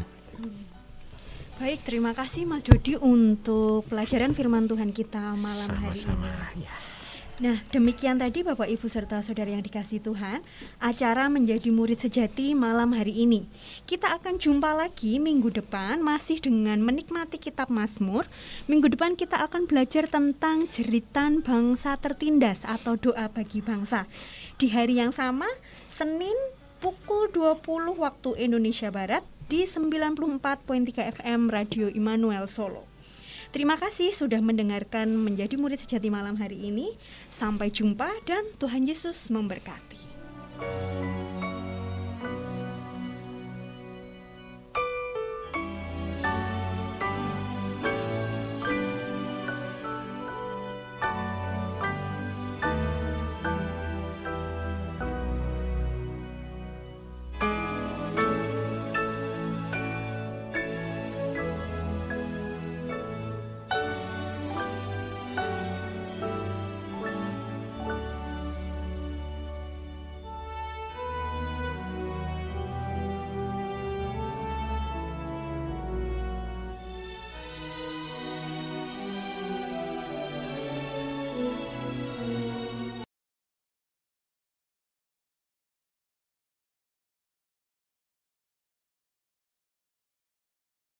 Baik, 1.60 1.84
terima 1.84 2.16
kasih 2.16 2.48
Mas 2.48 2.64
Dodi 2.64 2.96
untuk 2.96 3.84
pelajaran 3.88 4.32
firman 4.32 4.64
Tuhan 4.64 4.96
kita 4.96 5.36
malam 5.36 5.68
Sama-sama, 5.68 6.28
hari 6.32 6.64
ini. 6.64 6.68
ya. 6.68 6.89
Nah, 7.40 7.56
demikian 7.72 8.20
tadi 8.20 8.44
Bapak 8.44 8.68
Ibu 8.68 8.84
serta 8.84 9.24
Saudara 9.24 9.48
yang 9.48 9.64
dikasih 9.64 10.04
Tuhan, 10.04 10.44
acara 10.76 11.24
menjadi 11.32 11.72
murid 11.72 11.96
sejati 11.96 12.52
malam 12.52 12.92
hari 12.92 13.16
ini. 13.24 13.48
Kita 13.88 14.12
akan 14.20 14.36
jumpa 14.36 14.76
lagi 14.76 15.16
minggu 15.16 15.48
depan 15.48 16.04
masih 16.04 16.36
dengan 16.36 16.84
menikmati 16.84 17.40
kitab 17.40 17.72
Mazmur. 17.72 18.28
Minggu 18.68 18.92
depan 18.92 19.16
kita 19.16 19.40
akan 19.40 19.64
belajar 19.64 20.04
tentang 20.04 20.68
jeritan 20.68 21.40
bangsa 21.40 21.96
tertindas 21.96 22.60
atau 22.68 23.00
doa 23.00 23.32
bagi 23.32 23.64
bangsa. 23.64 24.04
Di 24.60 24.68
hari 24.68 25.00
yang 25.00 25.16
sama, 25.16 25.48
Senin 25.88 26.36
pukul 26.84 27.32
20 27.32 27.64
waktu 27.96 28.36
Indonesia 28.36 28.92
Barat 28.92 29.24
di 29.48 29.64
94.3 29.64 30.44
FM 31.16 31.48
Radio 31.48 31.88
Immanuel 31.88 32.44
Solo. 32.44 32.90
Terima 33.50 33.74
kasih 33.74 34.14
sudah 34.14 34.38
mendengarkan 34.38 35.10
menjadi 35.10 35.58
murid 35.58 35.82
sejati 35.82 36.06
malam 36.06 36.38
hari 36.38 36.70
ini. 36.70 36.94
Sampai 37.40 37.72
jumpa 37.72 38.12
dan 38.28 38.44
Tuhan 38.60 38.84
Yesus 38.84 39.32
memberkati. 39.32 39.96